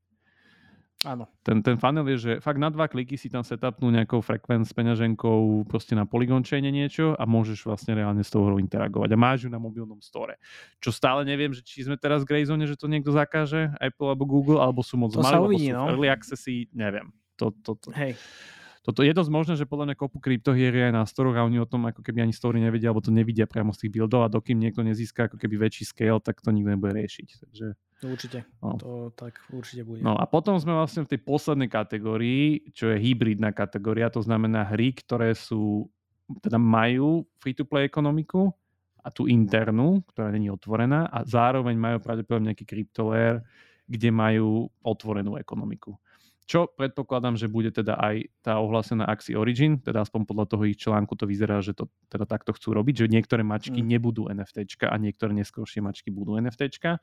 Áno. 1.05 1.29
Ten, 1.45 1.61
ten 1.61 1.77
funnel 1.77 2.09
je, 2.17 2.17
že 2.17 2.33
fakt 2.41 2.57
na 2.57 2.73
dva 2.73 2.89
kliky 2.89 3.21
si 3.21 3.29
tam 3.29 3.45
setupnú 3.45 3.93
nejakou 3.93 4.25
frekvenc 4.25 4.65
s 4.65 4.73
peňaženkou 4.73 5.69
proste 5.69 5.93
na 5.93 6.09
Polygon 6.09 6.41
chaine 6.41 6.73
niečo 6.73 7.13
a 7.21 7.29
môžeš 7.29 7.69
vlastne 7.69 7.93
reálne 7.93 8.25
s 8.25 8.33
tou 8.33 8.49
hrou 8.49 8.57
interagovať. 8.57 9.13
A 9.13 9.19
máš 9.21 9.45
ju 9.45 9.51
na 9.53 9.61
mobilnom 9.61 10.01
store. 10.01 10.41
Čo 10.81 10.97
stále 10.97 11.29
neviem, 11.29 11.53
že 11.53 11.61
či 11.61 11.85
sme 11.85 12.01
teraz 12.01 12.25
v 12.25 12.33
Greyzone, 12.33 12.65
že 12.65 12.81
to 12.81 12.89
niekto 12.89 13.13
zakáže, 13.13 13.77
Apple 13.77 14.09
alebo 14.09 14.25
Google, 14.25 14.59
alebo 14.59 14.81
sú 14.81 14.97
moc 14.97 15.13
malé, 15.21 15.37
alebo 15.37 15.53
sú 15.61 15.69
no. 15.69 15.85
early 15.93 16.09
accessy, 16.09 16.65
neviem. 16.73 17.13
To, 17.37 17.53
to, 17.53 17.77
to. 17.77 17.93
Hej 17.93 18.17
toto 18.87 19.03
je 19.03 19.11
dosť 19.11 19.31
možné, 19.35 19.59
že 19.59 19.67
podľa 19.67 19.91
mňa 19.91 19.97
kopu 19.99 20.23
kryptohier 20.23 20.71
je 20.71 20.87
aj 20.87 20.95
na 20.95 21.03
storoch 21.03 21.35
a 21.35 21.43
oni 21.43 21.59
o 21.59 21.67
tom 21.67 21.91
ako 21.91 22.07
keby 22.07 22.23
ani 22.23 22.31
story 22.31 22.63
nevedia, 22.63 22.95
alebo 22.95 23.03
to 23.03 23.11
nevidia 23.11 23.43
priamo 23.43 23.75
z 23.75 23.83
tých 23.83 23.99
buildov 23.99 24.23
a 24.23 24.31
dokým 24.31 24.63
niekto 24.63 24.87
nezíska 24.87 25.27
ako 25.27 25.43
keby 25.43 25.67
väčší 25.67 25.91
scale, 25.91 26.23
tak 26.23 26.39
to 26.39 26.55
nikto 26.55 26.71
nebude 26.71 26.95
riešiť. 26.95 27.29
Takže, 27.43 27.67
to 27.75 28.07
určite, 28.07 28.39
no. 28.63 28.79
to 28.79 29.11
tak 29.19 29.43
určite 29.51 29.83
bude. 29.83 30.07
No 30.07 30.15
a 30.15 30.23
potom 30.31 30.55
sme 30.63 30.71
vlastne 30.71 31.03
v 31.03 31.19
tej 31.19 31.21
poslednej 31.27 31.67
kategórii, 31.67 32.71
čo 32.71 32.95
je 32.95 33.03
hybridná 33.03 33.51
kategória, 33.51 34.07
to 34.07 34.23
znamená 34.23 34.63
hry, 34.71 34.95
ktoré 34.95 35.35
sú, 35.35 35.91
teda 36.39 36.55
majú 36.55 37.27
free-to-play 37.43 37.91
ekonomiku 37.91 38.55
a 39.03 39.11
tú 39.11 39.27
internú, 39.27 40.07
ktorá 40.15 40.31
není 40.31 40.47
otvorená 40.47 41.11
a 41.11 41.27
zároveň 41.27 41.75
majú 41.75 41.99
pravdepodobne 41.99 42.55
nejaký 42.55 42.63
kryptolayer, 42.63 43.43
kde 43.91 44.15
majú 44.15 44.71
otvorenú 44.79 45.35
ekonomiku. 45.35 45.99
Čo 46.47 46.71
predpokladám, 46.71 47.35
že 47.35 47.51
bude 47.51 47.75
teda 47.75 47.99
aj 47.99 48.31
tá 48.39 48.63
ohlásená 48.63 49.03
Axie 49.03 49.35
Origin, 49.35 49.83
teda 49.83 50.07
aspoň 50.07 50.31
podľa 50.31 50.47
toho 50.47 50.63
ich 50.71 50.79
článku 50.79 51.19
to 51.19 51.27
vyzerá, 51.27 51.59
že 51.59 51.75
to 51.75 51.91
teda 52.07 52.23
takto 52.23 52.55
chcú 52.55 52.71
robiť, 52.71 53.03
že 53.03 53.07
niektoré 53.11 53.43
mačky 53.43 53.83
mm. 53.83 53.89
nebudú 53.91 54.31
NFTčka 54.31 54.87
a 54.87 54.95
niektoré 54.95 55.35
neskôršie 55.35 55.83
mačky 55.83 56.15
budú 56.15 56.39
NFTčka. 56.39 57.03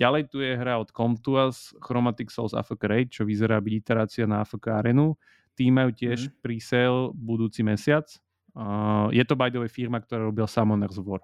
Ďalej 0.00 0.32
tu 0.32 0.40
je 0.40 0.56
hra 0.56 0.80
od 0.80 0.88
Comtuas 0.88 1.76
Chromatic 1.84 2.32
Souls 2.32 2.56
AFK 2.56 2.80
Raid, 2.88 3.08
čo 3.12 3.28
vyzerá 3.28 3.60
byť 3.60 3.74
iterácia 3.76 4.24
na 4.24 4.40
AFK 4.40 4.72
Arenu. 4.72 5.20
Tí 5.52 5.68
majú 5.68 5.92
tiež 5.92 6.32
mm. 6.32 6.32
pre-sale 6.40 7.12
budúci 7.12 7.60
mesiac. 7.60 8.08
Uh, 8.56 9.12
je 9.12 9.20
to 9.22 9.36
by 9.36 9.52
the 9.52 9.60
way 9.60 9.68
firma, 9.68 10.00
ktorá 10.00 10.32
robila 10.32 10.48
Summoner's 10.48 10.96
War. 10.96 11.20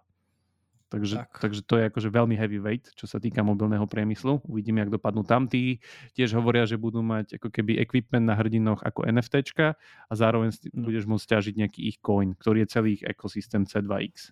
Takže, 0.95 1.17
tak. 1.27 1.31
takže 1.43 1.61
to 1.67 1.75
je 1.75 1.85
akože 1.91 2.09
veľmi 2.15 2.39
heavyweight, 2.39 2.95
čo 2.95 3.11
sa 3.11 3.19
týka 3.19 3.43
mobilného 3.43 3.83
priemyslu. 3.91 4.47
Uvidíme, 4.47 4.87
jak 4.87 4.95
dopadnú 4.95 5.27
tam. 5.27 5.51
Tí 5.51 5.83
tiež 6.15 6.39
hovoria, 6.39 6.63
že 6.71 6.79
budú 6.79 7.03
mať 7.03 7.43
ako 7.43 7.51
keby 7.51 7.83
equipment 7.83 8.23
na 8.23 8.39
hrdinoch 8.39 8.79
ako 8.87 9.03
NFTčka 9.11 9.75
a 10.07 10.13
zároveň 10.15 10.55
no. 10.71 10.87
budeš 10.87 11.11
môcť 11.11 11.27
ťažiť 11.27 11.55
nejaký 11.59 11.81
ich 11.91 11.99
coin, 11.99 12.39
ktorý 12.39 12.63
je 12.63 12.69
celý 12.71 12.89
ich 12.95 13.03
ekosystém 13.03 13.67
C2X. 13.67 14.31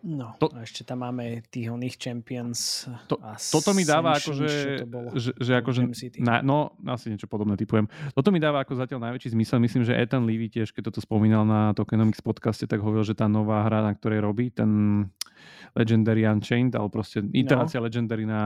No, 0.00 0.32
to, 0.40 0.48
a 0.56 0.64
ešte 0.64 0.80
tam 0.80 1.04
máme 1.04 1.44
tých 1.52 1.68
oných 1.68 2.00
Champions. 2.00 2.88
To, 3.04 3.20
a 3.20 3.36
toto 3.36 3.76
mi 3.76 3.84
dáva 3.84 4.16
akože, 4.16 4.48
že, 5.12 5.30
že 5.36 5.52
akože, 5.60 5.92
na, 6.24 6.40
no 6.40 6.72
asi 6.88 7.12
niečo 7.12 7.28
podobné 7.28 7.60
typujem. 7.60 7.84
Toto 8.16 8.32
mi 8.32 8.40
dáva 8.40 8.64
ako 8.64 8.80
zatiaľ 8.80 9.12
najväčší 9.12 9.36
zmysel. 9.36 9.60
Myslím, 9.60 9.84
že 9.84 9.92
Ethan 9.92 10.24
Levy 10.24 10.48
tiež, 10.48 10.72
keď 10.72 10.88
toto 10.88 11.04
spomínal 11.04 11.44
na 11.44 11.76
Tokenomics 11.76 12.24
podcaste, 12.24 12.64
tak 12.64 12.80
hovoril, 12.80 13.04
že 13.04 13.12
tá 13.12 13.28
nová 13.28 13.68
hra, 13.68 13.84
na 13.84 13.92
ktorej 13.92 14.24
robí, 14.24 14.48
ten 14.48 15.04
Legendary 15.76 16.24
Unchained, 16.24 16.72
ale 16.74 16.88
proste 16.88 17.20
iterácia 17.30 17.78
no. 17.78 17.86
Legendary 17.86 18.24
na 18.24 18.42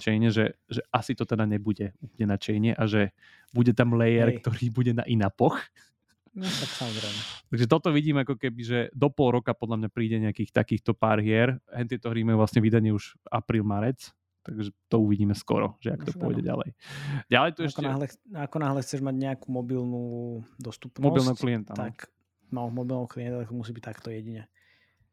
chaine, 0.00 0.32
že, 0.32 0.56
že 0.66 0.80
asi 0.88 1.12
to 1.12 1.28
teda 1.28 1.44
nebude 1.44 1.94
úplne 2.00 2.26
na 2.32 2.36
chaine 2.40 2.72
a 2.74 2.84
že 2.88 3.12
bude 3.54 3.76
tam 3.76 3.94
layer, 3.94 4.34
Hej. 4.34 4.36
ktorý 4.42 4.64
bude 4.72 4.92
na 4.96 5.04
inapoch. 5.06 5.60
No 6.34 6.42
tak 6.50 6.70
samozrejme. 6.74 7.20
Takže 7.54 7.66
toto 7.70 7.88
vidím 7.94 8.18
ako 8.18 8.34
keby, 8.34 8.60
že 8.66 8.78
do 8.90 9.06
pol 9.06 9.38
roka 9.38 9.54
podľa 9.54 9.86
mňa 9.86 9.90
príde 9.94 10.18
nejakých 10.18 10.50
takýchto 10.50 10.90
pár 10.90 11.22
hier. 11.22 11.62
Hen 11.70 11.86
tieto 11.86 12.10
hry 12.10 12.26
majú 12.26 12.42
vlastne 12.42 12.58
vydanie 12.58 12.90
už 12.90 13.14
apríl, 13.30 13.62
marec. 13.62 14.10
Takže 14.44 14.76
to 14.92 15.00
uvidíme 15.00 15.32
skoro, 15.32 15.80
že 15.80 15.96
ak 15.96 16.04
to 16.04 16.12
pôjde 16.20 16.44
ďalej. 16.44 16.76
Ďalej 17.32 17.50
tu 17.56 17.60
ako 17.64 17.68
ešte... 17.72 17.80
Náhle, 17.80 18.06
ako 18.36 18.56
náhle 18.60 18.80
chceš 18.84 19.00
mať 19.00 19.14
nejakú 19.16 19.48
mobilnú 19.48 20.04
dostupnosť, 20.60 21.00
mobilného 21.00 21.38
klienta, 21.40 21.72
no. 21.72 21.80
tak 21.80 22.12
no, 22.52 22.68
mobilného 22.68 23.08
klienta, 23.08 23.36
tak 23.40 23.48
musí 23.56 23.72
byť 23.72 23.84
takto 23.88 24.12
jedine. 24.12 24.44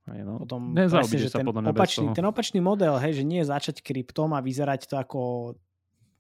Aj 0.03 0.19
no. 0.28 0.36
Potom 0.36 0.76
presne, 0.76 1.15
že 1.15 1.32
sa 1.32 1.39
ten, 1.39 1.47
podľa 1.47 1.72
opačný, 1.72 2.05
ten 2.11 2.28
opačný 2.28 2.59
model, 2.59 2.99
hej, 2.99 3.22
že 3.22 3.24
nie 3.24 3.39
je 3.39 3.47
začať 3.47 3.80
kryptom 3.80 4.36
a 4.36 4.43
vyzerať 4.43 4.91
to 4.91 4.99
ako, 4.99 5.55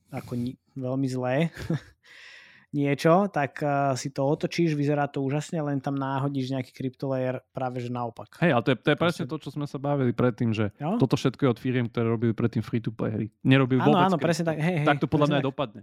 ako 0.07 0.31
ni- 0.39 0.55
veľmi 0.79 1.07
zlé, 1.11 1.51
niečo, 2.71 3.27
tak 3.27 3.59
uh, 3.59 3.93
si 3.99 4.09
to 4.15 4.23
otočíš, 4.23 4.79
vyzerá 4.79 5.11
to 5.11 5.19
úžasne, 5.19 5.59
len 5.59 5.83
tam 5.83 5.99
náhodíš 5.99 6.55
nejaký 6.55 6.71
kryptolayer 6.71 7.43
práve 7.51 7.83
že 7.83 7.91
naopak. 7.91 8.39
Hej, 8.39 8.51
ale 8.55 8.61
to 8.63 8.69
je, 8.71 8.77
to 8.79 8.89
je 8.95 8.97
presne 8.97 9.25
to, 9.27 9.35
čo 9.43 9.49
sme 9.51 9.67
sa 9.67 9.75
bavili 9.75 10.15
predtým, 10.15 10.55
že 10.55 10.71
jo? 10.79 10.95
toto 10.95 11.19
všetko 11.19 11.41
je 11.43 11.49
od 11.51 11.59
firiem, 11.59 11.85
ktoré 11.91 12.07
robili 12.07 12.31
predtým 12.31 12.63
free-to-play 12.63 13.11
hry. 13.11 13.27
Nerobili 13.43 13.83
áno, 13.83 14.15
áno, 14.15 14.17
presne 14.17 14.47
tak. 14.47 14.63
Hej, 14.63 14.83
hej, 14.83 14.87
tak 14.87 15.03
to 15.03 15.11
podľa 15.11 15.27
mňa 15.27 15.37
aj 15.43 15.45
dopadne. 15.45 15.81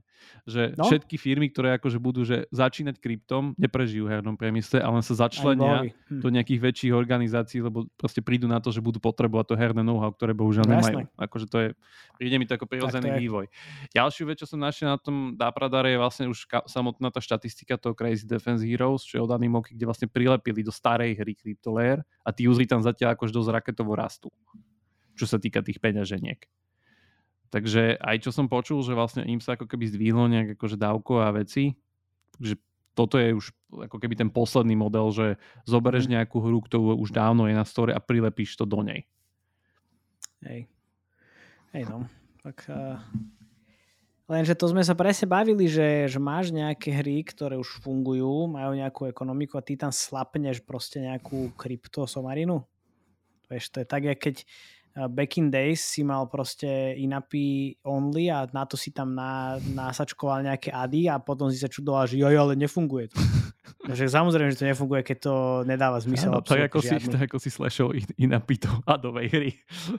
Že 0.49 0.62
no? 0.80 0.84
všetky 0.89 1.16
firmy, 1.20 1.47
ktoré 1.53 1.76
akože 1.76 1.99
budú 2.01 2.24
že 2.24 2.49
začínať 2.49 2.97
kryptom, 3.05 3.53
neprežijú 3.61 4.09
v 4.09 4.18
hernom 4.18 4.41
priemysle, 4.41 4.80
ale 4.80 5.05
sa 5.05 5.28
začlenia 5.28 5.93
hm. 6.09 6.24
do 6.24 6.28
nejakých 6.32 6.61
väčších 6.64 6.93
organizácií, 6.97 7.61
lebo 7.61 7.84
proste 8.01 8.24
prídu 8.24 8.49
na 8.49 8.64
to, 8.64 8.72
že 8.72 8.80
budú 8.80 8.97
potrebovať 8.97 9.53
to 9.53 9.55
herné 9.61 9.84
know-how, 9.84 10.09
ktoré 10.09 10.32
bohužiaľ 10.32 10.64
no, 10.64 10.72
nemajú. 10.80 10.99
Jasné. 11.05 11.20
Akože 11.20 11.47
to 11.53 11.57
je, 11.61 11.68
príde 12.16 12.36
mi 12.41 12.49
to 12.49 12.57
ako 12.57 12.64
prirodzený 12.64 13.12
vývoj. 13.20 13.47
Ďalšiu 13.93 14.24
vec, 14.24 14.41
čo 14.41 14.49
som 14.49 14.61
našiel 14.61 14.97
na 14.97 14.99
tom 14.99 15.36
Dapradare 15.36 15.93
je 15.93 15.99
vlastne 16.01 16.24
už 16.32 16.49
ka- 16.49 16.64
samotná 16.79 17.11
tá 17.11 17.18
štatistika 17.18 17.74
toho 17.74 17.99
Crazy 17.99 18.22
Defense 18.22 18.62
Heroes, 18.62 19.03
čo 19.03 19.18
je 19.18 19.22
od 19.26 19.35
Animoky, 19.35 19.74
kde 19.74 19.91
vlastne 19.91 20.07
prilepili 20.07 20.62
do 20.62 20.70
starej 20.70 21.18
hry 21.18 21.35
CryptoLayer 21.35 22.07
a 22.22 22.31
tí 22.31 22.47
uzli 22.47 22.70
tam 22.70 22.79
zatiaľ 22.79 23.18
akož 23.18 23.35
dosť 23.35 23.51
raketovo 23.51 23.99
rastú, 23.99 24.31
čo 25.18 25.26
sa 25.26 25.43
týka 25.43 25.59
tých 25.66 25.83
peňaženiek. 25.83 26.39
Takže 27.51 27.99
aj 27.99 28.16
čo 28.22 28.31
som 28.31 28.47
počul, 28.47 28.85
že 28.87 28.95
vlastne 28.95 29.26
im 29.26 29.43
sa 29.43 29.59
ako 29.59 29.66
keby 29.66 29.91
zdvihlo 29.91 30.31
nejak 30.31 30.55
akože 30.55 30.79
dávko 30.79 31.24
a 31.24 31.35
veci, 31.35 31.74
že 32.39 32.61
toto 32.93 33.18
je 33.18 33.31
už 33.35 33.55
ako 33.89 33.97
keby 33.99 34.14
ten 34.18 34.31
posledný 34.31 34.74
model, 34.74 35.11
že 35.14 35.26
zoberieš 35.66 36.07
mhm. 36.07 36.12
nejakú 36.18 36.39
hru, 36.39 36.59
ktorú 36.62 36.99
už 36.99 37.11
dávno 37.11 37.51
je 37.51 37.55
na 37.59 37.66
store 37.66 37.91
a 37.91 38.03
prilepíš 38.03 38.55
to 38.55 38.68
do 38.68 38.85
nej. 38.87 39.07
Hej. 40.47 40.70
Hej 41.74 41.85
no. 41.91 42.07
Tak 42.43 42.70
uh, 42.70 43.03
Lenže 44.29 44.53
to 44.61 44.68
sme 44.68 44.85
sa 44.85 44.93
presne 44.93 45.24
bavili, 45.24 45.64
že, 45.72 46.05
že 46.05 46.20
máš 46.20 46.53
nejaké 46.53 46.93
hry, 46.93 47.24
ktoré 47.24 47.57
už 47.57 47.81
fungujú, 47.81 48.45
majú 48.45 48.76
nejakú 48.76 49.09
ekonomiku 49.09 49.57
a 49.57 49.64
ty 49.64 49.72
tam 49.81 49.89
slapneš 49.89 50.61
proste 50.61 51.01
nejakú 51.01 51.57
kryptosomarinu. 51.57 52.61
Vieš, 53.49 53.72
to 53.72 53.81
je 53.81 53.87
tak, 53.89 54.05
keď 54.05 54.45
back 55.07 55.38
in 55.38 55.55
days 55.55 55.78
si 55.78 56.03
mal 56.03 56.26
proste 56.26 56.99
inapy 56.99 57.78
only 57.86 58.26
a 58.26 58.51
na 58.51 58.66
to 58.66 58.74
si 58.74 58.90
tam 58.90 59.14
na, 59.14 59.62
nasačkoval 59.62 60.42
nejaké 60.42 60.74
ady 60.74 61.07
a 61.07 61.22
potom 61.22 61.46
si 61.53 61.62
sa 61.62 61.70
čudoval, 61.70 62.11
že 62.11 62.18
joj, 62.18 62.34
ale 62.34 62.59
nefunguje 62.59 63.14
to. 63.14 63.22
Takže 63.88 64.11
samozrejme, 64.11 64.51
že 64.51 64.59
to 64.59 64.66
nefunguje, 64.66 65.01
keď 65.07 65.18
to 65.22 65.34
nedáva 65.62 66.03
zmysel. 66.03 66.34
Áno, 66.34 66.42
tak 66.42 66.66
ako, 66.66 66.82
si, 66.82 66.99
tak 67.07 67.30
ako 67.30 67.38
si 67.38 67.49
slashol 67.53 67.94
inapy 68.18 68.59
to 68.59 68.68
adovej 68.84 69.28
hry. 69.30 69.51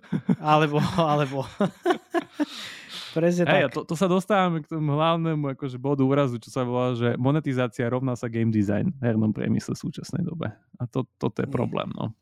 Alebo, 0.51 0.83
alebo 0.97 1.47
Presne 3.13 3.43
hey, 3.49 3.65
tak. 3.65 3.73
To, 3.73 3.81
to 3.89 3.95
sa 3.97 4.05
dostávame 4.05 4.61
k 4.61 4.69
tomu 4.69 4.93
hlavnému 4.93 5.57
akože 5.57 5.81
bodu 5.81 6.05
úrazu, 6.05 6.37
čo 6.37 6.53
sa 6.53 6.61
volá, 6.61 6.93
že 6.93 7.17
monetizácia 7.17 7.89
rovná 7.89 8.13
sa 8.13 8.29
game 8.29 8.53
design 8.53 8.93
v 9.01 9.09
hernom 9.09 9.33
priemysle 9.33 9.73
v 9.73 9.81
súčasnej 9.89 10.21
dobe. 10.21 10.53
A 10.77 10.83
to, 10.85 11.09
toto 11.17 11.41
je 11.41 11.49
problém, 11.49 11.89
no. 11.97 12.13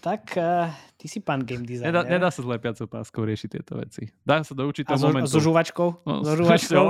Tak 0.00 0.32
uh, 0.40 0.72
ty 0.96 1.06
si 1.12 1.20
pán 1.20 1.44
game 1.44 1.68
designer. 1.68 1.92
Nedá, 1.92 2.02
nedá 2.08 2.28
sa 2.32 2.40
s 2.40 2.48
lepiacou 2.48 2.88
páskou 2.88 3.28
riešiť 3.28 3.48
tieto 3.52 3.76
veci. 3.76 4.08
Dá 4.24 4.40
sa 4.40 4.56
do 4.56 4.64
určitého 4.64 4.96
a 4.96 5.00
zo, 5.00 5.12
momentu. 5.12 5.28
A 5.28 5.32
so 5.36 5.40
žuvačkou? 5.44 5.88
No, 6.08 6.24
so 6.24 6.34
žuvačkou? 6.40 6.84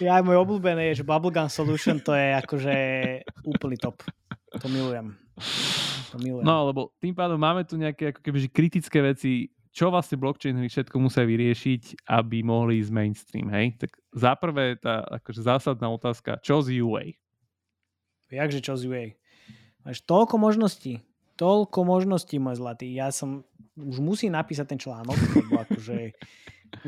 ja, 0.08 0.24
môj 0.24 0.36
obľúbený 0.40 0.96
je, 0.96 1.04
že 1.04 1.04
Bubblegum 1.04 1.52
Solution 1.52 2.00
to 2.00 2.16
je 2.16 2.32
akože 2.40 2.74
úplný 3.44 3.76
top. 3.76 4.00
To 4.56 4.66
milujem. 4.72 5.12
To 6.10 6.16
milujem. 6.16 6.48
No, 6.48 6.72
lebo 6.72 6.96
tým 6.96 7.12
pádom 7.12 7.36
máme 7.36 7.68
tu 7.68 7.76
nejaké 7.76 8.16
ako 8.16 8.20
keby, 8.24 8.38
kritické 8.48 9.04
veci 9.04 9.52
čo 9.74 9.90
vlastne 9.90 10.14
blockchain 10.22 10.54
všetko 10.54 11.02
musia 11.02 11.26
vyriešiť, 11.26 12.06
aby 12.06 12.46
mohli 12.46 12.78
ísť 12.78 12.94
mainstream, 12.94 13.50
hej? 13.50 13.74
Tak 13.74 13.90
za 14.14 14.38
prvé 14.38 14.78
tá 14.78 15.02
akože 15.02 15.42
zásadná 15.42 15.90
otázka, 15.90 16.38
čo 16.46 16.62
z 16.62 16.78
UA? 16.78 17.18
Jakže 18.30 18.62
čo 18.62 18.78
z 18.78 18.82
UA? 18.86 19.04
Máš 19.84 20.00
toľko 20.08 20.40
možností, 20.40 21.04
toľko 21.36 21.84
možností, 21.84 22.40
môj 22.40 22.56
zlatý. 22.56 22.88
Ja 22.96 23.12
som, 23.12 23.44
už 23.76 24.00
musím 24.00 24.32
napísať 24.32 24.74
ten 24.74 24.80
článok, 24.80 25.16
lebo 25.36 25.60
akože 25.60 26.16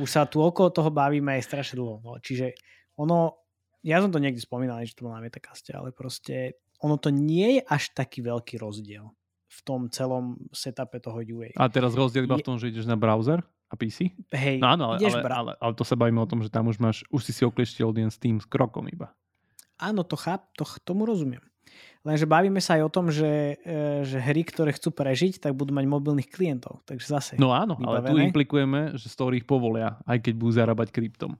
už 0.00 0.08
sa 0.08 0.24
tu 0.24 0.40
okolo 0.40 0.72
toho 0.72 0.88
bavíme 0.88 1.36
aj 1.36 1.44
strašne 1.44 1.76
dlho. 1.78 2.00
No, 2.00 2.16
čiže 2.18 2.56
ono, 2.96 3.36
ja 3.84 4.00
som 4.00 4.08
to 4.08 4.18
niekde 4.18 4.40
spomínal, 4.40 4.80
že 4.82 4.96
to 4.96 5.04
bolo 5.06 5.14
na 5.14 5.22
Metakaste, 5.22 5.76
ale 5.76 5.92
proste 5.92 6.56
ono 6.80 6.96
to 6.96 7.12
nie 7.12 7.60
je 7.60 7.62
až 7.68 7.92
taký 7.92 8.24
veľký 8.24 8.56
rozdiel 8.56 9.12
v 9.46 9.60
tom 9.62 9.88
celom 9.88 10.36
setupe 10.52 11.00
toho 11.00 11.20
UA. 11.22 11.56
A 11.56 11.70
teraz 11.70 11.96
rozdiel 11.96 12.28
iba 12.28 12.36
v 12.36 12.44
tom, 12.44 12.58
že 12.58 12.68
ideš 12.68 12.88
na 12.88 12.98
browser 12.98 13.40
a 13.68 13.74
PC? 13.78 14.12
Hej, 14.34 14.60
no, 14.60 14.72
áno, 14.72 14.84
ale, 14.92 15.04
ale, 15.04 15.20
bra- 15.22 15.38
ale, 15.40 15.52
ale, 15.56 15.72
to 15.74 15.84
sa 15.86 15.96
bavíme 15.96 16.20
o 16.20 16.28
tom, 16.28 16.44
že 16.44 16.52
tam 16.52 16.68
už 16.68 16.76
máš, 16.76 17.02
už 17.08 17.22
si 17.24 17.32
si 17.32 17.42
oklieštil 17.42 17.88
s 18.10 18.18
tým 18.20 18.42
s 18.42 18.46
krokom 18.46 18.84
iba. 18.90 19.14
Áno, 19.76 20.04
to 20.04 20.16
cháp, 20.16 20.48
to, 20.56 20.64
tomu 20.84 21.04
rozumiem. 21.04 21.44
Lenže 22.06 22.30
bavíme 22.30 22.62
sa 22.62 22.78
aj 22.78 22.82
o 22.86 22.90
tom, 22.90 23.10
že, 23.10 23.58
e, 23.66 24.06
že 24.06 24.22
hry, 24.22 24.46
ktoré 24.46 24.70
chcú 24.70 24.94
prežiť, 24.94 25.42
tak 25.42 25.58
budú 25.58 25.74
mať 25.74 25.90
mobilných 25.90 26.30
klientov. 26.30 26.86
Takže 26.86 27.06
zase. 27.10 27.32
No 27.34 27.50
áno, 27.50 27.74
vybavené. 27.74 28.06
ale 28.06 28.10
tu 28.14 28.16
implikujeme, 28.22 28.80
že 28.94 29.10
z 29.10 29.16
ich 29.34 29.46
povolia, 29.46 29.98
aj 30.06 30.22
keď 30.22 30.32
budú 30.38 30.52
zarábať 30.54 30.94
kryptom. 30.94 31.34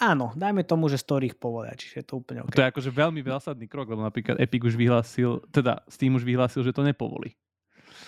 Áno, 0.00 0.32
dajme 0.32 0.64
tomu, 0.64 0.88
že 0.88 0.96
story 0.96 1.32
ich 1.32 1.36
povolia, 1.36 1.76
čiže 1.76 2.00
je 2.00 2.04
to 2.08 2.24
úplne 2.24 2.44
okay. 2.44 2.56
To 2.56 2.64
je 2.64 2.70
akože 2.72 2.90
veľmi 2.92 3.20
zásadný 3.20 3.66
krok, 3.68 3.92
lebo 3.92 4.00
napríklad 4.00 4.40
Epic 4.40 4.64
už 4.64 4.76
vyhlásil, 4.76 5.44
teda 5.52 5.84
Steam 5.92 6.16
už 6.16 6.24
vyhlásil, 6.24 6.64
že 6.64 6.72
to 6.72 6.80
nepovolí. 6.80 7.36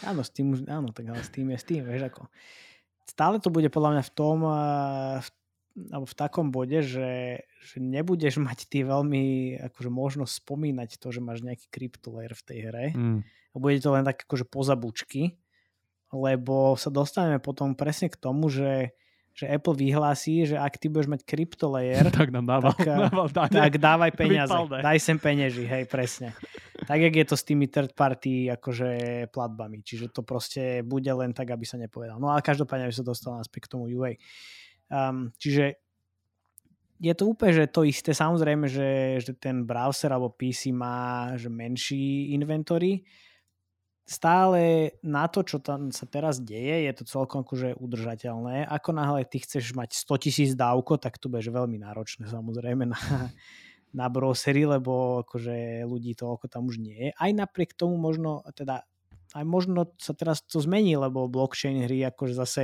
Áno, 0.00 0.24
Steam 0.24 0.56
už, 0.56 0.64
áno, 0.72 0.88
tak 0.92 1.12
ale 1.12 1.20
Steam 1.20 1.52
je 1.52 1.58
Steam, 1.60 1.84
vieš 1.84 2.08
ako. 2.08 2.32
Stále 3.04 3.42
to 3.44 3.52
bude 3.52 3.68
podľa 3.68 3.98
mňa 3.98 4.02
v 4.08 4.12
tom, 4.16 4.38
eh, 4.40 4.52
v, 5.20 5.28
alebo 5.72 6.04
v 6.04 6.18
takom 6.18 6.52
bode, 6.52 6.84
že, 6.84 7.42
že 7.64 7.76
nebudeš 7.80 8.36
mať 8.40 8.68
ty 8.68 8.84
veľmi 8.84 9.56
akože 9.72 9.90
možnosť 9.90 10.32
spomínať 10.44 11.00
to, 11.00 11.08
že 11.08 11.24
máš 11.24 11.40
nejaký 11.40 11.66
kryptolayer 11.72 12.32
v 12.36 12.42
tej 12.44 12.58
hre. 12.68 12.86
Mm. 12.92 13.20
A 13.24 13.56
bude 13.56 13.80
to 13.80 13.92
len 13.92 14.04
tak 14.04 14.24
akože 14.24 14.48
pozabučky, 14.48 15.36
lebo 16.12 16.76
sa 16.76 16.92
dostaneme 16.92 17.40
potom 17.40 17.72
presne 17.72 18.12
k 18.12 18.20
tomu, 18.20 18.52
že 18.52 18.92
že 19.32 19.48
Apple 19.48 19.72
vyhlási, 19.72 20.44
že 20.44 20.56
ak 20.60 20.76
ty 20.76 20.92
budeš 20.92 21.08
mať 21.08 21.24
kryptolayer, 21.24 22.04
tak 22.12 22.28
nám 22.28 22.44
dával, 22.44 22.76
tak, 22.76 22.84
dával 22.84 23.28
tak 23.32 23.72
dávaj 23.80 24.12
peniaze. 24.20 24.52
Daj 24.52 24.98
sem 25.00 25.16
penieži, 25.16 25.64
hej, 25.64 25.88
presne. 25.88 26.36
Tak, 26.84 27.00
jak 27.00 27.14
je 27.16 27.26
to 27.26 27.36
s 27.38 27.44
tými 27.48 27.66
third 27.72 27.96
party 27.96 28.52
akože 28.52 28.88
platbami. 29.32 29.80
Čiže 29.80 30.12
to 30.12 30.20
proste 30.20 30.84
bude 30.84 31.08
len 31.08 31.32
tak, 31.32 31.48
aby 31.48 31.64
sa 31.64 31.80
nepovedal. 31.80 32.20
No 32.20 32.28
ale 32.28 32.44
každopádne, 32.44 32.92
aby 32.92 32.96
sa 32.96 33.06
dostal 33.06 33.32
naspäť 33.38 33.70
k 33.70 33.72
tomu 33.78 33.88
UA. 33.88 34.20
Um, 34.92 35.32
čiže 35.40 35.80
je 37.02 37.12
to 37.18 37.24
úplne 37.32 37.52
že 37.56 37.72
to 37.72 37.82
isté. 37.82 38.14
Samozrejme, 38.14 38.70
že, 38.70 39.18
že 39.18 39.32
ten 39.34 39.66
browser 39.66 40.14
alebo 40.14 40.30
PC 40.30 40.70
má 40.70 41.34
že 41.34 41.50
menší 41.50 42.30
inventory. 42.36 43.02
Stále 44.06 44.94
na 45.02 45.26
to, 45.26 45.42
čo 45.42 45.58
tam 45.62 45.90
sa 45.90 46.06
teraz 46.06 46.38
deje, 46.38 46.86
je 46.86 46.92
to 46.94 47.04
celkom 47.06 47.42
akože 47.42 47.74
udržateľné. 47.78 48.66
Ako 48.70 48.94
náhle 48.94 49.26
ty 49.26 49.42
chceš 49.42 49.74
mať 49.74 49.98
100 49.98 50.22
tisíc 50.22 50.50
dávko, 50.54 50.98
tak 50.98 51.18
to 51.18 51.26
bude 51.26 51.42
veľmi 51.42 51.80
náročné 51.80 52.30
samozrejme 52.30 52.86
na, 52.86 52.98
na 53.98 54.06
browsery, 54.06 54.66
lebo 54.66 55.22
akože 55.26 55.86
ľudí 55.86 56.14
toľko 56.14 56.46
tam 56.50 56.70
už 56.70 56.82
nie 56.82 56.98
je. 56.98 57.08
Aj 57.14 57.30
napriek 57.30 57.74
tomu 57.74 57.98
možno, 57.98 58.46
teda 58.54 58.86
aj 59.32 59.44
možno 59.48 59.90
sa 59.96 60.12
teraz 60.12 60.44
to 60.44 60.60
zmení, 60.60 60.94
lebo 60.94 61.30
blockchain 61.30 61.82
hry 61.86 62.04
akože 62.10 62.34
zase 62.36 62.62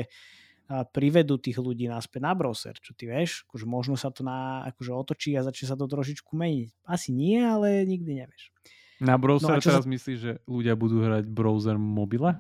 privedú 0.69 1.41
tých 1.41 1.57
ľudí 1.57 1.89
naspäť 1.89 2.21
na 2.29 2.33
browser, 2.37 2.77
čo 2.77 2.93
ty 2.93 3.09
vieš, 3.09 3.49
akože 3.49 3.64
možno 3.64 3.97
sa 3.97 4.12
to 4.12 4.21
na, 4.21 4.69
akože 4.69 4.93
otočí 4.93 5.33
a 5.33 5.41
začne 5.41 5.73
sa 5.73 5.77
to 5.81 5.89
trošičku 5.89 6.37
meniť. 6.37 6.69
Asi 6.85 7.16
nie, 7.16 7.41
ale 7.41 7.89
nikdy 7.89 8.25
nevieš. 8.25 8.53
Na 9.01 9.16
browser 9.16 9.57
no 9.57 9.64
teraz 9.64 9.87
sa... 9.87 9.89
myslíš, 9.89 10.19
že 10.19 10.33
ľudia 10.45 10.77
budú 10.77 11.01
hrať 11.01 11.25
browser 11.25 11.81
mobile? 11.81 12.37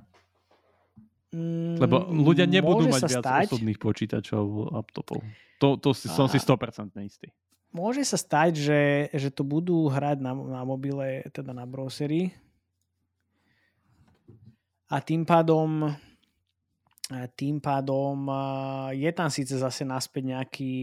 Mm, 1.32 1.80
Lebo 1.80 2.08
ľudia 2.08 2.44
nebudú 2.44 2.88
mať 2.88 3.02
viac 3.04 3.24
stať. 3.24 3.46
osobných 3.52 3.80
počítačov, 3.80 4.72
laptopov. 4.76 5.20
To, 5.60 5.80
to 5.80 5.96
si, 5.96 6.08
som 6.12 6.28
si 6.28 6.36
100% 6.40 6.92
istý. 7.04 7.32
Môže 7.68 8.00
sa 8.04 8.16
stať, 8.16 8.56
že, 8.56 8.82
že 9.12 9.28
to 9.28 9.44
budú 9.44 9.92
hrať 9.92 10.24
na, 10.24 10.32
na 10.32 10.62
mobile, 10.64 11.24
teda 11.32 11.52
na 11.52 11.68
browsery. 11.68 12.32
A 14.88 15.04
tým 15.04 15.28
pádom 15.28 15.92
tým 17.08 17.56
pádom 17.64 18.28
je 18.92 19.10
tam 19.16 19.32
síce 19.32 19.56
zase 19.56 19.88
naspäť 19.88 20.36
nejaký, 20.36 20.74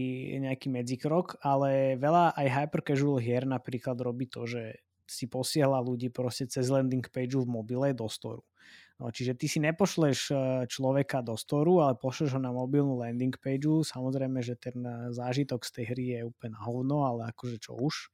nejaký 0.42 0.66
medzikrok, 0.74 1.38
ale 1.38 1.94
veľa 1.94 2.34
aj 2.34 2.46
hyper 2.50 2.82
casual 2.82 3.22
hier 3.22 3.46
napríklad 3.46 3.94
robí 4.02 4.26
to, 4.26 4.42
že 4.42 4.82
si 5.06 5.30
posiela 5.30 5.78
ľudí 5.78 6.10
proste 6.10 6.50
cez 6.50 6.66
landing 6.66 7.06
page 7.06 7.38
v 7.38 7.46
mobile 7.46 7.94
do 7.94 8.10
storu. 8.10 8.42
No, 8.96 9.12
čiže 9.12 9.36
ty 9.36 9.46
si 9.46 9.60
nepošleš 9.60 10.18
e, 10.32 10.36
človeka 10.72 11.20
do 11.20 11.36
storu, 11.36 11.84
ale 11.84 12.00
pošleš 12.00 12.32
ho 12.34 12.40
na 12.40 12.48
mobilnú 12.48 12.96
landing 12.96 13.36
page. 13.36 13.68
Samozrejme, 13.84 14.40
že 14.40 14.56
ten 14.56 14.80
e, 14.80 15.12
zážitok 15.12 15.68
z 15.68 15.70
tej 15.70 15.84
hry 15.92 16.04
je 16.16 16.20
úplne 16.24 16.56
na 16.56 16.64
hovno, 16.64 17.04
ale 17.04 17.28
akože 17.28 17.60
čo 17.60 17.76
už 17.76 18.08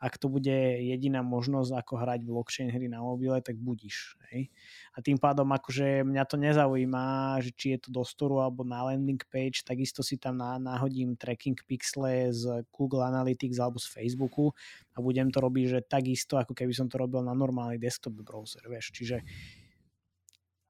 ak 0.00 0.16
to 0.16 0.32
bude 0.32 0.56
jediná 0.80 1.20
možnosť, 1.20 1.76
ako 1.76 1.92
hrať 2.00 2.20
blockchain 2.24 2.72
hry 2.72 2.88
na 2.88 3.04
mobile, 3.04 3.36
tak 3.44 3.60
budíš. 3.60 4.16
Hej? 4.32 4.48
A 4.96 5.04
tým 5.04 5.20
pádom 5.20 5.44
akože 5.52 6.08
mňa 6.08 6.24
to 6.24 6.40
nezaujíma, 6.40 7.36
že 7.44 7.52
či 7.52 7.76
je 7.76 7.84
to 7.84 7.88
do 7.92 8.00
store 8.00 8.40
alebo 8.40 8.64
na 8.64 8.80
landing 8.88 9.20
page, 9.28 9.60
takisto 9.60 10.00
si 10.00 10.16
tam 10.16 10.40
náhodím 10.40 11.20
tracking 11.20 11.60
pixle 11.68 12.32
z 12.32 12.64
Google 12.72 13.04
Analytics 13.04 13.60
alebo 13.60 13.76
z 13.76 13.92
Facebooku 13.92 14.56
a 14.96 15.04
budem 15.04 15.28
to 15.28 15.44
robiť, 15.44 15.64
že 15.68 15.78
takisto, 15.84 16.40
ako 16.40 16.56
keby 16.56 16.72
som 16.72 16.88
to 16.88 16.96
robil 16.96 17.20
na 17.20 17.36
normálny 17.36 17.76
desktop 17.76 18.16
browser. 18.24 18.64
Vieš? 18.64 18.96
Čiže 18.96 19.20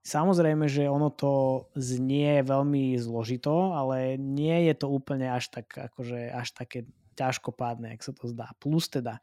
Samozrejme, 0.01 0.65
že 0.65 0.89
ono 0.89 1.13
to 1.13 1.69
znie 1.77 2.41
veľmi 2.41 2.97
zložito, 2.97 3.77
ale 3.77 4.17
nie 4.17 4.65
je 4.73 4.75
to 4.81 4.89
úplne 4.89 5.29
až 5.29 5.53
tak, 5.53 5.69
akože 5.77 6.33
až 6.33 6.49
také 6.57 6.89
ťažkopádne, 7.17 7.95
ak 7.95 8.03
sa 8.05 8.13
to 8.15 8.31
zdá. 8.31 8.51
Plus 8.61 8.87
teda 8.91 9.23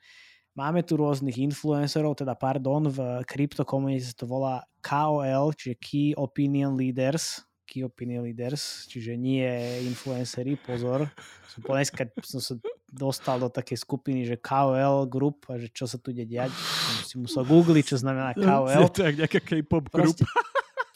máme 0.58 0.82
tu 0.82 0.98
rôznych 0.98 1.38
influencerov, 1.38 2.18
teda 2.18 2.34
pardon, 2.34 2.90
v 2.90 3.22
kryptokomunite 3.30 4.10
sa 4.10 4.16
to 4.18 4.26
volá 4.26 4.66
KOL, 4.82 5.54
čiže 5.54 5.76
Key 5.78 6.08
Opinion 6.18 6.74
Leaders, 6.74 7.46
Key 7.68 7.84
Opinion 7.84 8.24
Leaders, 8.24 8.88
čiže 8.88 9.20
nie 9.20 9.46
influencery, 9.86 10.56
pozor. 10.58 11.06
Som 11.52 11.62
po 11.68 11.76
dneska 11.76 12.08
som 12.24 12.40
sa 12.40 12.56
dostal 12.88 13.44
do 13.44 13.52
takej 13.52 13.84
skupiny, 13.84 14.24
že 14.24 14.40
KOL 14.40 15.04
Group 15.06 15.46
a 15.52 15.60
že 15.60 15.68
čo 15.70 15.84
sa 15.84 16.00
tu 16.00 16.16
ide 16.16 16.24
diať. 16.24 16.56
Som 16.56 17.04
si 17.04 17.16
musel 17.20 17.44
googliť, 17.44 17.86
čo 17.92 17.98
znamená 18.00 18.32
KOL. 18.34 18.72
Je 18.72 18.88
to 18.88 19.04
jak 19.04 19.16
nejaká 19.20 19.42
K-pop. 19.44 19.92
Proste, 19.92 20.24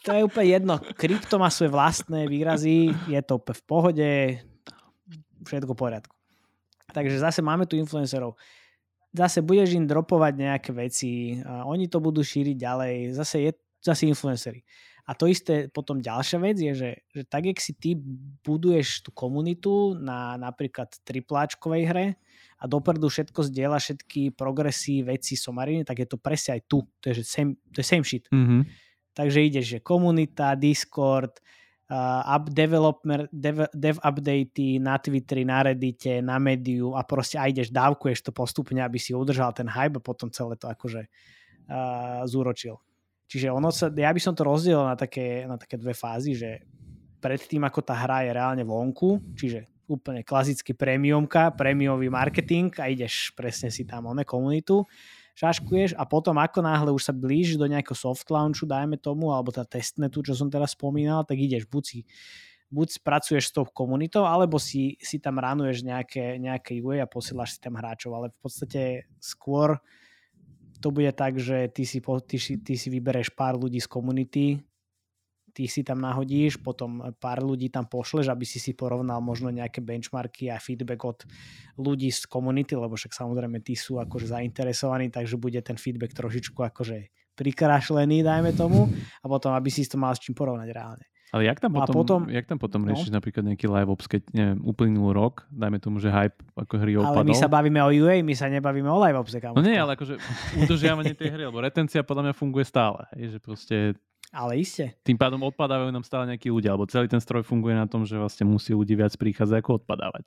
to 0.02 0.16
je 0.16 0.24
úplne 0.24 0.48
jedno. 0.48 0.74
Krypto 0.96 1.36
má 1.36 1.52
svoje 1.52 1.70
vlastné 1.70 2.26
výrazy, 2.26 2.90
je 3.06 3.20
to 3.20 3.36
úplne 3.36 3.56
v 3.60 3.64
pohode, 3.68 4.10
všetko 5.44 5.70
v 5.70 5.78
poriadku. 5.78 6.14
Takže 6.92 7.18
zase 7.18 7.40
máme 7.40 7.64
tu 7.64 7.74
influencerov. 7.80 8.36
Zase 9.12 9.44
budeš 9.44 9.76
im 9.76 9.84
dropovať 9.84 10.32
nejaké 10.36 10.70
veci, 10.72 11.40
a 11.44 11.68
oni 11.68 11.88
to 11.88 12.00
budú 12.00 12.24
šíriť 12.24 12.56
ďalej, 12.56 12.94
zase 13.12 13.36
je 13.44 13.50
zase 13.82 14.08
influencery. 14.08 14.62
A 15.02 15.18
to 15.18 15.26
isté 15.26 15.66
potom 15.66 15.98
ďalšia 15.98 16.38
vec 16.38 16.56
je, 16.62 16.72
že, 16.78 16.90
že 17.10 17.22
tak, 17.26 17.50
jak 17.50 17.58
si 17.58 17.74
ty 17.74 17.98
buduješ 18.46 19.02
tú 19.02 19.10
komunitu 19.10 19.98
na 19.98 20.38
napríklad 20.38 20.94
tripláčkovej 21.02 21.82
hre 21.90 22.06
a 22.62 22.64
dopredu 22.70 23.10
všetko 23.10 23.50
zdieľa, 23.50 23.82
všetky 23.82 24.30
progresy, 24.38 25.02
veci, 25.02 25.34
somariny, 25.34 25.82
tak 25.82 26.06
je 26.06 26.08
to 26.08 26.22
presne 26.22 26.54
aj 26.54 26.62
tu. 26.70 26.86
To 27.02 27.04
je, 27.10 27.18
že 27.18 27.24
same, 27.26 27.58
to 27.74 27.82
je 27.82 27.86
same 27.90 28.06
shit. 28.06 28.30
Mm-hmm. 28.30 28.62
Takže 29.12 29.38
ideš, 29.42 29.66
že 29.66 29.78
komunita, 29.82 30.54
Discord, 30.54 31.42
uh, 31.42 31.61
up 31.92 32.48
developer, 32.48 33.28
dev, 33.28 33.68
dev 33.76 33.96
updatey 34.00 34.80
na 34.80 34.96
Twitteri, 34.96 35.44
na 35.44 35.62
Reddite, 35.62 36.24
na 36.24 36.40
Mediu 36.40 36.96
a 36.96 37.04
proste 37.04 37.36
aj 37.36 37.52
ideš, 37.52 37.68
dávkuješ 37.68 38.24
to 38.24 38.32
postupne, 38.32 38.80
aby 38.80 38.96
si 38.96 39.12
udržal 39.12 39.52
ten 39.52 39.68
hype 39.68 40.00
a 40.00 40.04
potom 40.04 40.32
celé 40.32 40.56
to 40.56 40.72
akože 40.72 41.04
uh, 41.04 42.24
zúročil. 42.24 42.80
Čiže 43.28 43.52
ono 43.52 43.68
sa, 43.68 43.92
ja 43.92 44.12
by 44.12 44.20
som 44.20 44.32
to 44.32 44.44
rozdielil 44.44 44.84
na 44.88 44.96
také, 44.96 45.44
na 45.44 45.60
také 45.60 45.76
dve 45.76 45.92
fázy, 45.92 46.36
že 46.36 46.64
predtým, 47.20 47.64
ako 47.64 47.80
tá 47.84 47.96
hra 47.96 48.24
je 48.24 48.30
reálne 48.36 48.64
vonku, 48.64 49.36
čiže 49.36 49.68
úplne 49.88 50.24
klasický 50.24 50.72
premiumka, 50.72 51.52
prémiový 51.52 52.08
marketing 52.08 52.72
a 52.80 52.88
ideš 52.88 53.36
presne 53.36 53.68
si 53.68 53.84
tam 53.84 54.08
one 54.08 54.24
komunitu 54.24 54.84
šaškuješ 55.36 55.96
a 55.96 56.04
potom 56.04 56.36
ako 56.36 56.60
náhle 56.60 56.90
už 56.92 57.08
sa 57.08 57.14
blížiš 57.16 57.56
do 57.56 57.64
nejakého 57.64 57.96
soft 57.96 58.28
launchu, 58.28 58.68
dajme 58.68 59.00
tomu, 59.00 59.32
alebo 59.32 59.48
tá 59.48 59.64
testnetu, 59.64 60.20
čo 60.20 60.36
som 60.36 60.52
teraz 60.52 60.76
spomínal, 60.76 61.24
tak 61.24 61.40
ideš 61.40 61.64
buď 61.68 61.84
si 61.84 62.00
buď 62.72 63.04
pracuješ 63.04 63.52
s 63.52 63.54
tou 63.54 63.68
komunitou, 63.68 64.24
alebo 64.24 64.56
si, 64.56 64.96
si 64.96 65.20
tam 65.20 65.36
ranuješ 65.36 65.84
nejaké, 65.84 66.40
nejaké 66.40 66.80
UA 66.80 67.04
a 67.04 67.06
posielaš 67.06 67.56
si 67.56 67.58
tam 67.60 67.76
hráčov, 67.76 68.16
ale 68.16 68.32
v 68.32 68.38
podstate 68.40 68.80
skôr 69.20 69.76
to 70.80 70.88
bude 70.88 71.12
tak, 71.12 71.36
že 71.36 71.68
ty 71.68 71.84
si, 71.84 72.00
ty, 72.00 72.36
ty 72.40 72.74
si 72.74 72.88
vybereš 72.88 73.36
pár 73.36 73.60
ľudí 73.60 73.78
z 73.78 73.86
komunity, 73.86 74.46
ty 75.52 75.68
si 75.68 75.84
tam 75.84 76.00
nahodíš, 76.00 76.58
potom 76.64 77.12
pár 77.20 77.44
ľudí 77.44 77.68
tam 77.68 77.84
pošleš, 77.84 78.32
aby 78.32 78.48
si 78.48 78.56
si 78.56 78.72
porovnal 78.72 79.20
možno 79.20 79.52
nejaké 79.52 79.84
benchmarky 79.84 80.48
a 80.48 80.56
feedback 80.56 81.04
od 81.04 81.28
ľudí 81.76 82.08
z 82.08 82.24
komunity, 82.24 82.72
lebo 82.72 82.96
však 82.96 83.12
samozrejme 83.12 83.60
tí 83.60 83.76
sú 83.76 84.00
akože 84.00 84.32
zainteresovaní, 84.32 85.12
takže 85.12 85.36
bude 85.36 85.60
ten 85.60 85.76
feedback 85.76 86.16
trošičku 86.16 86.58
akože 86.58 87.12
prikrašlený, 87.36 88.24
dajme 88.24 88.52
tomu, 88.52 88.88
a 89.20 89.26
potom, 89.28 89.56
aby 89.56 89.68
si 89.72 89.84
to 89.88 89.96
mal 89.96 90.12
s 90.12 90.20
čím 90.20 90.36
porovnať 90.36 90.68
reálne. 90.72 91.06
Ale 91.32 91.48
jak 91.48 91.64
tam 91.64 91.72
no 91.72 91.80
potom, 91.80 91.94
potom, 91.96 92.20
jak 92.28 92.44
tam 92.44 92.60
potom 92.60 92.84
no? 92.84 92.92
riešiš 92.92 93.08
napríklad 93.08 93.40
nejaký 93.48 93.64
live 93.64 93.88
ops, 93.88 94.04
keď 94.04 94.22
neviem, 94.36 94.60
uplynul 94.68 95.16
rok, 95.16 95.48
dajme 95.48 95.80
tomu, 95.80 95.96
že 95.96 96.12
hype 96.12 96.36
ako 96.52 96.74
hry 96.76 96.92
opadol. 97.00 97.24
Ale 97.24 97.32
my 97.32 97.36
sa 97.40 97.48
bavíme 97.48 97.80
o 97.80 97.88
UA, 97.88 98.20
my 98.20 98.36
sa 98.36 98.52
nebavíme 98.52 98.84
o 98.84 99.00
live 99.00 99.16
ops. 99.16 99.32
No 99.40 99.64
nie, 99.64 99.80
ale 99.80 99.96
akože 99.96 100.20
udržiavanie 100.60 101.16
tej 101.16 101.32
hry, 101.32 101.48
lebo 101.48 101.64
retencia 101.64 102.04
podľa 102.04 102.28
mňa 102.28 102.34
funguje 102.36 102.68
stále. 102.68 103.08
Je, 103.16 103.32
že 103.32 103.38
proste 103.40 103.96
ale 104.32 104.64
iste. 104.64 104.96
Tým 105.04 105.20
pádom 105.20 105.44
odpadávajú 105.44 105.92
nám 105.92 106.08
stále 106.08 106.24
nejakí 106.32 106.48
ľudia, 106.48 106.72
alebo 106.72 106.88
celý 106.88 107.06
ten 107.06 107.20
stroj 107.20 107.44
funguje 107.44 107.76
na 107.76 107.84
tom, 107.84 108.08
že 108.08 108.16
vlastne 108.16 108.48
musí 108.48 108.72
ľudí 108.72 108.96
viac 108.96 109.12
prichádzať 109.20 109.60
ako 109.60 109.84
odpadávať. 109.84 110.24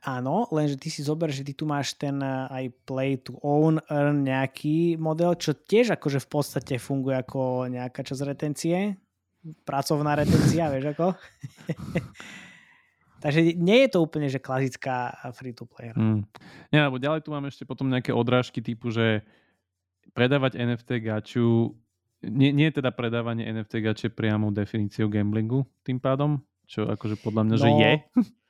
Áno, 0.00 0.48
lenže 0.48 0.80
ty 0.80 0.88
si 0.88 1.04
zober, 1.04 1.28
že 1.28 1.44
ty 1.44 1.52
tu 1.52 1.68
máš 1.68 1.92
ten 1.92 2.16
eh, 2.24 2.48
aj 2.48 2.64
play 2.88 3.20
to 3.20 3.36
own, 3.44 3.76
earn 3.92 4.24
nejaký 4.24 4.96
model, 4.96 5.36
čo 5.36 5.52
tiež 5.52 6.00
akože 6.00 6.24
v 6.24 6.28
podstate 6.30 6.74
funguje 6.80 7.20
ako 7.20 7.68
nejaká 7.68 8.00
časť 8.00 8.22
retencie, 8.24 8.96
pracovná 9.68 10.16
retencia, 10.16 10.72
vieš 10.72 10.96
ako? 10.96 11.06
Takže 13.20 13.52
nie 13.60 13.84
je 13.84 13.88
to 13.92 14.00
úplne, 14.00 14.32
že 14.32 14.40
klasická 14.40 15.12
free-to-play. 15.36 15.92
Mm. 15.92 16.24
Nie, 16.72 16.88
lebo 16.88 16.96
ďalej 16.96 17.20
tu 17.20 17.36
máme 17.36 17.52
ešte 17.52 17.68
potom 17.68 17.92
nejaké 17.92 18.16
odrážky 18.16 18.64
typu, 18.64 18.88
že 18.88 19.20
predávať 20.16 20.56
NFT 20.56 21.04
gaču 21.04 21.76
nie, 22.24 22.52
nie 22.52 22.68
je 22.68 22.80
teda 22.80 22.92
predávanie 22.92 23.48
NFT 23.48 23.80
gače 23.80 24.08
priamo 24.12 24.52
definíciou 24.52 25.08
gamblingu 25.08 25.64
tým 25.84 25.96
pádom? 25.96 26.44
Čo 26.70 26.86
akože 26.86 27.18
podľa 27.18 27.42
mňa, 27.48 27.56
no, 27.56 27.62
že 27.62 27.70
je? 27.74 27.92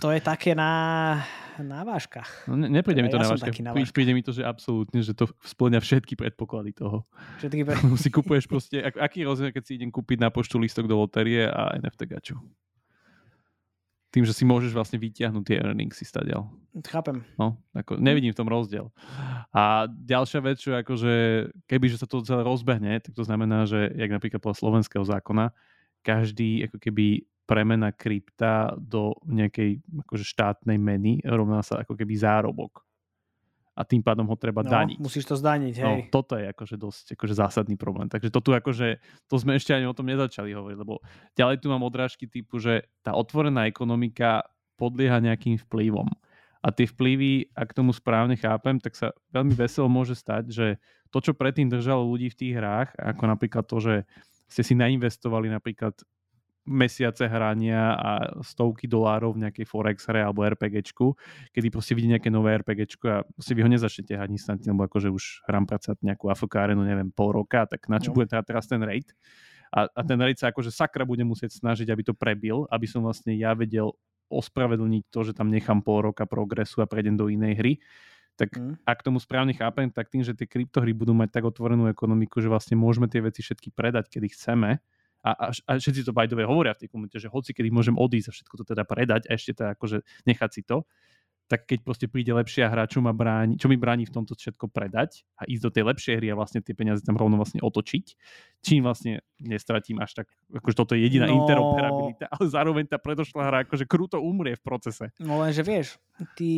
To 0.00 0.08
je 0.08 0.20
také 0.24 0.56
na, 0.56 1.20
na 1.60 1.84
váškach. 1.84 2.48
No, 2.48 2.56
ne, 2.56 2.72
nepríde 2.72 3.04
mi 3.04 3.12
to 3.12 3.20
ja 3.20 3.28
na 3.28 3.36
váškach. 3.36 3.52
Na 3.60 3.76
váškach. 3.76 3.92
Príde 3.92 4.16
mi 4.16 4.24
to, 4.24 4.32
že 4.32 4.40
absolútne, 4.40 5.04
že 5.04 5.12
to 5.12 5.28
splňa 5.44 5.84
všetky 5.84 6.16
predpoklady 6.16 6.72
toho. 6.72 7.04
Všetky 7.36 7.68
pre... 7.68 7.76
si 8.00 8.08
kupuješ 8.08 8.48
proste, 8.48 8.80
ak, 8.80 8.96
aký 8.96 9.28
rozdiel, 9.28 9.52
keď 9.52 9.62
si 9.68 9.76
idem 9.76 9.92
kúpiť 9.92 10.24
na 10.24 10.32
poštu 10.32 10.56
listok 10.56 10.88
do 10.88 10.96
loterie 10.96 11.44
a 11.44 11.76
NFT 11.76 12.08
gaču? 12.08 12.40
Tým, 14.08 14.24
že 14.24 14.32
si 14.32 14.48
môžeš 14.48 14.72
vlastne 14.72 14.96
vytiahnuť 14.96 15.44
tie 15.44 15.60
earningsy 15.60 16.04
stadiaľ. 16.08 16.48
Chápem. 16.88 17.20
No, 17.36 17.60
ako 17.76 18.00
nevidím 18.00 18.32
v 18.32 18.40
tom 18.40 18.48
rozdiel. 18.48 18.88
A 19.52 19.84
ďalšia 19.88 20.40
vec, 20.40 20.56
čo 20.56 20.72
akože, 20.72 21.14
keby 21.68 21.86
že 21.92 22.00
sa 22.00 22.08
to 22.08 22.24
celé 22.24 22.40
rozbehne, 22.40 22.96
tak 23.04 23.12
to 23.12 23.20
znamená, 23.20 23.68
že 23.68 23.92
jak 23.92 24.08
napríklad 24.08 24.40
podľa 24.40 24.60
slovenského 24.64 25.04
zákona, 25.04 25.52
každý 26.00 26.64
ako 26.70 26.80
keby 26.80 27.28
premena 27.44 27.92
krypta 27.92 28.76
do 28.76 29.16
nejakej 29.28 29.80
akože 30.04 30.24
štátnej 30.24 30.76
meny 30.76 31.24
rovná 31.24 31.64
sa 31.64 31.80
ako 31.80 31.96
keby 31.96 32.16
zárobok. 32.16 32.87
A 33.78 33.86
tým 33.86 34.02
pádom 34.02 34.26
ho 34.26 34.34
treba 34.34 34.66
no, 34.66 34.74
daniť. 34.74 34.98
musíš 34.98 35.22
to 35.30 35.38
zdaniť, 35.38 35.74
No, 35.78 36.02
hej. 36.02 36.10
toto 36.10 36.34
je 36.34 36.50
akože 36.50 36.74
dosť 36.74 37.04
akože 37.14 37.34
zásadný 37.38 37.78
problém. 37.78 38.10
Takže 38.10 38.34
to 38.34 38.42
tu 38.42 38.50
akože, 38.50 38.98
to 39.30 39.34
sme 39.38 39.54
ešte 39.54 39.70
ani 39.70 39.86
o 39.86 39.94
tom 39.94 40.10
nezačali 40.10 40.50
hovoriť, 40.50 40.78
lebo 40.82 40.98
ďalej 41.38 41.62
tu 41.62 41.70
mám 41.70 41.86
odrážky 41.86 42.26
typu, 42.26 42.58
že 42.58 42.90
tá 43.06 43.14
otvorená 43.14 43.70
ekonomika 43.70 44.42
podlieha 44.74 45.22
nejakým 45.22 45.62
vplyvom. 45.62 46.10
A 46.58 46.74
tie 46.74 46.90
vplyvy, 46.90 47.54
ak 47.54 47.70
tomu 47.70 47.94
správne 47.94 48.34
chápem, 48.34 48.82
tak 48.82 48.98
sa 48.98 49.14
veľmi 49.30 49.54
veselo 49.54 49.86
môže 49.86 50.18
stať, 50.18 50.50
že 50.50 50.66
to, 51.14 51.22
čo 51.22 51.30
predtým 51.38 51.70
držalo 51.70 52.02
ľudí 52.02 52.34
v 52.34 52.38
tých 52.38 52.54
hrách, 52.58 52.98
ako 52.98 53.22
napríklad 53.30 53.62
to, 53.62 53.78
že 53.78 53.94
ste 54.50 54.62
si 54.66 54.74
nainvestovali 54.74 55.46
napríklad 55.46 55.94
mesiace 56.68 57.24
hrania 57.24 57.96
a 57.96 58.10
stovky 58.44 58.84
dolárov 58.84 59.32
v 59.34 59.48
nejakej 59.48 59.64
Forex 59.64 60.04
hre 60.04 60.20
alebo 60.20 60.44
RPGčku, 60.44 61.16
kedy 61.56 61.72
proste 61.72 61.96
vidí 61.96 62.12
nejaké 62.12 62.28
nové 62.28 62.52
RPGčko 62.60 63.06
a 63.08 63.24
proste 63.24 63.56
vy 63.56 63.64
ho 63.64 63.70
nezačnete 63.72 64.12
hrať 64.12 64.30
instantne, 64.36 64.68
lebo 64.76 64.84
akože 64.84 65.08
už 65.08 65.48
hrám 65.48 65.64
pracať 65.64 65.96
nejakú 66.04 66.28
AFK 66.28 66.54
arenu, 66.60 66.84
neviem, 66.84 67.08
pol 67.08 67.32
roka, 67.32 67.64
tak 67.64 67.88
na 67.88 67.96
čo 67.96 68.12
No. 68.12 68.20
bude 68.20 68.28
teda 68.28 68.44
teraz 68.44 68.68
ten 68.68 68.84
raid? 68.84 69.16
A, 69.72 69.88
a 69.88 70.00
ten 70.04 70.20
raid 70.20 70.36
sa 70.36 70.52
akože 70.52 70.68
sakra 70.72 71.08
bude 71.08 71.24
musieť 71.24 71.56
snažiť, 71.60 71.88
aby 71.88 72.02
to 72.04 72.14
prebil, 72.16 72.68
aby 72.68 72.84
som 72.84 73.00
vlastne 73.04 73.32
ja 73.36 73.52
vedel 73.56 73.96
ospravedlniť 74.28 75.08
to, 75.08 75.20
že 75.24 75.32
tam 75.32 75.48
nechám 75.48 75.80
pol 75.80 76.04
roka 76.04 76.28
progresu 76.28 76.84
a 76.84 76.88
prejdem 76.88 77.16
do 77.16 77.32
inej 77.32 77.54
hry. 77.56 77.72
Tak 78.38 78.54
Hm. 78.54 78.78
ak 78.86 79.02
tomu 79.02 79.18
správne 79.18 79.50
chápem, 79.50 79.90
tak 79.90 80.08
tým, 80.14 80.22
že 80.22 80.30
tie 80.36 80.46
kryptohry 80.46 80.94
budú 80.94 81.10
mať 81.10 81.40
tak 81.40 81.44
otvorenú 81.48 81.90
ekonomiku, 81.90 82.38
že 82.38 82.46
vlastne 82.46 82.78
môžeme 82.78 83.10
tie 83.10 83.18
veci 83.18 83.42
všetky 83.42 83.74
predať, 83.74 84.06
kedy 84.14 84.30
chceme, 84.30 84.78
a, 85.24 85.30
a, 85.30 85.46
a 85.50 85.70
všetci 85.78 86.06
to 86.06 86.12
by 86.14 86.26
the 86.30 86.38
way 86.38 86.46
hovoria 86.46 86.74
v 86.74 86.86
tej 86.86 86.90
komunite, 86.94 87.18
že 87.18 87.26
hoci 87.30 87.50
kedy 87.50 87.68
môžem 87.74 87.94
odísť 87.98 88.30
a 88.30 88.32
všetko 88.34 88.54
to 88.60 88.64
teda 88.74 88.82
predať 88.86 89.26
a 89.26 89.34
ešte 89.34 89.52
to 89.58 89.62
akože 89.74 90.02
nechať 90.26 90.50
si 90.54 90.62
to, 90.62 90.86
tak 91.48 91.64
keď 91.64 91.80
proste 91.80 92.06
príde 92.12 92.28
lepšia 92.28 92.68
hra, 92.68 92.84
čo, 92.84 93.00
ma 93.00 93.16
bráni, 93.16 93.56
čo 93.56 93.72
mi 93.72 93.80
bráni 93.80 94.04
v 94.04 94.12
tomto 94.12 94.36
všetko 94.36 94.68
predať 94.68 95.24
a 95.40 95.48
ísť 95.48 95.62
do 95.64 95.70
tej 95.72 95.84
lepšej 95.88 96.14
hry 96.20 96.28
a 96.28 96.36
vlastne 96.36 96.60
tie 96.60 96.76
peniaze 96.76 97.00
tam 97.00 97.16
rovno 97.16 97.40
vlastne 97.40 97.64
otočiť, 97.64 98.04
čím 98.60 98.84
vlastne 98.84 99.24
nestratím 99.40 99.96
až 100.04 100.22
tak, 100.22 100.28
akože 100.52 100.76
toto 100.76 100.92
je 100.92 101.08
jediná 101.08 101.24
No. 101.24 101.40
interoperabilita, 101.40 102.28
ale 102.28 102.44
zároveň 102.52 102.84
tá 102.84 103.00
predošlá 103.00 103.42
hra 103.48 103.58
akože 103.64 103.88
kruto 103.88 104.20
umrie 104.20 104.60
v 104.60 104.62
procese. 104.62 105.08
No 105.16 105.40
lenže 105.40 105.64
vieš, 105.64 105.96
ty 106.34 106.52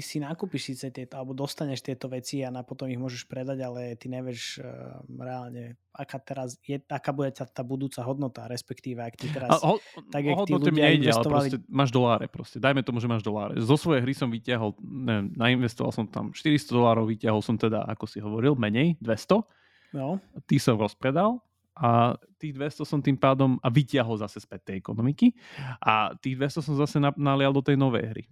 si 0.00 0.16
nakúpiš 0.16 0.72
síce 0.72 0.88
tieto, 0.88 1.20
alebo 1.20 1.36
dostaneš 1.36 1.84
tieto 1.84 2.08
veci 2.08 2.40
a 2.40 2.48
na 2.48 2.64
potom 2.64 2.88
ich 2.88 2.96
môžeš 2.96 3.28
predať, 3.28 3.60
ale 3.60 3.92
ty 4.00 4.08
nevieš 4.08 4.64
uh, 4.64 5.04
reálne, 5.12 5.76
aká 5.92 6.16
teraz 6.16 6.56
je, 6.64 6.80
aká 6.88 7.12
bude 7.12 7.28
tá, 7.36 7.44
tá 7.44 7.60
budúca 7.60 8.00
hodnota, 8.00 8.48
respektíve 8.48 9.04
ak 9.04 9.14
ty 9.20 9.28
teraz... 9.28 9.60
A 9.60 9.76
ho, 9.76 9.76
tak, 10.08 10.24
o 10.24 10.28
jak 10.32 10.38
tí 10.48 10.52
ľudia 10.56 10.72
nejde, 10.72 10.88
ale 10.88 10.96
investovali- 11.12 11.50
proste 11.52 11.58
máš 11.68 11.90
doláre 11.92 12.26
proste. 12.28 12.56
Dajme 12.56 12.80
tomu, 12.80 12.98
že 13.00 13.08
máš 13.08 13.24
doláre. 13.24 13.60
Zo 13.60 13.76
svojej 13.76 14.00
hry 14.00 14.14
som 14.16 14.32
vyťahol, 14.32 14.76
neviem, 14.80 15.26
nainvestoval 15.36 15.92
som 15.92 16.04
tam 16.08 16.32
400 16.32 16.72
dolárov, 16.72 17.04
vyťahol 17.04 17.42
som 17.44 17.60
teda, 17.60 17.84
ako 17.84 18.04
si 18.08 18.18
hovoril, 18.24 18.56
menej, 18.56 18.96
200. 19.04 19.44
No, 19.92 20.20
Tí 20.48 20.56
som 20.56 20.80
rozpredal 20.80 21.40
a 21.76 22.16
tých 22.40 22.56
200 22.56 22.88
som 22.88 23.00
tým 23.04 23.20
pádom 23.20 23.60
a 23.60 23.68
vyťahol 23.68 24.16
zase 24.16 24.40
späť 24.40 24.72
tej 24.72 24.76
ekonomiky 24.80 25.36
a 25.84 26.16
tých 26.16 26.40
200 26.40 26.64
som 26.64 26.74
zase 26.80 26.96
na- 26.96 27.12
nalial 27.20 27.52
do 27.52 27.60
tej 27.60 27.76
novej 27.76 28.04
hry 28.16 28.24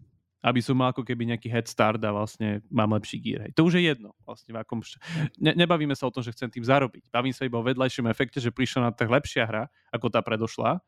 aby 0.44 0.60
som 0.60 0.76
mal 0.76 0.92
ako 0.92 1.00
keby 1.00 1.24
nejaký 1.32 1.48
head 1.48 1.64
start 1.64 2.04
a 2.04 2.12
vlastne 2.12 2.60
mám 2.68 2.92
lepší 2.92 3.16
gear. 3.16 3.48
Hej. 3.48 3.56
To 3.56 3.64
už 3.64 3.80
je 3.80 3.88
jedno. 3.88 4.12
Vlastne 4.28 4.52
v 4.52 4.60
akom 4.60 4.84
št- 4.84 5.00
ne, 5.40 5.56
nebavíme 5.56 5.96
sa 5.96 6.04
o 6.04 6.12
tom, 6.12 6.20
že 6.20 6.36
chcem 6.36 6.52
tým 6.52 6.60
zarobiť. 6.68 7.08
Bavím 7.08 7.32
sa 7.32 7.48
iba 7.48 7.56
o 7.56 7.64
vedľajšom 7.64 8.04
efekte, 8.12 8.44
že 8.44 8.52
prišla 8.52 8.86
na 8.86 8.90
trh 8.92 9.08
lepšia 9.08 9.48
hra, 9.48 9.64
ako 9.88 10.12
tá 10.12 10.20
predošla 10.20 10.84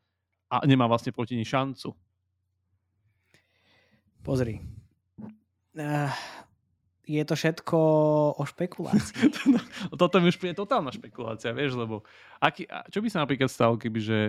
a 0.47 0.55
nemá 0.69 0.85
vlastne 0.85 1.09
proti 1.09 1.33
nej 1.33 1.49
šancu. 1.49 1.97
pozri. 4.27 4.59
Uh, 5.77 6.11
je 7.07 7.23
to 7.23 7.39
všetko 7.39 7.77
o 8.35 8.43
špekulácii. 8.43 9.31
Toto 10.01 10.19
mi 10.19 10.27
už 10.27 10.35
príde 10.35 10.59
totálna 10.59 10.91
špekulácia, 10.91 11.55
vieš, 11.55 11.79
lebo 11.79 12.03
aký, 12.43 12.67
čo 12.91 12.99
by 12.99 13.07
sa 13.07 13.23
napríklad 13.23 13.47
stalo, 13.47 13.79
keby, 13.79 13.99
že 14.03 14.19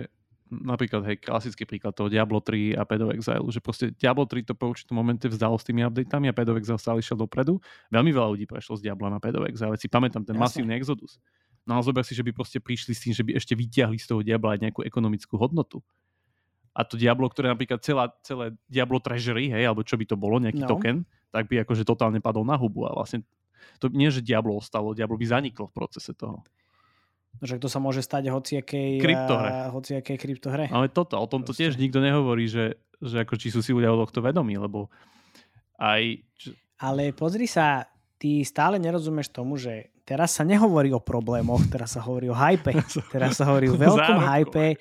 napríklad, 0.49 1.05
hej, 1.05 1.17
klasický 1.21 1.63
príklad 1.63 1.93
toho 1.93 2.09
Diablo 2.09 2.41
3 2.41 2.73
a 2.75 2.83
Pad 2.83 3.01
of 3.05 3.13
Exile, 3.13 3.45
že 3.49 3.61
proste 3.61 3.93
Diablo 3.93 4.25
3 4.25 4.49
to 4.49 4.53
po 4.57 4.69
určitom 4.69 4.97
momente 4.97 5.29
vzdalo 5.29 5.55
s 5.55 5.63
tými 5.63 5.85
updateami 5.85 6.27
a 6.29 6.33
Pad 6.33 6.49
of 6.51 6.57
Exile 6.57 6.81
stále 6.81 6.99
išiel 6.99 7.17
dopredu. 7.17 7.61
Veľmi 7.89 8.09
veľa 8.09 8.33
ľudí 8.35 8.45
prešlo 8.49 8.77
z 8.77 8.89
Diabla 8.89 9.13
na 9.13 9.19
Pad 9.21 9.37
of 9.37 9.45
Exile, 9.47 9.77
si 9.77 9.87
pamätám 9.87 10.25
ten 10.25 10.33
Jasne. 10.33 10.43
masívny 10.65 10.73
exodus. 10.75 11.21
No 11.63 11.77
ale 11.77 11.85
zober 11.85 12.01
si, 12.01 12.17
že 12.17 12.25
by 12.25 12.33
proste 12.33 12.57
prišli 12.57 12.93
s 12.97 13.01
tým, 13.05 13.13
že 13.13 13.21
by 13.21 13.37
ešte 13.37 13.53
vyťahli 13.53 13.97
z 14.01 14.05
toho 14.09 14.25
Diabla 14.25 14.57
aj 14.57 14.59
nejakú 14.65 14.81
ekonomickú 14.81 15.37
hodnotu. 15.37 15.85
A 16.73 16.81
to 16.81 16.97
Diablo, 16.97 17.29
ktoré 17.29 17.49
napríklad 17.51 17.81
celá, 17.85 18.09
celé 18.25 18.55
Diablo 18.65 18.97
Treasury, 18.97 19.49
hej, 19.53 19.69
alebo 19.69 19.85
čo 19.85 19.97
by 19.99 20.05
to 20.07 20.15
bolo, 20.17 20.41
nejaký 20.41 20.65
No. 20.65 20.69
token, 20.69 21.05
tak 21.29 21.45
by 21.45 21.61
akože 21.61 21.85
totálne 21.85 22.17
padol 22.23 22.41
na 22.47 22.57
hubu 22.57 22.89
a 22.89 22.93
vlastne 22.93 23.21
to 23.77 23.91
nie, 23.91 24.07
že 24.09 24.23
Diablo 24.23 24.55
ostalo, 24.57 24.95
Diablo 24.95 25.19
by 25.19 25.27
zaniklo 25.27 25.67
v 25.69 25.73
procese 25.75 26.15
toho. 26.15 26.41
No, 27.39 27.47
že 27.47 27.55
to 27.55 27.71
sa 27.71 27.79
môže 27.79 28.03
stať 28.03 28.27
hociakej, 28.27 28.99
Kryptohre. 28.99 29.49
eh, 29.49 29.67
hociakej 29.71 30.17
kryptohre. 30.19 30.65
Ale 30.67 30.91
toto, 30.91 31.15
o 31.15 31.27
tomto 31.27 31.55
Proste. 31.55 31.71
tiež 31.71 31.79
nikto 31.79 32.03
nehovorí, 32.03 32.51
že, 32.51 32.75
že 32.99 33.23
ako 33.23 33.39
či 33.39 33.47
sú 33.47 33.63
si 33.63 33.71
ľudia 33.71 33.95
o 33.95 33.99
tohto 34.03 34.19
vedomí, 34.19 34.59
lebo 34.59 34.91
aj... 35.79 36.19
Ale 36.83 37.15
pozri 37.15 37.47
sa, 37.47 37.87
ty 38.19 38.43
stále 38.43 38.75
nerozumieš 38.75 39.31
tomu, 39.31 39.55
že 39.55 39.91
teraz 40.03 40.35
sa 40.35 40.43
nehovorí 40.43 40.91
o 40.91 40.99
problémoch, 40.99 41.63
teraz 41.73 41.95
sa 41.95 42.03
hovorí 42.03 42.27
o 42.27 42.35
hype. 42.35 42.75
Teraz 43.15 43.39
sa 43.39 43.47
hovorí 43.47 43.71
o 43.71 43.79
veľkom 43.79 44.19
hype. 44.19 44.75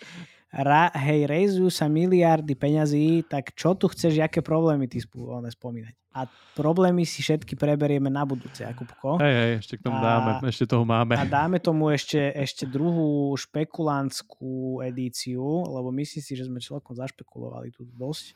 Ra, 0.49 0.89
hej, 0.97 1.29
rejzujú 1.29 1.69
sa 1.69 1.93
miliardy 1.93 2.57
peňazí, 2.57 3.21
tak 3.29 3.53
čo 3.53 3.77
tu 3.77 3.85
chceš, 3.85 4.17
aké 4.25 4.41
problémy 4.41 4.89
ty 4.89 4.97
spú, 4.97 5.29
one 5.29 5.53
spomínať? 5.53 5.93
A 6.17 6.25
problémy 6.57 7.05
si 7.05 7.21
všetky 7.21 7.53
preberieme 7.53 8.09
na 8.09 8.25
budúce, 8.25 8.65
Jakubko. 8.65 9.21
hej, 9.21 9.35
hej, 9.37 9.53
ešte 9.61 9.77
k 9.77 9.85
tomu 9.85 10.01
A- 10.01 10.05
dáme, 10.09 10.31
ešte 10.49 10.65
toho 10.65 10.89
máme. 10.89 11.21
A 11.21 11.29
dáme 11.29 11.61
tomu 11.61 11.93
ešte, 11.93 12.33
ešte 12.33 12.65
druhú 12.65 13.37
špekulantskú 13.37 14.81
edíciu, 14.81 15.69
lebo 15.69 15.93
myslím 15.93 16.23
si, 16.25 16.33
že 16.33 16.49
sme 16.49 16.65
celkom 16.65 16.97
zašpekulovali 16.97 17.69
tu 17.69 17.85
dosť. 17.85 18.33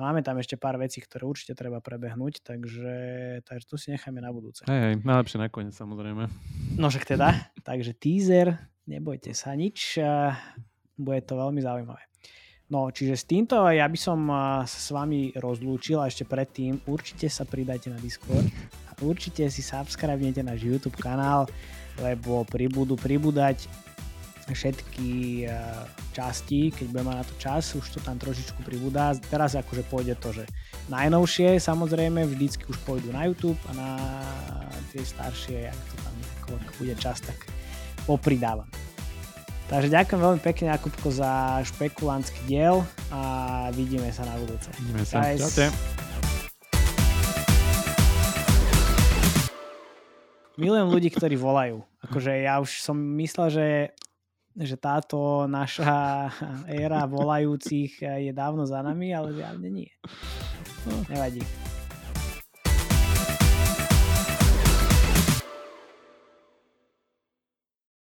A 0.00 0.08
máme 0.08 0.24
tam 0.24 0.40
ešte 0.40 0.56
pár 0.56 0.80
vecí, 0.80 1.04
ktoré 1.04 1.28
určite 1.28 1.52
treba 1.52 1.84
prebehnúť, 1.84 2.40
takže, 2.40 2.94
takže 3.44 3.64
to 3.68 3.76
si 3.76 3.92
necháme 3.92 4.24
na 4.24 4.32
budúce. 4.32 4.64
Hej, 4.64 4.80
hej, 4.80 4.94
najlepšie 5.04 5.36
nakoniec 5.36 5.76
samozrejme. 5.76 6.24
No 6.80 6.88
však 6.88 7.04
teda, 7.04 7.52
takže 7.68 7.92
teaser, 7.92 8.56
nebojte 8.88 9.36
sa 9.36 9.52
nič, 9.52 10.00
bude 11.00 11.24
to 11.24 11.34
veľmi 11.40 11.64
zaujímavé. 11.64 12.04
No, 12.70 12.86
čiže 12.94 13.18
s 13.18 13.26
týmto 13.26 13.58
ja 13.66 13.88
by 13.90 13.98
som 13.98 14.30
sa 14.62 14.78
s 14.78 14.94
vami 14.94 15.34
rozlúčil 15.34 15.98
a 15.98 16.06
ešte 16.06 16.22
predtým 16.22 16.78
určite 16.86 17.26
sa 17.26 17.42
pridajte 17.42 17.90
na 17.90 17.98
Discord 17.98 18.46
a 18.86 18.94
určite 19.02 19.50
si 19.50 19.58
subscribnete 19.58 20.38
náš 20.46 20.62
YouTube 20.62 20.94
kanál, 20.94 21.50
lebo 21.98 22.46
pribudú 22.46 22.94
pribúdať 22.94 23.66
všetky 24.50 25.46
časti, 26.10 26.74
keď 26.74 26.86
budeme 26.90 27.14
na 27.14 27.22
to 27.22 27.34
čas, 27.38 27.70
už 27.74 27.86
to 27.86 27.98
tam 28.02 28.18
trošičku 28.18 28.66
pribúda. 28.66 29.14
Teraz 29.30 29.54
akože 29.54 29.86
pôjde 29.86 30.18
to, 30.18 30.34
že 30.34 30.46
najnovšie 30.90 31.58
samozrejme 31.62 32.26
vždycky 32.26 32.66
už 32.66 32.78
pôjdu 32.82 33.14
na 33.14 33.30
YouTube 33.30 33.58
a 33.70 33.78
na 33.78 33.90
tie 34.90 35.06
staršie, 35.06 35.70
ak 35.70 35.80
to 35.90 35.94
tam 36.02 36.14
bude 36.82 36.94
čas, 36.98 37.22
tak 37.22 37.38
popridávam. 38.10 38.66
Takže 39.70 39.86
ďakujem 39.86 40.18
veľmi 40.18 40.42
pekne 40.42 40.74
Jakubko 40.74 41.14
za 41.14 41.62
špekulantský 41.62 42.42
diel 42.50 42.82
a 43.14 43.70
vidíme 43.70 44.10
sa 44.10 44.26
na 44.26 44.34
budúce. 44.34 44.66
Ideme 44.82 45.06
sa. 45.06 45.22
Guys. 45.22 45.38
Čaute. 45.46 45.70
Milujem 50.58 50.90
ľudí, 50.90 51.14
ktorí 51.14 51.38
volajú. 51.38 51.86
Akože 52.02 52.42
ja 52.42 52.58
už 52.58 52.82
som 52.82 52.98
myslel, 52.98 53.46
že, 53.54 53.68
že 54.58 54.74
táto 54.74 55.46
naša 55.46 56.34
éra 56.66 57.06
volajúcich 57.06 58.02
je 58.02 58.34
dávno 58.34 58.66
za 58.66 58.82
nami, 58.82 59.14
ale 59.14 59.38
zjavne 59.38 59.70
nie. 59.70 59.90
Nevadí. 61.14 61.46